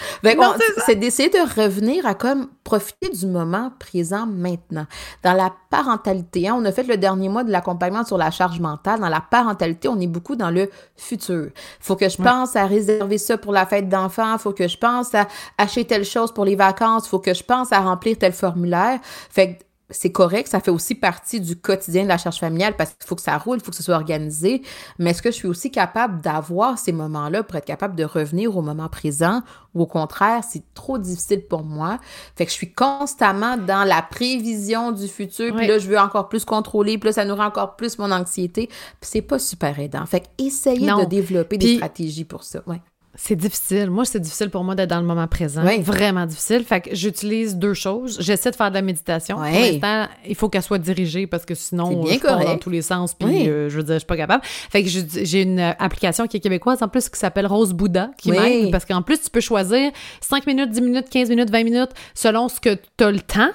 c'est 0.85 0.95
d'essayer 0.95 1.31
de 1.31 1.61
revenir 1.61 2.07
à 2.07 2.15
comme 2.15 2.49
profiter 2.65 3.09
du 3.09 3.27
moment 3.27 3.73
présent 3.79 4.27
maintenant. 4.27 4.87
Dans 5.23 5.33
la 5.33 5.53
parentalité, 5.71 6.49
hein, 6.49 6.57
on 6.59 6.65
a 6.65 6.73
fait 6.73 6.83
le 6.83 6.97
dernier 6.97 7.29
mois 7.29 7.45
de 7.45 7.51
l'accompagnement 7.51 8.05
sur 8.05 8.19
la 8.19 8.31
charge 8.31 8.61
mentale. 8.61 9.01
Dans 9.01 9.09
la 9.09 9.21
parentalité, 9.21 9.89
on 9.89 9.99
est 10.01 10.07
beaucoup 10.07 10.37
dans 10.37 10.51
le 10.51 10.71
futur. 10.97 11.51
Faut 11.81 11.97
que 11.97 12.09
je 12.09 12.17
pense 12.17 12.57
à 12.57 12.67
réserver 12.67 13.19
ça 13.19 13.39
pour 13.39 13.53
la 13.53 13.67
fête 13.67 13.89
d'enfants. 13.89 14.37
Faut 14.39 14.53
que 14.53 14.69
je 14.69 14.77
pense 14.77 15.15
à 15.15 15.27
acheter 15.57 15.87
telle 15.87 16.05
chose 16.05 16.33
pour 16.33 16.45
les 16.45 16.57
vacances. 16.57 17.09
Faut 17.09 17.21
que 17.21 17.35
je 17.35 17.43
pense 17.43 17.73
à 17.73 17.81
remplir 17.81 18.19
tel 18.19 18.33
formulaire. 18.33 19.01
Fait 19.31 19.55
que 19.55 19.70
c'est 19.91 20.13
correct, 20.13 20.49
ça 20.49 20.61
fait 20.61 20.71
aussi 20.71 20.95
partie 20.95 21.41
du 21.41 21.57
quotidien 21.57 22.05
de 22.05 22.09
la 22.09 22.19
charge 22.19 22.39
familiale 22.39 22.77
parce 22.77 22.91
qu'il 22.91 23.07
faut 23.07 23.17
que 23.17 23.23
ça 23.23 23.37
roule, 23.39 23.59
il 23.59 23.65
faut 23.65 23.71
que 23.71 23.77
ce 23.77 23.83
soit 23.83 23.97
organisé. 23.97 24.63
Mais 24.99 25.11
est-ce 25.11 25.23
que 25.23 25.31
je 25.31 25.37
suis 25.37 25.49
aussi 25.49 25.71
capable 25.71 26.21
d'avoir 26.21 26.79
ces 26.79 26.93
moments-là 26.93 27.43
pour 27.43 27.57
être 27.57 27.65
capable 27.65 27.97
de 27.97 28.05
revenir 28.05 28.57
au 28.57 28.63
moment 28.63 28.89
présent? 28.89 29.43
Ou 29.75 29.83
au 29.83 29.87
contraire, 29.87 30.43
c'est 30.49 30.63
trop 30.75 30.99
difficile 30.99 31.43
pour 31.47 31.63
moi? 31.63 31.99
Fait 32.37 32.45
que 32.45 32.51
je 32.51 32.57
suis 32.57 32.73
constamment 32.73 33.57
dans 33.57 33.85
la 33.85 34.03
prévision 34.03 34.93
du 34.93 35.07
futur, 35.07 35.55
puis 35.55 35.67
là, 35.67 35.79
je 35.79 35.89
veux 35.89 35.99
encore 35.99 36.29
plus 36.29 36.45
contrôler, 36.45 36.99
puis 36.99 37.09
là, 37.09 37.13
ça 37.13 37.25
nourrit 37.25 37.43
encore 37.43 37.77
plus 37.77 37.99
mon 37.99 38.11
anxiété. 38.11 38.67
Puis 38.67 39.11
c'est 39.13 39.23
pas 39.23 39.39
super 39.39 39.79
aidant. 39.79 40.05
Fait 40.07 40.21
que 40.21 40.27
essayez 40.39 40.87
de 40.87 41.05
développer 41.05 41.57
des 41.59 41.77
stratégies 41.77 42.25
pour 42.25 42.43
ça. 42.43 42.63
Ouais. 42.67 42.81
C'est 43.23 43.37
difficile. 43.37 43.91
Moi, 43.91 44.07
c'est 44.07 44.19
difficile 44.19 44.49
pour 44.49 44.65
moi 44.65 44.75
d'être 44.75 44.89
dans 44.89 45.01
le 45.01 45.07
moment 45.07 45.27
présent. 45.29 45.63
Vraiment 45.83 46.25
difficile. 46.25 46.65
Fait 46.65 46.81
que 46.81 46.95
j'utilise 46.95 47.55
deux 47.57 47.75
choses. 47.75 48.17
J'essaie 48.19 48.51
de 48.51 48.57
faire 48.57 48.71
de 48.71 48.75
la 48.75 48.83
méditation. 48.83 49.37
Pour 49.37 49.45
l'instant, 49.73 50.07
il 50.27 50.35
faut 50.35 50.49
qu'elle 50.49 50.63
soit 50.63 50.79
dirigée 50.79 51.27
parce 51.27 51.45
que 51.45 51.55
sinon, 51.55 51.91
je 52.07 52.19
pars 52.21 52.39
dans 52.47 52.59
tous 52.59 52.71
les 52.71 52.81
sens. 52.83 53.13
Puis, 53.15 53.29
euh, 53.51 53.69
je 53.69 53.77
veux 53.77 53.83
dire, 53.83 53.95
je 53.97 53.99
suis 53.99 54.07
pas 54.07 54.17
capable. 54.17 54.43
Fait 54.45 54.83
que 54.83 54.89
j'ai 54.89 55.43
une 55.43 55.61
application 55.61 56.27
qui 56.27 56.39
est 56.39 56.41
québécoise 56.41 56.83
en 56.83 56.89
plus 56.89 57.11
qui 57.11 57.19
s'appelle 57.19 57.47
Rose 57.47 57.75
Bouddha 57.75 58.11
qui 58.17 58.31
m'aide 58.41 58.71
parce 58.71 58.87
qu'en 58.87 59.03
plus, 59.03 59.21
tu 59.21 59.29
peux 59.31 59.41
choisir 59.41 59.91
5 60.23 60.47
minutes, 60.47 60.71
10 60.71 60.81
minutes, 60.81 61.11
15 61.11 61.29
minutes, 61.29 61.51
20 61.51 61.65
minutes 61.65 61.91
selon 62.15 62.49
ce 62.49 62.59
que 62.59 62.75
tu 62.97 63.05
as 63.05 63.11
le 63.11 63.21
temps. 63.21 63.51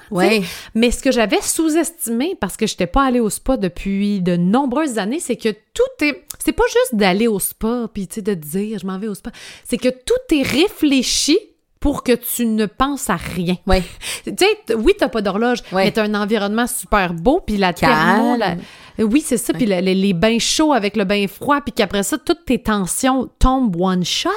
Mais 0.74 0.90
ce 0.92 1.02
que 1.02 1.10
j'avais 1.10 1.40
sous-estimé 1.42 2.36
parce 2.40 2.56
que 2.56 2.68
je 2.68 2.74
n'étais 2.74 2.86
pas 2.86 3.02
allée 3.04 3.20
au 3.20 3.30
spa 3.30 3.56
depuis 3.56 4.20
de 4.20 4.36
nombreuses 4.36 4.98
années, 4.98 5.18
c'est 5.20 5.36
que 5.36 5.48
tout 5.74 6.04
est. 6.04 6.22
C'est 6.38 6.52
pas 6.52 6.64
juste 6.66 6.94
d'aller 6.94 7.26
au 7.26 7.38
spa 7.38 7.88
puis, 7.92 8.06
tu 8.06 8.16
sais, 8.16 8.22
de 8.22 8.34
dire 8.34 8.78
je 8.78 8.86
m'en 8.86 8.98
vais 8.98 9.08
au 9.08 9.14
spa 9.14 9.30
c'est 9.64 9.78
que 9.78 9.88
tout 9.88 10.34
est 10.34 10.42
réfléchi 10.42 11.38
pour 11.80 12.02
que 12.02 12.12
tu 12.12 12.46
ne 12.46 12.66
penses 12.66 13.10
à 13.10 13.16
rien. 13.16 13.56
Ouais. 13.66 13.82
tu 14.24 14.32
sais, 14.36 14.74
oui, 14.74 14.94
t'as 14.98 15.08
pas 15.08 15.22
d'horloge, 15.22 15.58
mais 15.72 15.90
t'as 15.92 16.04
un 16.04 16.14
environnement 16.14 16.66
super 16.66 17.14
beau, 17.14 17.40
puis 17.46 17.58
la 17.58 17.72
thermo, 17.72 18.38
oui, 18.98 19.22
c'est 19.24 19.36
ça, 19.36 19.52
puis 19.52 19.66
les, 19.66 20.12
bains 20.12 20.38
chauds 20.38 20.72
avec 20.72 20.96
le 20.96 21.04
bain 21.04 21.26
froid, 21.28 21.60
puis 21.60 21.72
qu'après 21.72 22.02
ça, 22.02 22.18
toutes 22.18 22.44
tes 22.46 22.60
tensions 22.62 23.28
tombent 23.38 23.76
one 23.78 24.04
shot. 24.04 24.30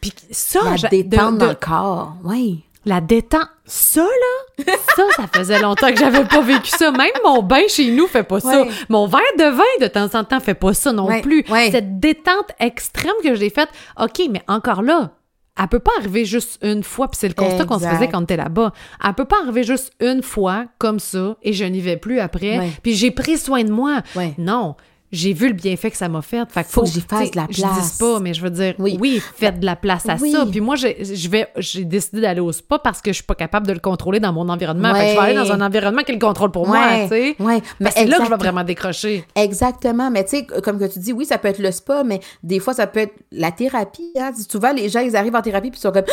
Puis 0.00 0.12
ça, 0.30 0.60
la 0.80 0.88
détente 0.88 1.38
dans 1.38 1.48
le 1.48 1.54
corps, 1.54 2.16
oui 2.22 2.62
la 2.84 3.00
détente. 3.00 3.48
Ça, 3.66 4.02
là, 4.02 4.64
ça, 4.94 5.02
ça 5.16 5.26
faisait 5.32 5.58
longtemps 5.58 5.88
que 5.90 5.96
j'avais 5.96 6.24
pas 6.24 6.42
vécu 6.42 6.68
ça. 6.68 6.90
Même 6.90 7.08
mon 7.24 7.42
bain 7.42 7.62
chez 7.68 7.90
nous 7.90 8.06
fait 8.06 8.22
pas 8.22 8.40
ça. 8.40 8.64
Mon 8.90 9.06
verre 9.06 9.20
de 9.38 9.44
vin, 9.44 9.62
de 9.80 9.86
temps 9.86 10.18
en 10.18 10.24
temps, 10.24 10.38
fait 10.40 10.54
pas 10.54 10.74
ça 10.74 10.92
non 10.92 11.08
plus. 11.22 11.44
Cette 11.70 11.98
détente 11.98 12.50
extrême 12.60 13.14
que 13.22 13.34
j'ai 13.34 13.48
faite, 13.50 13.70
OK, 13.98 14.20
mais 14.30 14.42
encore 14.48 14.82
là, 14.82 15.12
elle 15.58 15.68
peut 15.68 15.78
pas 15.78 15.92
arriver 15.98 16.24
juste 16.24 16.58
une 16.64 16.82
fois, 16.82 17.08
puis 17.08 17.16
c'est 17.20 17.28
le 17.28 17.34
constat 17.34 17.64
qu'on 17.64 17.78
se 17.78 17.86
faisait 17.86 18.08
quand 18.08 18.18
on 18.18 18.24
était 18.24 18.36
là-bas. 18.36 18.72
Elle 19.02 19.14
peut 19.14 19.24
pas 19.24 19.36
arriver 19.42 19.62
juste 19.62 19.92
une 20.00 20.22
fois 20.22 20.66
comme 20.78 20.98
ça 20.98 21.36
et 21.42 21.52
je 21.52 21.64
n'y 21.64 21.80
vais 21.80 21.96
plus 21.96 22.18
après. 22.20 22.60
Puis 22.82 22.94
j'ai 22.94 23.12
pris 23.12 23.38
soin 23.38 23.62
de 23.64 23.70
moi. 23.70 24.02
Non, 24.36 24.74
j'ai 25.14 25.32
vu 25.32 25.48
le 25.48 25.54
bienfait 25.54 25.90
que 25.90 25.96
ça 25.96 26.08
m'a 26.08 26.22
fait. 26.22 26.44
Fait 26.50 26.66
faut, 26.66 26.82
que 26.82 26.88
j'y 26.88 27.00
fasse 27.00 27.30
de 27.30 27.36
la 27.36 27.46
place. 27.46 27.58
Je 27.58 27.82
dis 27.82 27.98
pas, 27.98 28.20
mais 28.20 28.34
je 28.34 28.42
veux 28.42 28.50
dire, 28.50 28.74
oui, 28.78 29.22
faites 29.36 29.60
de 29.60 29.66
la 29.66 29.76
place 29.76 30.08
à 30.08 30.18
ça. 30.18 30.46
Puis 30.50 30.60
moi, 30.60 30.76
je 30.76 31.28
vais, 31.28 31.48
j'ai 31.56 31.84
décidé 31.84 32.20
d'aller 32.20 32.40
au 32.40 32.52
spa 32.52 32.78
parce 32.78 33.00
que 33.00 33.10
je 33.10 33.16
suis 33.16 33.24
pas 33.24 33.34
capable 33.34 33.66
de 33.66 33.72
le 33.72 33.78
contrôler 33.78 34.20
dans 34.20 34.32
mon 34.32 34.48
environnement. 34.48 34.94
Fait 34.94 35.06
que 35.06 35.10
je 35.10 35.14
vais 35.14 35.26
aller 35.26 35.34
dans 35.34 35.52
un 35.52 35.60
environnement 35.60 36.02
qui 36.02 36.12
le 36.12 36.18
contrôle 36.18 36.50
pour 36.50 36.66
moi, 36.66 36.80
tu 37.02 37.08
sais. 37.08 37.36
Oui, 37.38 37.62
mais 37.80 37.90
c'est 37.90 38.06
là 38.06 38.18
que 38.18 38.24
je 38.24 38.30
vais 38.30 38.36
vraiment 38.36 38.64
décrocher. 38.64 39.24
Exactement. 39.34 40.10
Mais 40.10 40.24
tu 40.24 40.38
sais, 40.38 40.46
comme 40.46 40.78
que 40.78 40.92
tu 40.92 40.98
dis, 40.98 41.12
oui, 41.12 41.24
ça 41.24 41.38
peut 41.38 41.48
être 41.48 41.58
le 41.58 41.70
spa, 41.70 42.04
mais 42.04 42.20
des 42.42 42.58
fois, 42.58 42.74
ça 42.74 42.86
peut 42.86 43.00
être 43.00 43.14
la 43.32 43.52
thérapie. 43.52 44.12
Hein. 44.18 44.32
Souvent, 44.48 44.72
les 44.72 44.88
gens, 44.88 45.00
ils 45.00 45.16
arrivent 45.16 45.36
en 45.36 45.42
thérapie 45.42 45.70
puis 45.70 45.78
ils 45.78 45.82
sont 45.82 45.92
comme 45.92 46.04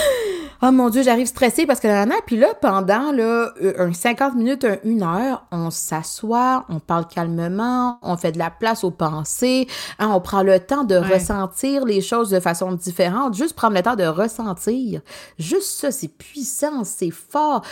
Oh 0.64 0.72
mon 0.72 0.92
Dieu, 0.92 1.02
j'arrive 1.02 1.26
stressée 1.26 1.66
parce 1.66 1.80
que 1.80 1.88
là, 1.88 2.06
puis 2.28 2.38
là, 2.38 2.50
pendant 2.62 3.12
là, 3.12 3.52
euh, 3.64 3.74
un 3.80 3.94
50 3.94 4.36
minutes, 4.36 4.68
une 4.84 5.02
heure, 5.02 5.48
on 5.52 5.72
s'assoit, 5.72 6.66
on 6.70 6.80
parle 6.80 7.08
calmement, 7.08 7.98
on 8.04 8.16
fait 8.16 8.32
de 8.32 8.38
la 8.38 8.52
place 8.52 8.84
aux 8.92 8.96
pensées, 8.96 9.68
hein, 10.00 10.10
on 10.14 10.22
prend 10.22 10.44
le 10.44 10.60
temps 10.60 10.84
de 10.84 10.96
ressentir 10.96 11.86
les 11.86 12.02
choses 12.02 12.30
de 12.30 12.40
façon 12.40 12.74
différente, 12.74 13.36
juste 13.36 13.56
prendre 13.56 13.76
le 13.76 13.82
temps 13.82 13.96
de 13.96 14.04
ressentir. 14.04 15.02
Juste 15.40 15.80
ça, 15.80 15.92
c'est 15.92 16.10
puissant, 16.10 16.84
c'est 16.84 17.12
fort 17.12 17.64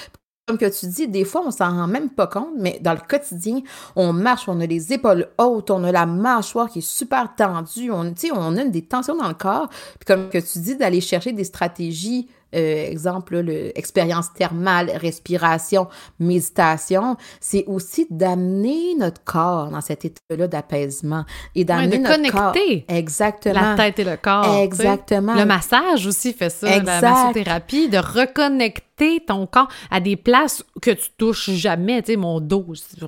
comme 0.49 0.57
que 0.57 0.65
tu 0.65 0.87
dis, 0.87 1.07
des 1.07 1.25
fois, 1.25 1.43
on 1.45 1.51
s'en 1.51 1.69
rend 1.69 1.85
même 1.85 2.09
pas 2.09 2.25
compte, 2.25 2.55
mais 2.57 2.79
dans 2.81 2.93
le 2.93 2.99
quotidien, 3.07 3.61
on 3.95 4.13
marche, 4.13 4.49
on 4.49 4.59
a 4.61 4.65
les 4.65 4.91
épaules 4.91 5.27
hautes, 5.37 5.69
on 5.69 5.83
a 5.83 5.91
la 5.91 6.07
mâchoire 6.07 6.71
qui 6.71 6.79
est 6.79 6.81
super 6.81 7.35
tendue, 7.35 7.91
on, 7.91 8.15
on 8.33 8.57
a 8.57 8.65
des 8.65 8.81
tensions 8.81 9.15
dans 9.15 9.27
le 9.27 9.35
corps. 9.35 9.69
Puis 9.69 10.07
comme 10.07 10.27
que 10.29 10.39
tu 10.39 10.57
dis, 10.57 10.75
d'aller 10.75 11.01
chercher 11.01 11.33
des 11.33 11.43
stratégies 11.43 12.29
euh, 12.55 12.89
exemple, 12.89 13.37
l'expérience 13.39 14.33
thermale, 14.33 14.91
respiration, 14.95 15.87
méditation, 16.19 17.17
c'est 17.39 17.65
aussi 17.67 18.07
d'amener 18.09 18.95
notre 18.97 19.23
corps 19.23 19.69
dans 19.69 19.81
cet 19.81 20.05
état-là 20.05 20.47
d'apaisement 20.47 21.25
et 21.55 21.65
d'amener 21.65 21.99
notre 21.99 22.15
connecter 22.15 22.85
corps. 22.87 22.95
Exactement. 22.97 23.61
La 23.61 23.75
tête 23.75 23.99
et 23.99 24.03
le 24.03 24.17
corps. 24.17 24.57
Exactement. 24.57 25.35
Le 25.35 25.45
massage 25.45 26.07
aussi 26.07 26.33
fait 26.33 26.49
ça, 26.49 26.77
la 26.77 26.83
massothérapie, 26.83 27.89
de 27.89 27.97
reconnecter 27.97 29.21
ton 29.25 29.47
corps 29.47 29.69
à 29.91 29.99
des 29.99 30.15
places 30.15 30.63
que 30.81 30.91
tu 30.91 31.09
touches 31.17 31.51
jamais, 31.51 32.01
tu 32.01 32.13
sais, 32.13 32.17
mon 32.17 32.39
dos, 32.39 32.65
c'est. 32.75 32.99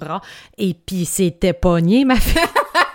Et 0.58 0.74
puis 0.74 1.06
c'était 1.06 1.54
pogné, 1.54 2.06
ma 2.06 2.16
fille. 2.16 2.42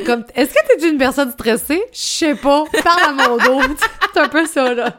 comme, 0.00 0.24
est-ce 0.34 0.54
que 0.54 0.78
t'es 0.78 0.88
une 0.88 0.98
personne 0.98 1.30
stressée? 1.32 1.82
Je 1.92 1.98
sais 1.98 2.34
pas. 2.34 2.64
Parle 2.84 3.18
à 3.18 3.28
mon 3.28 3.36
dos. 3.36 3.60
c'est 4.12 4.20
un 4.20 4.28
peu 4.28 4.46
ça, 4.46 4.74
là. 4.74 4.94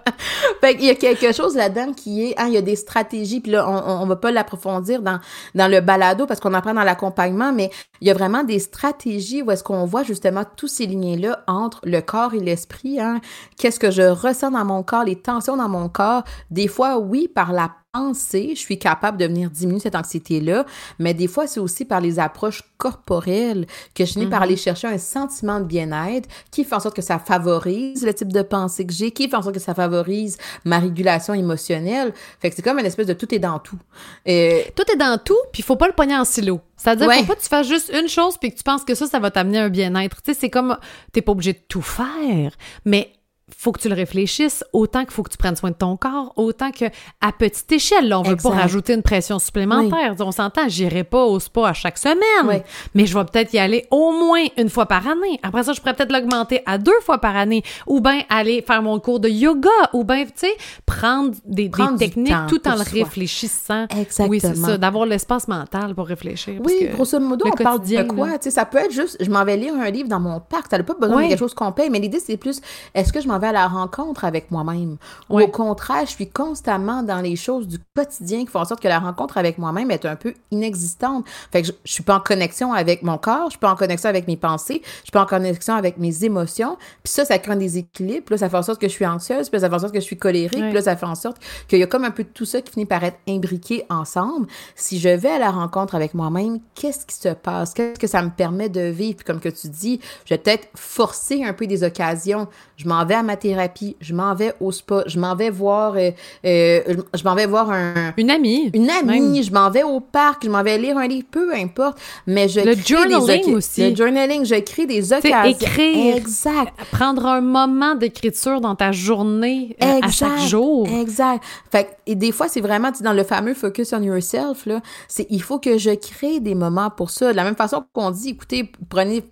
Fait 0.62 0.75
qu'il 0.75 0.86
y 0.86 0.89
a 0.89 0.95
quelque 0.95 1.32
chose 1.32 1.56
là-dedans 1.56 1.93
qui 1.93 2.25
est, 2.25 2.39
hein, 2.39 2.45
il 2.47 2.53
y 2.53 2.58
a 2.58 2.62
des 2.62 2.75
stratégies, 2.75 3.39
puis 3.39 3.51
là, 3.51 3.67
on, 3.69 4.01
on 4.01 4.06
va 4.06 4.15
pas 4.15 4.32
l'approfondir 4.32 5.01
dans, 5.01 5.19
dans 5.56 5.67
le 5.67 5.82
balado 5.82 6.25
parce 6.25 6.39
qu'on 6.39 6.53
apprend 6.53 6.73
dans 6.73 6.84
l'accompagnement, 6.84 7.53
mais 7.53 7.69
il 8.01 8.08
y 8.08 8.12
a 8.12 8.13
vraiment 8.13 8.43
des 8.43 8.60
stratégies 8.60 9.41
où 9.41 9.51
est-ce 9.51 9.63
qu'on 9.63 9.86
voit 9.86 10.03
justement 10.03 10.43
tous 10.58 10.67
ces 10.67 10.88
liens-là 10.88 11.43
entre 11.47 11.82
le 11.84 12.01
corps 12.01 12.34
et 12.34 12.39
l'esprit, 12.39 12.99
hein. 12.99 13.21
Qu'est-ce 13.58 13.79
que 13.79 13.91
je 13.91 14.03
ressens 14.03 14.51
dans 14.51 14.65
mon 14.65 14.84
corps, 14.84 15.03
les 15.03 15.15
tensions 15.15 15.58
dans 15.58 15.69
mon 15.69 15.89
corps? 15.89 16.23
Des 16.51 16.67
fois, 16.67 16.97
oui, 16.97 17.27
par 17.27 17.53
la 17.53 17.71
je 17.95 18.56
suis 18.56 18.79
capable 18.79 19.19
de 19.19 19.25
venir 19.25 19.51
diminuer 19.51 19.79
cette 19.79 19.93
anxiété-là, 19.93 20.65
mais 20.97 21.13
des 21.13 21.27
fois, 21.27 21.45
c'est 21.45 21.60
aussi 21.60 21.86
par 21.86 22.01
les 22.01 22.17
approches 22.17 22.63
corporelles 22.79 23.67
que 23.93 24.03
je 24.03 24.13
finis 24.13 24.25
par 24.25 24.39
mhm. 24.39 24.43
aller 24.45 24.58
chercher 24.58 24.88
un 24.88 24.97
sentiment 24.97 25.60
de 25.60 25.65
bien-être 25.65 26.27
qui 26.49 26.63
fait 26.63 26.73
en 26.73 26.79
sorte 26.79 26.95
que 26.95 27.03
ça 27.03 27.19
favorise 27.19 28.03
le 28.03 28.12
type 28.12 28.34
de 28.34 28.41
pensée 28.41 28.88
que 28.88 28.93
j'ai, 28.93 29.12
qui 29.12 29.29
fait 29.29 29.36
en 29.36 29.43
sorte 29.43 29.53
que 29.53 29.62
ça 29.62 29.75
favorise 29.75 30.39
ma 30.65 30.79
régulation 30.79 31.36
émotionnelle. 31.36 32.15
Fait 32.39 32.49
que 32.49 32.56
c'est 32.56 32.63
comme 32.63 32.79
une 32.79 32.86
espèce 32.88 33.06
de 33.06 33.13
tout 33.13 33.34
est 33.34 33.38
dans 33.39 33.60
tout. 33.60 33.79
Et... 34.25 34.73
Tout 34.75 34.91
est 34.91 34.97
dans 34.97 35.19
tout, 35.23 35.38
puis 35.51 35.62
il 35.62 35.63
faut 35.63 35.75
pas 35.75 35.88
le 35.88 35.93
pogner 35.93 36.15
en 36.15 36.25
silo. 36.25 36.62
C'est-à-dire 36.75 37.12
faut 37.12 37.25
pas 37.25 37.36
que 37.36 37.43
tu 37.43 37.47
fasses 37.47 37.67
juste 37.67 37.91
une 37.94 38.10
chose 38.10 38.37
puis 38.39 38.52
que 38.52 38.58
tu 38.58 38.63
penses 38.63 38.83
que 38.83 38.96
ça, 38.96 39.06
ça 39.06 39.19
va 39.19 39.29
t'amener 39.29 39.60
un 39.60 39.69
bien-être. 39.69 40.23
Tu 40.23 40.33
sais, 40.33 40.39
c'est 40.39 40.50
comme, 40.50 40.75
t'es 41.12 41.21
pas 41.21 41.31
obligé 41.31 41.54
de 41.54 41.62
tout 41.67 41.83
faire, 41.83 42.54
mais 42.85 43.13
faut 43.58 43.71
que 43.71 43.79
tu 43.79 43.89
le 43.89 43.95
réfléchisses 43.95 44.63
autant 44.73 45.01
qu'il 45.04 45.12
faut 45.12 45.23
que 45.23 45.31
tu 45.31 45.37
prennes 45.37 45.56
soin 45.56 45.71
de 45.71 45.75
ton 45.75 45.97
corps, 45.97 46.33
autant 46.35 46.71
que 46.71 46.85
à 47.21 47.31
petite 47.31 47.71
échelle, 47.71 48.08
là, 48.10 48.19
on 48.19 48.23
veut 48.23 48.35
pas 48.35 48.49
rajouter 48.49 48.93
une 48.93 49.01
pression 49.01 49.39
supplémentaire. 49.39 50.15
On 50.19 50.31
s'entend, 50.31 50.67
j'irai 50.67 51.04
pas 51.04 51.23
au 51.23 51.39
spa 51.39 51.69
à 51.69 51.73
chaque 51.73 51.97
semaine, 51.97 52.63
mais 52.93 53.06
je 53.06 53.17
vais 53.17 53.25
peut-être 53.25 53.54
y 53.54 53.60
aller 53.60 53.85
au 53.91 54.12
moins 54.12 54.43
une 54.58 54.69
fois 54.69 54.85
par 54.85 55.08
année. 55.08 55.39
Après 55.43 55.63
ça, 55.63 55.73
je 55.73 55.79
pourrais 55.79 55.93
peut-être 55.93 56.12
l'augmenter 56.12 56.62
à 56.65 56.77
deux 56.77 56.99
fois 57.01 57.17
par 57.17 57.35
année, 57.35 57.63
ou 57.87 58.01
bien 58.01 58.21
aller 58.29 58.63
faire 58.65 58.81
mon 58.81 58.99
cours 58.99 59.19
de 59.19 59.29
yoga, 59.29 59.69
ou 59.93 60.04
bien, 60.04 60.25
tu 60.25 60.31
sais, 60.35 60.54
prendre 60.85 61.33
des, 61.45 61.69
techniques 61.97 62.33
tout 62.47 62.67
en 62.67 62.75
le 62.75 62.83
réfléchissant. 62.83 63.85
Exactement. 63.89 64.29
Oui, 64.29 64.39
c'est 64.39 64.56
ça, 64.56 64.77
d'avoir 64.77 65.06
l'espace 65.06 65.47
mental 65.47 65.95
pour 65.95 66.08
réfléchir. 66.08 66.60
Oui, 66.63 66.89
grosso 66.93 67.19
modo, 67.19 67.45
on 67.47 67.63
parle 67.63 67.81
de 67.81 68.04
quoi? 68.04 68.37
Tu 68.37 68.43
sais, 68.43 68.51
ça 68.51 68.65
peut 68.65 68.79
être 68.79 68.91
juste, 68.91 69.17
je 69.19 69.29
m'en 69.29 69.43
vais 69.43 69.58
lire 69.58 69.73
un 69.75 69.89
livre 69.89 70.10
dans 70.10 70.19
mon 70.19 70.39
parc, 70.39 70.69
t'as 70.69 70.81
pas 70.83 70.93
besoin 70.93 71.23
de 71.23 71.27
quelque 71.29 71.39
chose 71.39 71.54
complet, 71.54 71.89
mais 71.89 71.99
l'idée, 71.99 72.19
c'est 72.19 72.37
plus, 72.37 72.62
est-ce 72.93 73.12
que 73.12 73.21
je 73.21 73.27
m'en 73.27 73.39
vais 73.44 73.50
à 73.50 73.52
la 73.52 73.67
rencontre 73.67 74.25
avec 74.25 74.52
moi-même. 74.52 74.98
Au 75.29 75.48
contraire, 75.48 76.06
je 76.06 76.12
suis 76.12 76.29
constamment 76.29 77.04
dans 77.04 77.19
les 77.19 77.35
choses 77.35 77.67
du 77.67 77.77
quotidien 77.96 78.46
qui 78.46 78.48
font 78.48 78.60
en 78.60 78.65
sorte 78.65 78.81
que 78.81 78.87
la 78.87 79.00
rencontre 79.00 79.37
avec 79.37 79.58
moi-même 79.58 79.91
est 79.91 80.06
un 80.06 80.15
peu 80.15 80.33
inexistante. 80.52 81.25
Fait 81.52 81.62
que 81.62 81.67
je, 81.67 81.73
je, 81.83 81.91
suis 81.91 82.04
pas 82.04 82.15
en 82.15 82.19
connexion 82.19 82.73
avec 82.73 83.04
mon 83.04 83.17
corps, 83.17 83.46
je 83.46 83.52
suis 83.52 83.60
pas 83.60 83.71
en 83.71 83.75
connexion 83.75 84.10
avec 84.10 84.27
mes 84.27 84.37
pensées, 84.37 84.81
je 84.83 85.02
suis 85.04 85.12
pas 85.12 85.23
en 85.23 85.25
connexion 85.25 85.75
avec 85.75 85.98
mes 85.98 86.23
émotions. 86.23 86.77
Puis 87.04 87.13
ça, 87.13 87.25
ça 87.25 87.37
crée 87.39 87.54
un 87.54 87.58
déséquilibre. 87.58 88.25
Puis 88.25 88.33
là, 88.33 88.37
ça 88.37 88.50
fait 88.50 88.58
en 88.58 88.63
sorte 88.63 88.79
que 88.79 88.87
je 88.87 88.94
suis 88.94 89.06
anxieuse, 89.06 89.50
puis 89.50 89.60
là, 89.60 89.62
ça 89.62 89.69
fait 89.69 89.75
en 89.75 89.79
sorte 89.79 89.94
que 89.94 90.00
je 90.00 90.06
suis 90.06 90.17
colérique, 90.17 90.63
puis 90.63 90.73
là, 90.73 90.81
ça 90.81 90.96
fait 90.96 91.06
en 91.06 91.15
sorte 91.15 91.37
qu'il 91.67 91.79
y 91.79 91.83
a 91.83 91.87
comme 91.87 92.06
un 92.06 92.12
peu 92.12 92.23
de 92.23 92.29
tout 92.29 92.46
ça 92.46 92.62
qui 92.62 92.71
finit 92.71 92.85
par 92.85 93.04
être 93.04 93.17
imbriqué 93.27 93.85
ensemble. 93.89 94.48
Si 94.75 95.00
je 95.00 95.10
vais 95.10 95.31
à 95.31 95.39
la 95.39 95.52
rencontre 95.52 95.96
avec 95.96 96.13
moi-même, 96.13 96.60
qu'est-ce 96.75 97.06
qui 97.06 97.15
se 97.15 97.29
passe? 97.29 97.73
Qu'est-ce 97.73 98.00
que 98.00 98.08
ça 98.08 98.21
me 98.21 98.29
permet 98.29 98.69
de 98.69 98.81
vivre? 98.81 99.17
Puis 99.17 99.25
comme 99.25 99.39
que 99.39 99.50
tu 99.50 99.67
dis, 99.69 100.00
je 100.25 100.33
vais 100.33 100.37
peut-être 100.37 100.67
forcer 100.75 101.44
un 101.44 101.54
peu 101.54 101.67
des 101.67 101.83
occasions. 101.83 102.48
Je 102.77 102.87
m'en 102.87 103.06
vais 103.06 103.15
à 103.15 103.23
ma 103.23 103.33
thérapie 103.36 103.96
je 104.02 104.13
m'en 104.13 104.36
vais 104.36 104.54
au 104.60 104.71
spa, 104.71 105.04
je 105.08 105.19
m'en 105.19 105.36
vais 105.36 105.50
voir, 105.50 105.96
euh, 105.96 106.12
euh, 106.46 106.81
je 107.13 107.23
m'en 107.23 107.36
vais 107.36 107.46
voir 107.46 107.71
un... 107.71 108.13
Une 108.17 108.29
amie. 108.29 108.69
Une 108.73 108.90
amie, 108.90 109.44
je 109.44 109.52
m'en 109.52 109.69
vais 109.69 109.84
au 109.84 110.00
parc, 110.00 110.44
je 110.44 110.50
m'en 110.50 110.63
vais 110.63 110.77
lire 110.77 110.98
un 110.98 111.08
livre, 111.08 111.27
peu 111.29 111.54
importe, 111.54 111.98
mais 112.27 112.48
je 112.48 112.62
Le 112.62 112.75
journaling 112.75 113.56
aussi. 113.56 113.90
Le 113.90 113.96
journaling, 113.96 114.46
je 114.46 114.56
crée 114.56 114.86
des 114.86 115.13
occasions. 115.13 115.44
écrire. 115.44 116.15
Exact. 116.15 116.73
Prendre 116.92 117.25
un 117.25 117.42
moment 117.42 117.96
d'écriture 117.96 118.62
dans 118.62 118.75
ta 118.75 118.92
journée 118.92 119.75
euh, 119.84 120.00
à 120.02 120.10
chaque 120.10 120.40
jour. 120.40 120.88
Exact. 120.88 121.44
Fait 121.71 121.98
et 122.06 122.15
des 122.15 122.31
fois, 122.31 122.50
c'est 122.50 122.62
vraiment 122.62 122.92
dans 123.02 123.13
le 123.13 123.23
fameux 123.23 123.54
focus 123.54 123.94
on 123.94 124.02
yourself, 124.02 124.65
là, 124.65 124.81
c'est 125.08 125.25
il 125.29 125.42
faut 125.42 125.60
que 125.60 125.77
je 125.77 125.92
crée 125.92 126.40
des 126.40 126.56
moments 126.56 126.90
pour 126.90 127.10
ça. 127.10 127.31
De 127.31 127.38
la 127.38 127.44
même 127.44 127.56
façon 127.56 127.84
qu'on 127.94 128.12
dit, 128.12 128.29
écoutez, 128.29 128.69
prenez, 128.90 129.23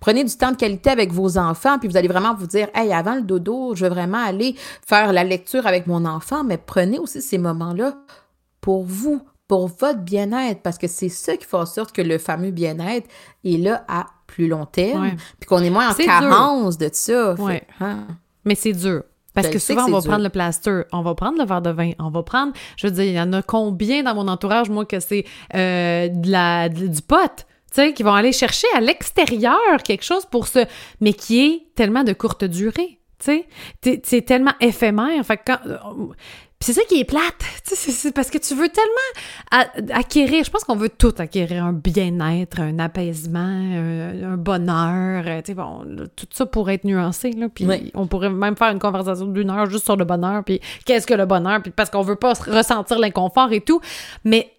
prenez 0.00 0.24
du 0.24 0.34
temps 0.34 0.50
de 0.50 0.56
qualité 0.56 0.90
avec 0.90 1.12
vos 1.12 1.36
enfants, 1.36 1.78
puis 1.78 1.88
vous 1.88 1.96
allez 1.96 2.08
vraiment 2.08 2.34
vous 2.34 2.46
dire, 2.46 2.68
hey, 2.74 2.92
avant 2.92 3.14
le 3.14 3.22
dodo, 3.26 3.74
je 3.74 3.84
veux 3.84 3.90
vraiment 3.90 4.24
aller 4.24 4.54
faire 4.86 5.12
la 5.12 5.24
lecture 5.24 5.66
avec 5.66 5.86
mon 5.86 6.04
enfant, 6.04 6.44
mais 6.44 6.58
prenez 6.58 6.98
aussi 6.98 7.20
ces 7.20 7.38
moments-là 7.38 7.96
pour 8.60 8.84
vous, 8.84 9.20
pour 9.48 9.68
votre 9.68 10.00
bien-être, 10.00 10.62
parce 10.62 10.78
que 10.78 10.88
c'est 10.88 11.08
ça 11.08 11.36
qui 11.36 11.44
fait 11.44 11.56
en 11.56 11.66
sorte 11.66 11.92
que 11.92 12.02
le 12.02 12.18
fameux 12.18 12.50
bien-être 12.50 13.08
est 13.44 13.58
là 13.58 13.84
à 13.88 14.06
plus 14.26 14.48
long 14.48 14.66
terme, 14.66 15.12
puis 15.38 15.46
qu'on 15.46 15.62
est 15.62 15.70
moins 15.70 15.90
en 15.90 15.94
carence 15.94 16.78
de 16.78 16.90
ça. 16.92 17.34
Hein. 17.80 18.06
Mais 18.44 18.54
c'est 18.54 18.72
dur. 18.72 19.02
Parce 19.36 19.48
que 19.48 19.58
souvent, 19.58 19.84
on 19.86 19.90
va 19.90 20.00
prendre 20.00 20.22
le 20.22 20.30
plaster, 20.30 20.82
on 20.92 21.02
va 21.02 21.14
prendre 21.14 21.38
le 21.38 21.44
verre 21.44 21.60
de 21.60 21.70
vin, 21.70 21.90
on 21.98 22.08
va 22.08 22.22
prendre, 22.22 22.52
je 22.76 22.86
veux 22.86 22.92
dire, 22.92 23.04
il 23.04 23.12
y 23.12 23.20
en 23.20 23.32
a 23.34 23.42
combien 23.42 24.02
dans 24.02 24.14
mon 24.14 24.28
entourage, 24.28 24.70
moi, 24.70 24.86
que 24.86 24.98
c'est 24.98 25.26
euh, 25.54 26.08
de 26.08 26.30
la, 26.30 26.70
du 26.70 27.02
pot, 27.02 27.16
tu 27.36 27.44
sais, 27.82 27.92
qui 27.92 28.02
vont 28.02 28.14
aller 28.14 28.32
chercher 28.32 28.66
à 28.74 28.80
l'extérieur 28.80 29.82
quelque 29.84 30.04
chose 30.04 30.24
pour 30.24 30.46
ce, 30.46 30.60
mais 31.00 31.12
qui 31.12 31.44
est 31.44 31.66
tellement 31.74 32.02
de 32.02 32.14
courte 32.14 32.44
durée. 32.44 32.98
Tu 33.18 33.44
sais, 33.82 34.00
c'est 34.04 34.22
tellement 34.22 34.52
éphémère. 34.60 35.24
Fait 35.24 35.40
quand, 35.44 35.58
euh, 35.66 35.76
c'est 36.60 36.72
ça 36.72 36.82
qui 36.88 37.00
est 37.00 37.04
plate. 37.04 37.22
C'est 37.64 38.12
parce 38.14 38.30
que 38.30 38.38
tu 38.38 38.54
veux 38.54 38.68
tellement 38.68 39.92
acquérir. 39.92 40.42
Je 40.44 40.50
pense 40.50 40.64
qu'on 40.64 40.76
veut 40.76 40.88
tout 40.88 41.14
acquérir 41.18 41.64
un 41.64 41.72
bien-être, 41.72 42.60
un 42.60 42.78
apaisement, 42.78 43.40
un, 43.40 44.36
bonheur. 44.36 45.24
Euh, 45.26 45.42
tu 45.42 45.48
sais, 45.48 45.54
bon, 45.54 45.84
tout 46.16 46.26
ça 46.30 46.46
pourrait 46.46 46.74
être 46.74 46.84
nuancé. 46.84 47.32
Là, 47.32 47.48
puis 47.48 47.66
on 47.94 48.06
pourrait 48.06 48.30
même 48.30 48.56
faire 48.56 48.70
une 48.70 48.78
conversation 48.78 49.26
d'une 49.26 49.50
heure 49.50 49.68
juste 49.68 49.84
sur 49.84 49.96
le 49.96 50.04
bonheur. 50.04 50.44
Puis 50.44 50.60
qu'est-ce 50.84 51.06
que 51.06 51.14
le 51.14 51.26
bonheur? 51.26 51.60
Puis 51.62 51.72
parce 51.72 51.90
qu'on 51.90 52.02
veut 52.02 52.16
pas 52.16 52.32
ressentir 52.32 52.98
l'inconfort 52.98 53.52
et 53.52 53.60
tout. 53.60 53.80
Mais 54.24 54.50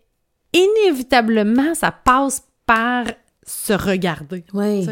inévitablement, 0.53 1.73
ça 1.73 1.91
passe 1.91 2.43
par 2.65 3.05
se 3.43 3.73
regarder. 3.73 4.43
Oui. 4.53 4.87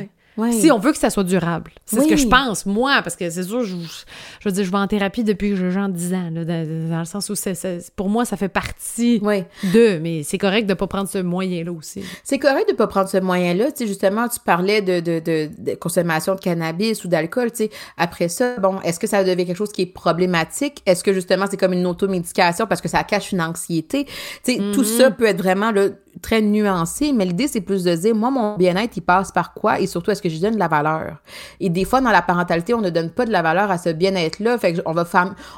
Si 0.51 0.71
on 0.71 0.79
veut 0.79 0.91
que 0.91 0.97
ça 0.97 1.09
soit 1.09 1.23
durable. 1.23 1.71
C'est 1.85 2.01
ce 2.01 2.07
que 2.07 2.15
je 2.15 2.27
pense, 2.27 2.65
moi, 2.65 3.01
parce 3.03 3.15
que 3.15 3.29
c'est 3.29 3.43
sûr, 3.43 3.63
je, 3.63 3.75
je, 3.75 4.49
veux 4.49 4.51
dire, 4.51 4.63
je 4.63 4.71
vais 4.71 4.77
en 4.77 4.87
thérapie 4.87 5.23
depuis 5.23 5.51
que 5.51 5.55
j'ai 5.55 5.71
genre 5.71 5.87
10 5.87 6.13
ans, 6.13 6.29
là, 6.33 6.45
dans, 6.45 6.99
le 6.99 7.05
sens 7.05 7.29
où 7.29 7.35
c'est, 7.35 7.55
pour 7.95 8.09
moi, 8.09 8.25
ça 8.25 8.37
fait 8.37 8.49
partie 8.49 9.19
de, 9.19 9.97
mais 9.99 10.23
c'est 10.23 10.37
correct 10.37 10.65
de 10.65 10.73
ne 10.73 10.77
pas 10.77 10.87
prendre 10.87 11.07
ce 11.07 11.19
moyen-là 11.19 11.71
aussi. 11.71 12.03
C'est 12.23 12.39
correct 12.39 12.67
de 12.67 12.73
ne 12.73 12.77
pas 12.77 12.87
prendre 12.87 13.09
ce 13.09 13.17
moyen-là. 13.17 13.71
Tu 13.71 13.79
sais, 13.79 13.87
justement, 13.87 14.27
tu 14.27 14.39
parlais 14.39 14.81
de, 14.81 14.99
de, 14.99 15.19
de, 15.19 15.75
consommation 15.75 16.35
de 16.35 16.39
cannabis 16.39 17.03
ou 17.05 17.07
d'alcool, 17.07 17.51
tu 17.51 17.57
sais. 17.57 17.69
Après 17.97 18.27
ça, 18.27 18.57
bon, 18.57 18.81
est-ce 18.81 18.99
que 18.99 19.07
ça 19.07 19.23
devient 19.23 19.45
quelque 19.45 19.57
chose 19.57 19.71
qui 19.71 19.83
est 19.83 19.85
problématique? 19.85 20.81
Est-ce 20.85 21.03
que, 21.03 21.13
justement, 21.13 21.45
c'est 21.49 21.57
comme 21.57 21.73
une 21.73 21.85
automédication 21.85 22.67
parce 22.67 22.81
que 22.81 22.89
ça 22.89 23.03
cache 23.03 23.31
une 23.31 23.41
anxiété? 23.41 24.05
Tu 24.05 24.53
sais, 24.53 24.57
tout 24.73 24.81
mm-hmm. 24.81 24.97
ça 24.97 25.11
peut 25.11 25.25
être 25.25 25.41
vraiment, 25.41 25.71
là, 25.71 25.89
très 26.25 26.41
nuancé, 26.41 27.13
mais 27.13 27.23
l'idée, 27.23 27.47
c'est 27.47 27.61
plus 27.61 27.83
de 27.83 27.95
dire, 27.95 28.15
moi, 28.15 28.31
mon 28.31 28.55
bien-être, 28.55 28.97
il 28.97 29.01
passe 29.01 29.31
par 29.31 29.53
quoi? 29.53 29.79
Et 29.79 29.85
surtout, 29.85 30.09
est-ce 30.09 30.23
que 30.23 30.29
je 30.29 30.39
donne 30.41 30.55
de 30.55 30.59
la 30.59 30.67
valeur? 30.67 31.17
Et 31.59 31.69
des 31.69 31.85
fois, 31.85 32.01
dans 32.01 32.09
la 32.09 32.23
parentalité, 32.23 32.73
on 32.73 32.81
ne 32.81 32.89
donne 32.89 33.11
pas 33.11 33.25
de 33.25 33.31
la 33.31 33.43
valeur 33.43 33.69
à 33.69 33.77
ce 33.77 33.89
bien-être-là. 33.89 34.57
Fait 34.57 34.81
on 34.87 34.93
va, 34.93 35.05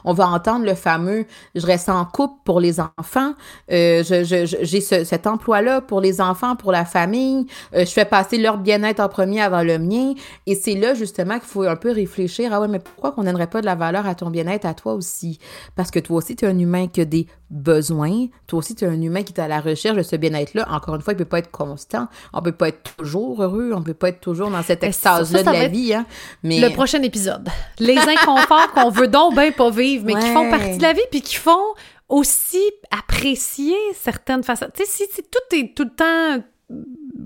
on 0.03 0.13
va 0.13 0.27
entendre 0.27 0.65
le 0.65 0.75
fameux 0.75 1.25
«je 1.55 1.65
reste 1.65 1.87
en 1.87 2.03
couple 2.03 2.35
pour 2.43 2.59
les 2.59 2.81
enfants 2.81 3.33
euh, 3.71 4.03
j'ai 4.03 4.81
cet 4.81 5.25
emploi-là 5.25 5.79
pour 5.79 6.01
les 6.01 6.19
enfants, 6.19 6.57
pour 6.57 6.73
la 6.73 6.83
famille, 6.83 7.45
euh, 7.73 7.85
je 7.85 7.91
fais 7.91 8.05
passer 8.05 8.37
leur 8.37 8.57
bien-être 8.57 8.99
en 8.99 9.07
premier 9.07 9.41
avant 9.41 9.63
le 9.63 9.79
mien.» 9.79 10.13
Et 10.45 10.55
c'est 10.55 10.75
là, 10.75 10.93
justement, 10.95 11.35
qu'il 11.35 11.47
faut 11.47 11.63
un 11.63 11.77
peu 11.77 11.91
réfléchir. 11.91 12.49
Ah 12.51 12.59
ouais, 12.59 12.67
mais 12.67 12.79
pourquoi 12.79 13.13
qu'on 13.13 13.23
donnerait 13.23 13.47
pas 13.47 13.61
de 13.61 13.65
la 13.65 13.75
valeur 13.75 14.05
à 14.05 14.15
ton 14.15 14.29
bien-être 14.29 14.65
à 14.65 14.73
toi 14.73 14.95
aussi? 14.95 15.39
Parce 15.77 15.91
que 15.91 15.99
toi 15.99 16.17
aussi, 16.17 16.35
tu 16.35 16.43
es 16.43 16.47
un 16.49 16.59
humain 16.59 16.87
qui 16.87 16.99
a 16.99 17.05
des 17.05 17.27
besoin. 17.49 18.27
Toi 18.45 18.59
aussi, 18.59 18.75
tu 18.75 18.85
es 18.85 18.87
un 18.87 19.01
humain 19.01 19.23
qui 19.23 19.33
est 19.33 19.39
à 19.39 19.47
la 19.47 19.61
recherche 19.61 19.95
de 19.97 20.03
ce 20.03 20.15
bien-être-là. 20.15 20.56
Encore 20.69 20.95
une 20.95 21.01
fois, 21.01 21.13
il 21.13 21.17
peut 21.17 21.25
pas 21.25 21.39
être 21.39 21.51
constant. 21.51 22.07
On 22.33 22.41
peut 22.41 22.51
pas 22.51 22.69
être 22.69 22.95
toujours 22.97 23.41
heureux. 23.41 23.71
On 23.75 23.81
peut 23.81 23.93
pas 23.93 24.09
être 24.09 24.21
toujours 24.21 24.49
dans 24.49 24.63
cette 24.63 24.83
extase-là 24.83 25.43
de 25.43 25.51
la 25.51 25.67
vie. 25.67 25.93
Hein. 25.93 26.05
Mais... 26.43 26.59
Le 26.59 26.69
prochain 26.69 27.01
épisode. 27.01 27.49
Les 27.79 27.97
inconforts 27.97 28.71
qu'on 28.73 28.89
veut 28.89 29.07
donc 29.07 29.35
bien 29.35 29.51
pas 29.51 29.69
vivre, 29.69 30.05
mais 30.05 30.15
qui 30.15 30.27
font 30.31 30.49
partie 30.49 30.77
de 30.77 30.83
la 30.83 30.93
vie, 30.93 31.01
puis 31.11 31.21
qui 31.21 31.35
font 31.35 31.73
aussi 32.09 32.63
apprécier 32.91 33.75
certaines 33.95 34.43
façons. 34.43 34.67
Tu 34.73 34.85
sais, 34.85 35.07
si, 35.11 35.23
tout 35.23 35.55
est 35.55 35.75
tout 35.75 35.83
le 35.83 35.89
temps 35.89 36.43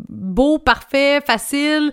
beau, 0.09 0.59
parfait, 0.59 1.21
facile, 1.25 1.91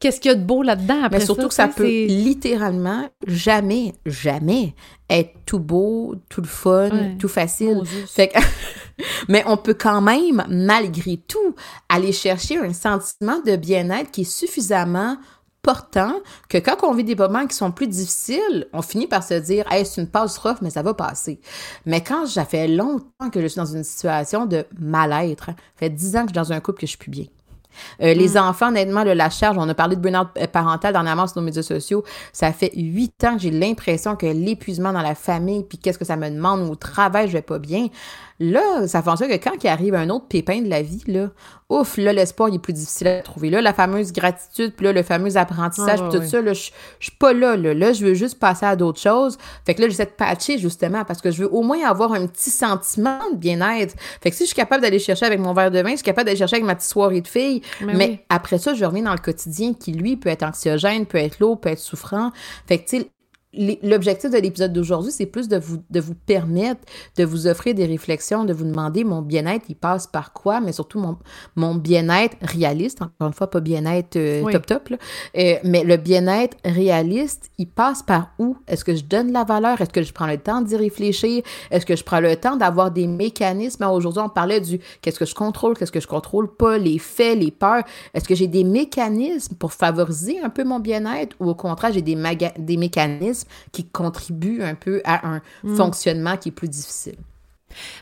qu'est-ce 0.00 0.20
qu'il 0.20 0.30
y 0.30 0.34
a 0.34 0.36
de 0.36 0.44
beau 0.44 0.62
là-dedans 0.62 1.02
après 1.04 1.18
Mais 1.18 1.24
surtout 1.24 1.48
que 1.48 1.54
ça 1.54 1.68
peut 1.68 1.86
littéralement 2.06 3.08
jamais, 3.26 3.94
jamais 4.06 4.74
être 5.10 5.32
tout 5.46 5.58
beau, 5.58 6.14
tout 6.28 6.40
le 6.40 6.46
fun, 6.46 6.90
tout 7.18 7.28
facile. 7.28 7.82
fait 8.06 8.28
que, 8.28 8.38
mais 9.28 9.42
on 9.46 9.56
peut 9.56 9.74
quand 9.74 10.00
même, 10.00 10.44
malgré 10.48 11.16
tout, 11.16 11.54
aller 11.88 12.12
chercher 12.12 12.58
un 12.58 12.72
sentiment 12.72 13.40
de 13.44 13.56
bien-être 13.56 14.10
qui 14.10 14.22
est 14.22 14.30
suffisamment 14.30 15.16
portant 15.62 16.14
que 16.48 16.58
quand 16.58 16.76
on 16.82 16.94
vit 16.94 17.04
des 17.04 17.14
moments 17.14 17.46
qui 17.46 17.54
sont 17.54 17.72
plus 17.72 17.88
difficiles, 17.88 18.68
on 18.72 18.82
finit 18.82 19.06
par 19.06 19.22
se 19.22 19.34
dire 19.34 19.70
hey, 19.70 19.84
c'est 19.84 20.00
une 20.00 20.08
passe 20.08 20.38
rough, 20.38 20.58
mais 20.62 20.70
ça 20.70 20.82
va 20.82 20.94
passer. 20.94 21.40
Mais 21.84 22.02
quand 22.02 22.26
ça 22.26 22.44
fait 22.44 22.68
longtemps 22.68 23.30
que 23.30 23.40
je 23.40 23.46
suis 23.46 23.58
dans 23.58 23.66
une 23.66 23.84
situation 23.84 24.46
de 24.46 24.64
mal-être, 24.78 25.46
ça 25.46 25.54
fait 25.76 25.90
dix 25.90 26.16
ans 26.16 26.22
que 26.22 26.28
je 26.28 26.40
suis 26.40 26.48
dans 26.48 26.52
un 26.52 26.60
couple 26.60 26.80
que 26.80 26.86
je 26.86 26.92
suis 26.92 26.98
plus 26.98 27.10
bien 27.10 27.26
Euh, 28.02 28.14
les 28.14 28.30
mm. 28.30 28.38
enfants, 28.38 28.68
honnêtement, 28.68 29.04
la 29.04 29.30
charge, 29.30 29.56
on 29.58 29.68
a 29.68 29.74
parlé 29.74 29.96
de 29.96 30.00
burn-out 30.00 30.28
euh, 30.38 30.46
parental 30.46 30.92
dernièrement 30.92 31.26
sur 31.26 31.40
nos 31.40 31.44
médias 31.44 31.62
sociaux. 31.62 32.02
Ça 32.32 32.52
fait 32.52 32.72
huit 32.74 33.22
ans 33.24 33.34
que 33.36 33.42
j'ai 33.42 33.50
l'impression 33.50 34.16
que 34.16 34.26
l'épuisement 34.26 34.92
dans 34.92 35.02
la 35.02 35.14
famille, 35.14 35.64
puis 35.64 35.78
qu'est-ce 35.78 35.98
que 35.98 36.04
ça 36.04 36.16
me 36.16 36.28
demande 36.30 36.68
au 36.68 36.74
travail, 36.76 37.28
je 37.28 37.34
vais 37.34 37.42
pas 37.42 37.58
bien. 37.58 37.88
Là, 38.40 38.86
ça 38.86 39.02
sorte 39.02 39.26
que 39.26 39.32
quand 39.34 39.64
il 39.64 39.68
arrive 39.68 39.96
un 39.96 40.10
autre 40.10 40.26
pépin 40.28 40.60
de 40.60 40.68
la 40.68 40.80
vie, 40.80 41.02
là, 41.08 41.30
ouf, 41.68 41.96
là, 41.96 42.12
l'espoir, 42.12 42.48
il 42.48 42.54
est 42.54 42.60
plus 42.60 42.72
difficile 42.72 43.08
à 43.08 43.20
trouver. 43.20 43.50
Là, 43.50 43.60
la 43.60 43.72
fameuse 43.72 44.12
gratitude, 44.12 44.74
puis 44.76 44.86
là, 44.86 44.92
le 44.92 45.02
fameux 45.02 45.36
apprentissage, 45.36 46.00
puis 46.00 46.20
tout 46.20 46.24
ça, 46.24 46.40
là, 46.40 46.52
je 46.52 46.70
suis 47.00 47.16
pas 47.18 47.32
là, 47.32 47.56
là. 47.56 47.74
Là, 47.74 47.92
je 47.92 48.04
veux 48.04 48.14
juste 48.14 48.38
passer 48.38 48.64
à 48.64 48.76
d'autres 48.76 49.00
choses. 49.00 49.38
Fait 49.66 49.74
que 49.74 49.82
là, 49.82 49.88
j'essaie 49.88 50.04
de 50.04 50.10
patcher, 50.10 50.58
justement, 50.58 51.04
parce 51.04 51.20
que 51.20 51.32
je 51.32 51.42
veux 51.42 51.52
au 51.52 51.62
moins 51.62 51.84
avoir 51.84 52.12
un 52.12 52.26
petit 52.26 52.50
sentiment 52.50 53.18
de 53.32 53.36
bien-être. 53.36 53.96
Fait 54.22 54.30
que 54.30 54.36
si 54.36 54.44
je 54.44 54.48
suis 54.48 54.56
capable 54.56 54.82
d'aller 54.82 55.00
chercher 55.00 55.26
avec 55.26 55.40
mon 55.40 55.52
verre 55.52 55.72
de 55.72 55.80
vin, 55.80 55.90
je 55.90 55.96
suis 55.96 56.04
capable 56.04 56.26
d'aller 56.26 56.38
chercher 56.38 56.56
avec 56.56 56.66
ma 56.66 56.76
petite 56.76 56.90
soirée 56.90 57.20
de 57.20 57.28
filles, 57.28 57.62
mais, 57.80 58.24
après 58.28 58.58
ça, 58.58 58.74
je 58.74 58.84
reviens 58.84 59.02
dans 59.02 59.12
le 59.12 59.18
quotidien 59.18 59.74
qui, 59.74 59.92
lui, 59.92 60.16
peut 60.16 60.28
être 60.28 60.44
anxiogène, 60.44 61.06
peut 61.06 61.18
être 61.18 61.40
lourd, 61.40 61.60
peut 61.60 61.70
être 61.70 61.78
souffrant. 61.78 62.30
Fait 62.66 62.78
que, 62.78 62.88
tu 62.88 62.98
sais, 63.00 63.10
L'objectif 63.82 64.30
de 64.30 64.38
l'épisode 64.38 64.72
d'aujourd'hui, 64.72 65.10
c'est 65.10 65.26
plus 65.26 65.48
de 65.48 65.58
vous, 65.58 65.82
de 65.90 66.00
vous 66.00 66.14
permettre 66.14 66.80
de 67.16 67.24
vous 67.24 67.46
offrir 67.46 67.74
des 67.74 67.86
réflexions, 67.86 68.44
de 68.44 68.52
vous 68.52 68.64
demander 68.64 69.04
mon 69.04 69.22
bien-être, 69.22 69.64
il 69.68 69.76
passe 69.76 70.06
par 70.06 70.32
quoi, 70.32 70.60
mais 70.60 70.72
surtout 70.72 70.98
mon, 70.98 71.16
mon 71.56 71.74
bien-être 71.74 72.36
réaliste, 72.42 73.02
encore 73.02 73.28
une 73.28 73.34
fois, 73.34 73.50
pas 73.50 73.60
bien-être 73.60 74.16
euh, 74.16 74.50
top-top, 74.50 74.94
euh, 75.36 75.54
mais 75.64 75.84
le 75.84 75.96
bien-être 75.96 76.56
réaliste, 76.64 77.50
il 77.58 77.68
passe 77.68 78.02
par 78.02 78.30
où? 78.38 78.56
Est-ce 78.66 78.84
que 78.84 78.94
je 78.94 79.04
donne 79.04 79.32
la 79.32 79.44
valeur? 79.44 79.80
Est-ce 79.80 79.90
que 79.90 80.02
je 80.02 80.12
prends 80.12 80.26
le 80.26 80.38
temps 80.38 80.60
d'y 80.60 80.76
réfléchir? 80.76 81.42
Est-ce 81.70 81.86
que 81.86 81.96
je 81.96 82.04
prends 82.04 82.20
le 82.20 82.36
temps 82.36 82.56
d'avoir 82.56 82.90
des 82.90 83.06
mécanismes? 83.06 83.84
Aujourd'hui, 83.84 84.22
on 84.24 84.28
parlait 84.28 84.60
du 84.60 84.78
qu'est-ce 85.02 85.18
que 85.18 85.26
je 85.26 85.34
contrôle, 85.34 85.76
qu'est-ce 85.76 85.92
que 85.92 86.00
je 86.00 86.06
contrôle 86.06 86.54
pas, 86.54 86.78
les 86.78 86.98
faits, 86.98 87.38
les 87.38 87.50
peurs. 87.50 87.82
Est-ce 88.14 88.28
que 88.28 88.34
j'ai 88.34 88.46
des 88.46 88.64
mécanismes 88.64 89.56
pour 89.56 89.72
favoriser 89.72 90.40
un 90.40 90.50
peu 90.50 90.64
mon 90.64 90.78
bien-être 90.78 91.36
ou 91.40 91.48
au 91.50 91.54
contraire, 91.54 91.92
j'ai 91.92 92.02
des, 92.02 92.16
des 92.58 92.76
mécanismes 92.76 93.47
qui 93.72 93.86
contribuent 93.86 94.62
un 94.62 94.74
peu 94.74 95.00
à 95.04 95.28
un 95.28 95.42
mm. 95.62 95.76
fonctionnement 95.76 96.36
qui 96.36 96.50
est 96.50 96.52
plus 96.52 96.68
difficile. 96.68 97.16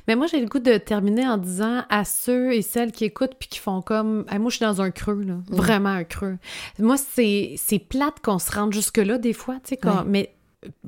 Mais 0.07 0.15
moi, 0.15 0.27
j'ai 0.27 0.41
le 0.41 0.47
goût 0.47 0.61
de 0.61 0.77
terminer 0.79 1.27
en 1.27 1.39
disant 1.39 1.83
à 1.91 2.05
ceux 2.05 2.53
et 2.53 2.63
celles 2.63 2.93
qui 2.93 3.05
écoutent 3.05 3.35
puis 3.39 3.49
qui 3.49 3.59
font 3.59 3.83
comme 3.83 4.25
moi, 4.39 4.51
je 4.51 4.57
suis 4.57 4.65
dans 4.65 4.81
un 4.81 4.91
creux, 4.91 5.23
là, 5.23 5.35
mm. 5.35 5.43
vraiment 5.51 5.91
un 5.91 6.05
creux. 6.05 6.39
Moi, 6.79 6.97
c'est 6.97 7.59
plate 7.89 8.21
qu'on 8.23 8.39
se 8.39 8.53
rende 8.53 8.73
jusque-là 8.73 9.19
des 9.19 9.33
fois, 9.33 9.57
tu 9.65 9.75
sais, 9.75 9.81
mais 10.07 10.35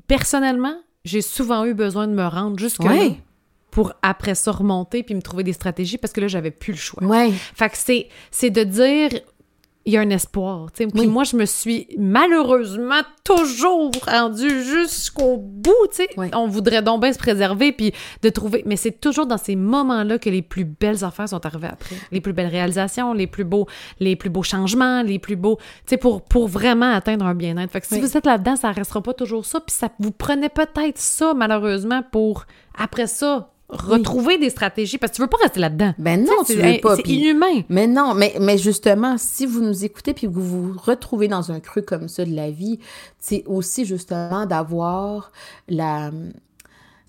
personnellement, 0.07 0.77
j'ai 1.05 1.23
souvent 1.23 1.65
eu 1.65 1.75
besoin 1.75 2.07
de 2.07 2.13
me 2.13 2.27
rendre 2.27 2.59
jusque-là. 2.59 3.11
Pour 3.71 3.93
après 4.01 4.35
ça 4.35 4.51
remonter 4.51 5.03
puis 5.03 5.15
me 5.15 5.21
trouver 5.21 5.45
des 5.45 5.53
stratégies 5.53 5.99
parce 5.99 6.15
que 6.15 6.23
là, 6.23 6.27
j'avais 6.27 6.51
plus 6.51 6.73
le 6.73 6.79
choix. 6.79 7.05
Ouais. 7.05 7.31
Fait 7.31 7.69
que 7.69 7.77
c'est 8.31 8.51
de 8.51 8.65
dire 8.65 9.11
il 9.89 9.95
y 9.95 9.97
a 9.97 10.03
un 10.03 10.11
espoir. 10.11 10.67
Puis 10.75 11.07
moi, 11.07 11.25
je 11.25 11.35
me 11.35 11.47
suis 11.47 11.89
malheureusement 11.97 13.01
toujours 13.25 13.91
rendue 14.07 14.63
jusqu'au 14.63 15.39
bout. 15.39 15.73
On 16.35 16.47
voudrait 16.47 16.83
donc 16.83 17.01
bien 17.01 17.11
se 17.11 17.19
préserver 17.19 17.73
puis 17.73 17.95
de 18.23 18.29
trouver. 18.29 18.63
Mais 18.67 18.77
c'est 18.77 19.01
toujours 19.01 19.25
dans 19.25 19.39
ces 19.39 19.57
moments-là 19.57 20.19
que 20.19 20.29
les 20.29 20.43
plus 20.43 20.67
belles 20.67 21.05
affaires 21.05 21.31
sont 21.31 21.45
arrivées 21.47 21.69
après. 21.69 21.97
Les 22.13 22.21
plus 22.21 22.35
belles 22.35 22.51
réalisations, 22.51 23.15
les 23.15 23.27
plus 23.27 23.45
beaux, 23.45 23.67
les 23.99 24.15
plus 24.15 24.29
beaux 24.29 24.43
changements, 24.43 25.01
les 25.01 25.19
plus 25.19 25.37
beaux. 25.37 25.57
Tu 25.57 25.65
sais, 25.87 25.97
pour, 25.97 26.21
pour 26.21 26.49
vraiment 26.49 26.93
atteindre 26.93 27.25
un 27.25 27.35
bien-être. 27.35 27.73
Fait 27.73 27.81
que 27.81 27.87
si 27.87 27.99
vous 27.99 28.15
êtes 28.15 28.27
là-dedans, 28.27 28.57
ça 28.57 28.73
restera 28.73 29.03
pas 29.03 29.15
toujours 29.15 29.47
ça. 29.47 29.59
Puis 29.59 29.75
ça 29.75 29.89
vous 29.99 30.13
prenez 30.13 30.51
peut-être 30.51 30.99
ça, 30.99 31.33
malheureusement, 31.33 32.03
pour 32.13 32.45
après 32.77 33.07
ça 33.07 33.55
retrouver 33.69 34.39
des 34.39 34.51
stratégies 34.51 34.99
parce 34.99 35.13
que 35.13 35.17
tu 35.17 35.23
veux 35.23 35.29
pas 35.29 35.39
rester 35.43 35.61
là-dedans. 35.61 35.95
Ben 35.99 36.25
non, 36.25 36.45
tu 36.47 36.55
veux 36.55 36.81
pas. 36.81 36.97
C'est 36.97 37.07
inhumain. 37.09 37.63
Mais 37.69 37.87
non, 37.87 38.15
mais, 38.15 38.35
mais 38.41 38.57
justement, 38.57 39.17
si 39.19 39.47
vous 39.47 39.63
nous 39.63 39.85
écoutez 39.85 40.15
puis 40.15 40.27
que 40.27 40.33
vous 40.33 40.43
vous 40.73 40.79
retrouvez 40.79 41.29
dans 41.29 41.53
un 41.53 41.61
creux 41.61 41.83
comme 41.83 42.09
ça 42.09 42.25
de 42.25 42.35
la 42.35 42.51
vie, 42.51 42.79
c'est 43.19 43.45
aussi 43.47 43.85
justement 43.85 44.47
d'avoir 44.47 45.33
la 45.69 46.11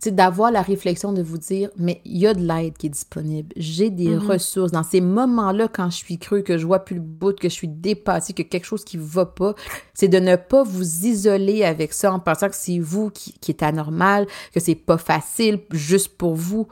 d'avoir 0.08 0.52
la 0.52 0.62
réflexion 0.62 1.12
de 1.12 1.22
vous 1.22 1.38
dire, 1.38 1.70
mais 1.78 2.02
il 2.06 2.18
y 2.18 2.28
a 2.28 2.34
de 2.34 2.41
l'aide 2.41 2.78
qui 2.78 2.88
est 2.88 2.89
disponible. 2.89 3.54
J'ai 3.58 3.89
des 3.89 4.16
mm-hmm. 4.16 4.28
ressources. 4.28 4.72
Dans 4.72 4.84
ces 4.84 5.02
moments-là, 5.02 5.68
quand 5.68 5.89
je 5.89 5.97
suis 5.97 6.18
creux, 6.18 6.41
que 6.41 6.58
je 6.58 6.66
vois 6.66 6.80
plus 6.80 6.95
le 6.95 7.02
bout, 7.02 7.38
que 7.38 7.50
je 7.50 7.54
suis 7.54 7.68
dépassée, 7.68 8.34
que 8.34 8.43
quelque 8.43 8.66
chose 8.66 8.86
qui 8.86 8.97
va 8.97 9.26
pas, 9.26 9.56
c'est 9.93 10.08
de 10.08 10.20
ne 10.20 10.38
pas 10.38 10.64
vous 10.64 11.06
isoler 11.06 11.64
avec 11.64 11.93
ça 11.93 12.14
en 12.14 12.20
pensant 12.20 12.47
que 12.47 12.56
c'est 12.56 12.80
vous 12.80 13.10
qui, 13.10 13.34
qui 13.34 13.52
est 13.52 13.62
anormal, 13.62 14.26
que 14.54 14.60
c'est 14.60 14.76
pas 14.76 14.97
facile 14.97 15.60
juste 15.72 16.18
pour 16.18 16.36
vous. 16.36 16.68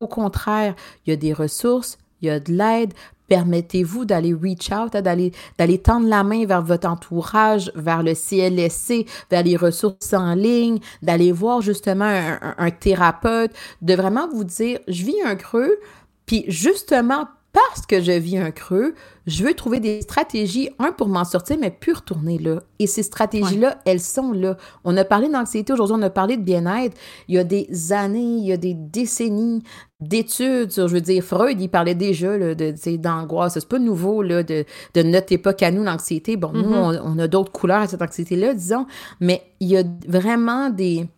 Au 0.00 0.06
contraire, 0.06 0.76
il 1.04 1.10
y 1.10 1.12
a 1.12 1.16
des 1.16 1.32
ressources, 1.32 1.98
il 2.22 2.28
y 2.28 2.30
a 2.30 2.38
de 2.38 2.52
l'aide. 2.52 2.94
Permettez-vous 3.28 4.04
d'aller 4.04 4.34
reach 4.34 4.70
out, 4.72 4.94
hein, 4.94 5.02
d'aller, 5.02 5.32
d'aller 5.58 5.78
tendre 5.78 6.08
la 6.08 6.24
main 6.24 6.46
vers 6.46 6.62
votre 6.62 6.88
entourage, 6.88 7.70
vers 7.74 8.02
le 8.02 8.14
CLSC, 8.14 9.06
vers 9.30 9.42
les 9.42 9.56
ressources 9.56 10.12
en 10.12 10.34
ligne, 10.34 10.78
d'aller 11.02 11.32
voir 11.32 11.60
justement 11.60 12.04
un, 12.04 12.54
un 12.56 12.70
thérapeute, 12.70 13.52
de 13.82 13.94
vraiment 13.94 14.28
vous 14.28 14.44
dire, 14.44 14.78
je 14.88 15.04
vis 15.04 15.20
un 15.24 15.36
creux, 15.36 15.78
puis 16.26 16.44
justement 16.48 17.26
parce 17.52 17.86
que 17.86 18.00
je 18.00 18.12
vis 18.12 18.36
un 18.36 18.50
creux, 18.50 18.94
je 19.26 19.42
veux 19.42 19.54
trouver 19.54 19.80
des 19.80 20.02
stratégies, 20.02 20.68
un, 20.78 20.92
pour 20.92 21.08
m'en 21.08 21.24
sortir, 21.24 21.56
mais 21.58 21.70
puis 21.70 21.92
retourner 21.92 22.38
là. 22.38 22.62
Et 22.78 22.86
ces 22.86 23.02
stratégies-là, 23.02 23.78
elles 23.86 24.00
sont 24.00 24.32
là. 24.32 24.56
On 24.84 24.96
a 24.96 25.04
parlé 25.04 25.28
d'anxiété, 25.28 25.72
aujourd'hui, 25.72 25.96
on 25.98 26.02
a 26.02 26.10
parlé 26.10 26.36
de 26.36 26.42
bien-être. 26.42 26.96
Il 27.26 27.34
y 27.34 27.38
a 27.38 27.44
des 27.44 27.92
années, 27.92 28.36
il 28.36 28.46
y 28.46 28.52
a 28.52 28.56
des 28.58 28.74
décennies 28.74 29.62
d'études 30.00 30.70
sur, 30.70 30.88
je 30.88 30.94
veux 30.94 31.00
dire, 31.00 31.24
Freud, 31.24 31.60
il 31.60 31.68
parlait 31.68 31.94
déjà 31.94 32.36
là, 32.36 32.54
de, 32.54 32.96
d'angoisse. 32.96 33.54
C'est 33.54 33.68
pas 33.68 33.78
nouveau 33.78 34.22
là, 34.22 34.42
de, 34.42 34.64
de 34.94 35.02
notre 35.02 35.32
époque 35.32 35.62
à 35.62 35.70
nous, 35.70 35.82
l'anxiété. 35.82 36.36
Bon, 36.36 36.52
nous, 36.52 36.70
mm-hmm. 36.70 37.00
on, 37.02 37.16
on 37.16 37.18
a 37.18 37.28
d'autres 37.28 37.52
couleurs 37.52 37.80
à 37.80 37.88
cette 37.88 38.02
anxiété-là, 38.02 38.54
disons, 38.54 38.86
mais 39.20 39.42
il 39.60 39.68
y 39.68 39.76
a 39.76 39.84
vraiment 40.06 40.70
des 40.70 41.08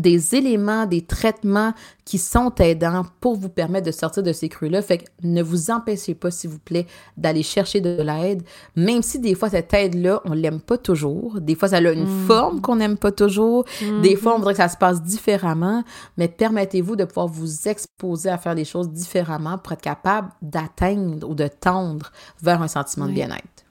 des 0.00 0.34
éléments, 0.34 0.86
des 0.86 1.02
traitements 1.02 1.72
qui 2.04 2.18
sont 2.18 2.54
aidants 2.58 3.04
pour 3.20 3.34
vous 3.36 3.48
permettre 3.48 3.86
de 3.86 3.92
sortir 3.92 4.22
de 4.22 4.32
ces 4.32 4.48
creux-là. 4.48 4.80
Fait 4.82 4.98
que 4.98 5.04
ne 5.22 5.42
vous 5.42 5.70
empêchez 5.70 6.14
pas, 6.14 6.30
s'il 6.30 6.50
vous 6.50 6.58
plaît, 6.58 6.86
d'aller 7.16 7.42
chercher 7.42 7.80
de 7.80 8.00
l'aide, 8.00 8.42
même 8.76 9.02
si 9.02 9.18
des 9.18 9.34
fois, 9.34 9.50
cette 9.50 9.72
aide-là, 9.74 10.20
on 10.24 10.32
l'aime 10.32 10.60
pas 10.60 10.78
toujours. 10.78 11.40
Des 11.40 11.54
fois, 11.54 11.68
ça 11.68 11.78
a 11.78 11.80
une 11.80 12.04
mm. 12.04 12.26
forme 12.26 12.60
qu'on 12.60 12.76
n'aime 12.76 12.96
pas 12.96 13.12
toujours. 13.12 13.64
Des 14.02 14.16
fois, 14.16 14.32
on 14.32 14.36
mm-hmm. 14.36 14.38
voudrait 14.38 14.54
que 14.54 14.58
ça 14.58 14.68
se 14.68 14.76
passe 14.76 15.02
différemment, 15.02 15.82
mais 16.16 16.28
permettez-vous 16.28 16.96
de 16.96 17.04
pouvoir 17.04 17.26
vous 17.26 17.68
exposer 17.68 18.30
à 18.30 18.38
faire 18.38 18.54
des 18.54 18.64
choses 18.64 18.90
différemment 18.90 19.58
pour 19.58 19.72
être 19.72 19.82
capable 19.82 20.28
d'atteindre 20.42 21.28
ou 21.28 21.34
de 21.34 21.48
tendre 21.48 22.12
vers 22.42 22.62
un 22.62 22.68
sentiment 22.68 23.06
de 23.06 23.12
bien-être. 23.12 23.65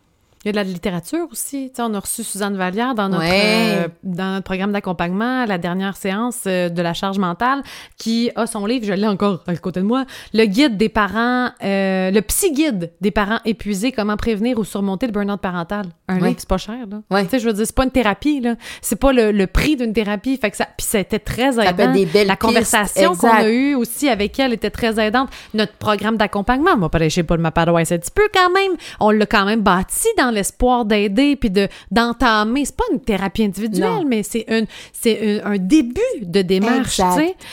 Il 0.46 0.50
y 0.50 0.52
a 0.52 0.52
de 0.52 0.58
la 0.58 0.64
littérature 0.72 1.28
aussi. 1.32 1.72
on 1.80 1.92
a 1.96 2.00
reçu 2.00 2.24
Suzanne 2.24 2.56
Vallière 2.56 2.94
dans 2.94 3.10
notre, 3.10 3.26
euh, 3.28 3.88
dans 4.04 4.34
notre 4.34 4.44
programme 4.44 4.72
d'accompagnement, 4.72 5.44
la 5.46 5.58
dernière 5.58 5.98
séance 5.98 6.44
euh, 6.46 6.70
de 6.70 6.84
la 6.84 6.94
charge 6.94 7.18
mentale, 7.18 7.64
qui 7.98 8.30
a 8.36 8.46
son 8.46 8.68
livre, 8.68 8.86
je 8.86 8.94
l'ai 8.94 9.08
encore 9.08 9.44
à 9.48 9.56
côté 9.56 9.80
de 9.80 9.86
moi, 9.86 10.06
le 10.36 10.46
guide 10.46 10.78
des 10.78 10.88
parents, 10.88 11.50
euh, 11.64 12.12
le 12.12 12.22
psy-guide 12.22 12.92
des 13.02 13.10
parents 13.10 13.40
épuisés, 13.44 13.92
comment 13.92 14.18
prévenir 14.18 14.60
ou 14.60 14.64
surmonter 14.64 15.08
le 15.08 15.14
burn-out 15.14 15.42
parental. 15.42 15.88
Un 16.08 16.20
livre, 16.20 16.36
c'est 16.38 16.48
pas 16.48 16.60
cher, 16.60 16.78
là. 16.92 17.24
Tu 17.24 17.30
sais, 17.30 17.40
je 17.40 17.48
veux 17.48 17.54
dire, 17.54 17.66
c'est 17.66 17.76
pas 17.76 17.86
une 17.86 17.92
thérapie, 17.92 18.40
là. 18.40 18.54
C'est 18.84 19.00
pas 19.00 19.14
le, 19.14 19.46
prix 19.48 19.78
d'une 19.78 19.94
thérapie. 19.94 20.38
Fait 20.38 20.52
que 20.52 20.58
ça, 20.58 20.66
puis 20.78 20.86
c'était 20.88 21.18
très 21.18 21.60
aidant. 21.60 21.92
des 21.92 22.06
belles 22.06 22.28
la 22.28 22.36
conversation 22.36 23.16
qu'on 23.16 23.32
a 23.32 23.50
eue 23.50 23.74
aussi 23.74 24.10
avec 24.10 24.40
elle 24.40 24.54
était 24.54 24.70
très 24.70 25.04
aidante. 25.04 25.30
Notre 25.56 25.74
programme 25.74 26.18
d'accompagnement, 26.18 26.78
moi, 26.78 26.92
pas 26.92 27.00
pas 27.00 27.38
de 27.38 27.42
ma 27.42 27.52
paroisse 27.52 27.92
un 27.92 27.98
petit 27.98 28.12
peu 28.12 28.28
quand 28.32 28.52
même. 28.52 28.74
On 29.00 29.10
l'a 29.10 29.26
quand 29.26 29.46
même 29.46 29.62
bâti 29.62 30.08
dans 30.20 30.35
l'espoir 30.36 30.86
d'aider 30.86 31.36
puis 31.36 31.50
de 31.50 31.68
d'entamer. 31.92 32.66
C'est 32.66 32.76
pas 32.76 32.84
une 32.92 33.00
thérapie 33.00 33.44
individuelle, 33.44 34.06
mais 34.08 34.24
c'est 34.24 34.46
un 34.50 34.64
c'est 34.94 35.42
un, 35.44 35.58
début 35.58 36.02
de 36.22 36.42
démarche. 36.42 37.00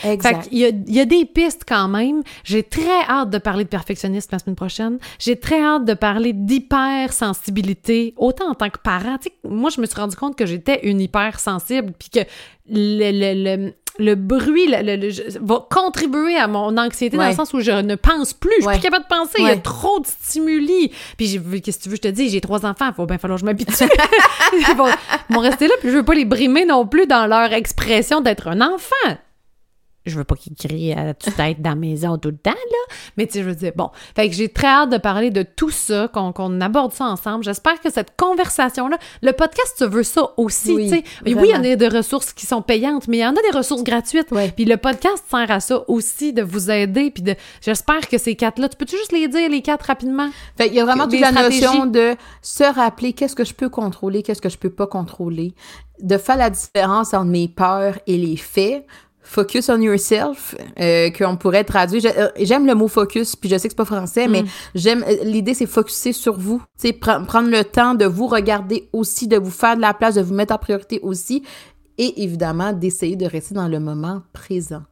Exact. 0.04 0.44
Fait 0.44 0.48
il 0.52 0.58
y 0.58 0.64
a, 0.66 0.68
il 0.68 0.94
y 0.94 1.00
a 1.00 1.04
des 1.04 1.24
pistes 1.24 1.62
quand 1.66 1.88
même. 1.88 2.22
J'ai 2.44 2.62
très 2.62 3.02
hâte 3.08 3.30
de 3.30 3.38
parler 3.38 3.64
de 3.64 3.68
perfectionnisme 3.68 4.28
la 4.32 4.38
semaine 4.38 4.56
prochaine. 4.56 4.98
J'ai 5.18 5.36
très 5.36 5.62
hâte 5.62 5.84
de 5.84 5.94
parler 5.94 6.32
d'hypersensibilité, 6.32 8.14
autant 8.16 8.50
en 8.50 8.54
tant 8.54 8.70
que 8.70 8.78
parent. 8.78 9.16
moi, 9.48 9.70
je 9.70 9.80
me 9.80 9.86
suis 9.86 9.96
rendu 9.96 10.16
compte 10.16 10.36
que 10.36 10.46
j'étais 10.46 10.80
une 10.88 11.00
hypersensible 11.00 11.92
puis 11.98 12.10
que 12.10 12.20
le, 12.68 13.10
le, 13.12 13.56
le 13.56 13.74
le 13.98 14.14
bruit 14.14 14.72
va 15.40 15.66
contribuer 15.70 16.36
à 16.36 16.48
mon 16.48 16.76
anxiété 16.78 17.16
dans 17.16 17.28
le 17.28 17.34
sens 17.34 17.52
où 17.52 17.60
je 17.60 17.70
ne 17.70 17.94
pense 17.94 18.32
plus. 18.32 18.52
Je 18.58 18.62
suis 18.62 18.72
plus 18.72 18.80
capable 18.80 19.04
de 19.04 19.08
penser. 19.08 19.36
Il 19.38 19.46
y 19.46 19.50
a 19.50 19.56
trop 19.56 20.00
de 20.00 20.06
stimuli. 20.06 20.92
Puis, 21.16 21.40
qu'est-ce 21.62 21.78
que 21.78 21.82
tu 21.82 21.88
veux, 21.90 21.96
je 21.96 22.00
te 22.00 22.08
dis, 22.08 22.28
j'ai 22.28 22.40
trois 22.40 22.64
enfants. 22.64 22.88
Il 22.88 22.94
faut 22.94 23.06
bien 23.06 23.18
falloir 23.18 23.38
que 23.38 23.42
je 23.42 23.46
m'habitue. 23.46 23.72
Ils 24.52 24.76
vont, 24.76 25.40
rester 25.40 25.66
là. 25.66 25.74
Puis, 25.80 25.90
je 25.90 25.96
veux 25.96 26.04
pas 26.04 26.14
les 26.14 26.24
brimer 26.24 26.64
non 26.64 26.86
plus 26.86 27.06
dans 27.06 27.26
leur 27.26 27.52
expression 27.52 28.20
d'être 28.20 28.48
un 28.48 28.60
enfant. 28.60 29.18
Je 30.06 30.16
veux 30.16 30.24
pas 30.24 30.34
qu'il 30.34 30.54
crie 30.54 30.92
à 30.92 31.14
toute 31.14 31.36
tête 31.36 31.60
dans 31.60 31.70
la 31.70 31.76
maison 31.76 32.18
tout 32.18 32.30
le 32.30 32.36
temps, 32.36 32.50
là. 32.50 32.94
Mais 33.16 33.26
tu 33.26 33.34
sais, 33.34 33.42
je 33.42 33.48
veux 33.48 33.54
dire, 33.54 33.72
bon. 33.76 33.90
Fait 34.16 34.28
que 34.28 34.34
j'ai 34.34 34.48
très 34.48 34.66
hâte 34.66 34.90
de 34.90 34.98
parler 34.98 35.30
de 35.30 35.42
tout 35.42 35.70
ça, 35.70 36.08
qu'on 36.08 36.60
aborde 36.60 36.92
ça 36.92 37.04
ensemble. 37.04 37.44
J'espère 37.44 37.80
que 37.80 37.90
cette 37.90 38.16
conversation-là, 38.16 38.98
le 39.22 39.32
podcast, 39.32 39.74
tu 39.78 39.86
veux 39.86 40.02
ça 40.02 40.30
aussi, 40.36 40.76
tu 40.76 40.88
sais. 40.88 41.04
Oui, 41.24 41.36
il 41.44 41.50
y 41.50 41.54
en 41.54 41.64
a 41.64 41.76
des 41.76 41.88
ressources 41.88 42.32
qui 42.32 42.46
sont 42.46 42.62
payantes, 42.62 43.08
mais 43.08 43.18
il 43.18 43.20
y 43.20 43.26
en 43.26 43.36
a 43.36 43.42
des 43.50 43.56
ressources 43.56 43.84
gratuites. 43.84 44.28
Puis 44.56 44.64
le 44.64 44.76
podcast 44.76 45.24
sert 45.30 45.50
à 45.50 45.60
ça 45.60 45.84
aussi, 45.88 46.32
de 46.32 46.42
vous 46.42 46.70
aider. 46.70 47.10
Puis 47.10 47.22
de, 47.22 47.34
j'espère 47.60 48.08
que 48.08 48.18
ces 48.18 48.34
quatre-là, 48.34 48.68
tu 48.68 48.76
peux-tu 48.76 48.96
juste 48.96 49.12
les 49.12 49.28
dire, 49.28 49.48
les 49.48 49.62
quatre, 49.62 49.86
rapidement? 49.86 50.30
Fait 50.56 50.68
il 50.68 50.74
y 50.74 50.80
a 50.80 50.84
vraiment 50.84 51.08
toute 51.08 51.20
la 51.20 51.32
notion 51.32 51.86
de 51.86 52.14
se 52.40 52.64
rappeler 52.64 53.12
qu'est-ce 53.12 53.36
que 53.36 53.44
je 53.44 53.54
peux 53.54 53.68
contrôler, 53.68 54.22
qu'est-ce 54.22 54.42
que 54.42 54.48
je 54.48 54.58
peux 54.58 54.70
pas 54.70 54.86
contrôler. 54.86 55.54
De 56.00 56.16
faire 56.18 56.36
la 56.36 56.50
différence 56.50 57.14
entre 57.14 57.26
mes 57.26 57.48
peurs 57.48 57.98
et 58.06 58.16
les 58.16 58.36
faits 58.36 58.84
focus 59.22 59.68
on 59.68 59.80
yourself 59.80 60.54
euh, 60.78 61.10
qu'on 61.10 61.36
pourrait 61.36 61.64
traduire. 61.64 62.02
Euh, 62.16 62.28
j'aime 62.40 62.66
le 62.66 62.74
mot 62.74 62.88
focus 62.88 63.36
puis 63.36 63.48
je 63.48 63.56
sais 63.56 63.68
que 63.68 63.72
c'est 63.72 63.76
pas 63.76 63.84
français 63.84 64.28
mais 64.28 64.42
mm. 64.42 64.46
j'aime 64.74 65.04
euh, 65.08 65.24
l'idée 65.24 65.54
c'est 65.54 65.66
focuser 65.66 66.12
sur 66.12 66.38
vous. 66.38 66.62
C'est 66.76 66.92
prendre 66.92 67.50
le 67.50 67.64
temps 67.64 67.94
de 67.94 68.04
vous 68.04 68.26
regarder 68.26 68.88
aussi 68.92 69.28
de 69.28 69.36
vous 69.36 69.50
faire 69.50 69.76
de 69.76 69.80
la 69.80 69.94
place 69.94 70.16
de 70.16 70.22
vous 70.22 70.34
mettre 70.34 70.54
en 70.54 70.58
priorité 70.58 71.00
aussi 71.02 71.42
et 71.98 72.22
évidemment 72.22 72.72
d'essayer 72.72 73.16
de 73.16 73.26
rester 73.26 73.54
dans 73.54 73.68
le 73.68 73.78
moment 73.78 74.22
présent 74.32 74.82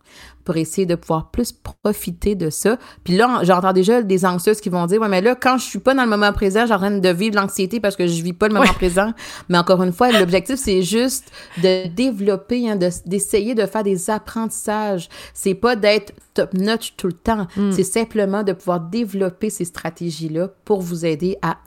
pour 0.51 0.57
essayer 0.57 0.85
de 0.85 0.97
pouvoir 0.97 1.31
plus 1.31 1.53
profiter 1.53 2.35
de 2.35 2.51
ça. 2.51 2.77
Puis 3.05 3.17
là, 3.17 3.39
j'entends 3.45 3.73
déjà 3.73 4.03
des 4.03 4.25
anxieuses 4.25 4.61
qui 4.61 4.69
vont 4.69 4.85
dire, 4.87 5.01
ouais, 5.01 5.09
mais 5.09 5.21
là, 5.21 5.37
quand 5.37 5.59
je 5.59 5.65
suis 5.65 5.79
pas 5.79 5.95
dans 5.95 6.03
le 6.03 6.09
moment 6.09 6.33
présent, 6.33 6.67
j'ai 6.67 6.75
en 6.75 6.79
train 6.79 6.91
de 6.91 7.09
vivre 7.11 7.37
l'anxiété 7.37 7.79
parce 7.79 7.95
que 7.95 8.09
je 8.09 8.21
vis 8.21 8.33
pas 8.33 8.49
le 8.49 8.55
moment 8.55 8.73
présent. 8.75 9.13
Mais 9.49 9.59
encore 9.59 9.81
une 9.85 9.93
fois, 9.93 10.11
l'objectif, 10.11 10.57
c'est 10.57 10.83
juste 10.83 11.31
de 11.63 11.87
développer, 11.87 12.69
hein, 12.69 12.75
d'essayer 13.07 13.55
de, 13.55 13.65
faire 13.65 13.85
des 13.85 14.11
apprentissages. 14.11 15.09
C'est 15.35 15.55
pas 15.55 15.77
d'être 15.77 16.15
top 16.35 16.53
notch 16.55 16.95
tout 16.97 17.07
le 17.07 17.13
temps. 17.13 17.47
Mm. 17.57 17.71
C'est 17.71 17.85
simplement 17.85 18.43
de 18.43 18.53
pouvoir 18.53 18.81
développer 18.81 19.51
ces 19.51 19.67
stratégies-là 19.67 20.49
pour 20.65 20.81
vous 20.81 21.07
aider 21.07 21.37
à 21.43 21.59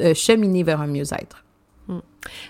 euh, 0.00 0.12
cheminer 0.12 0.64
vers 0.64 0.80
un 0.80 0.88
mieux-être. 0.88 1.41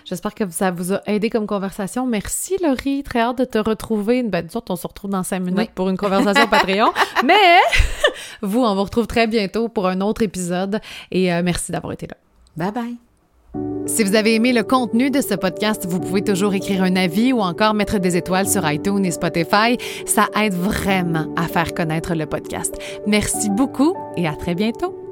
J'espère 0.05 0.35
que 0.35 0.49
ça 0.49 0.71
vous 0.71 0.93
a 0.93 1.01
aidé 1.07 1.29
comme 1.29 1.47
conversation. 1.47 2.05
Merci, 2.05 2.55
Laurie. 2.63 3.03
Très 3.03 3.19
hâte 3.19 3.39
de 3.39 3.45
te 3.45 3.57
retrouver. 3.57 4.23
Ben, 4.23 4.45
nous 4.45 4.61
on 4.69 4.75
se 4.75 4.87
retrouve 4.87 5.11
dans 5.11 5.23
cinq 5.23 5.39
minutes 5.39 5.71
pour 5.75 5.89
une 5.89 5.97
conversation 5.97 6.47
Patreon. 6.51 6.91
Mais 7.25 7.59
vous, 8.41 8.61
on 8.61 8.75
vous 8.75 8.83
retrouve 8.83 9.07
très 9.07 9.27
bientôt 9.27 9.69
pour 9.69 9.87
un 9.87 10.01
autre 10.01 10.21
épisode. 10.21 10.79
Et 11.11 11.33
euh, 11.33 11.41
merci 11.43 11.71
d'avoir 11.71 11.93
été 11.93 12.07
là. 12.07 12.15
Bye 12.55 12.71
bye. 12.71 12.97
Si 13.85 14.03
vous 14.03 14.15
avez 14.15 14.33
aimé 14.35 14.53
le 14.53 14.63
contenu 14.63 15.11
de 15.11 15.21
ce 15.21 15.35
podcast, 15.35 15.85
vous 15.87 15.99
pouvez 15.99 16.23
toujours 16.23 16.53
écrire 16.53 16.81
un 16.81 16.95
avis 16.95 17.33
ou 17.33 17.41
encore 17.41 17.73
mettre 17.73 17.99
des 17.99 18.15
étoiles 18.15 18.47
sur 18.47 18.67
iTunes 18.69 19.05
et 19.05 19.11
Spotify. 19.11 19.77
Ça 20.05 20.27
aide 20.35 20.53
vraiment 20.53 21.27
à 21.35 21.47
faire 21.47 21.73
connaître 21.73 22.15
le 22.15 22.25
podcast. 22.25 22.75
Merci 23.05 23.49
beaucoup 23.49 23.95
et 24.15 24.27
à 24.27 24.35
très 24.35 24.55
bientôt. 24.55 25.02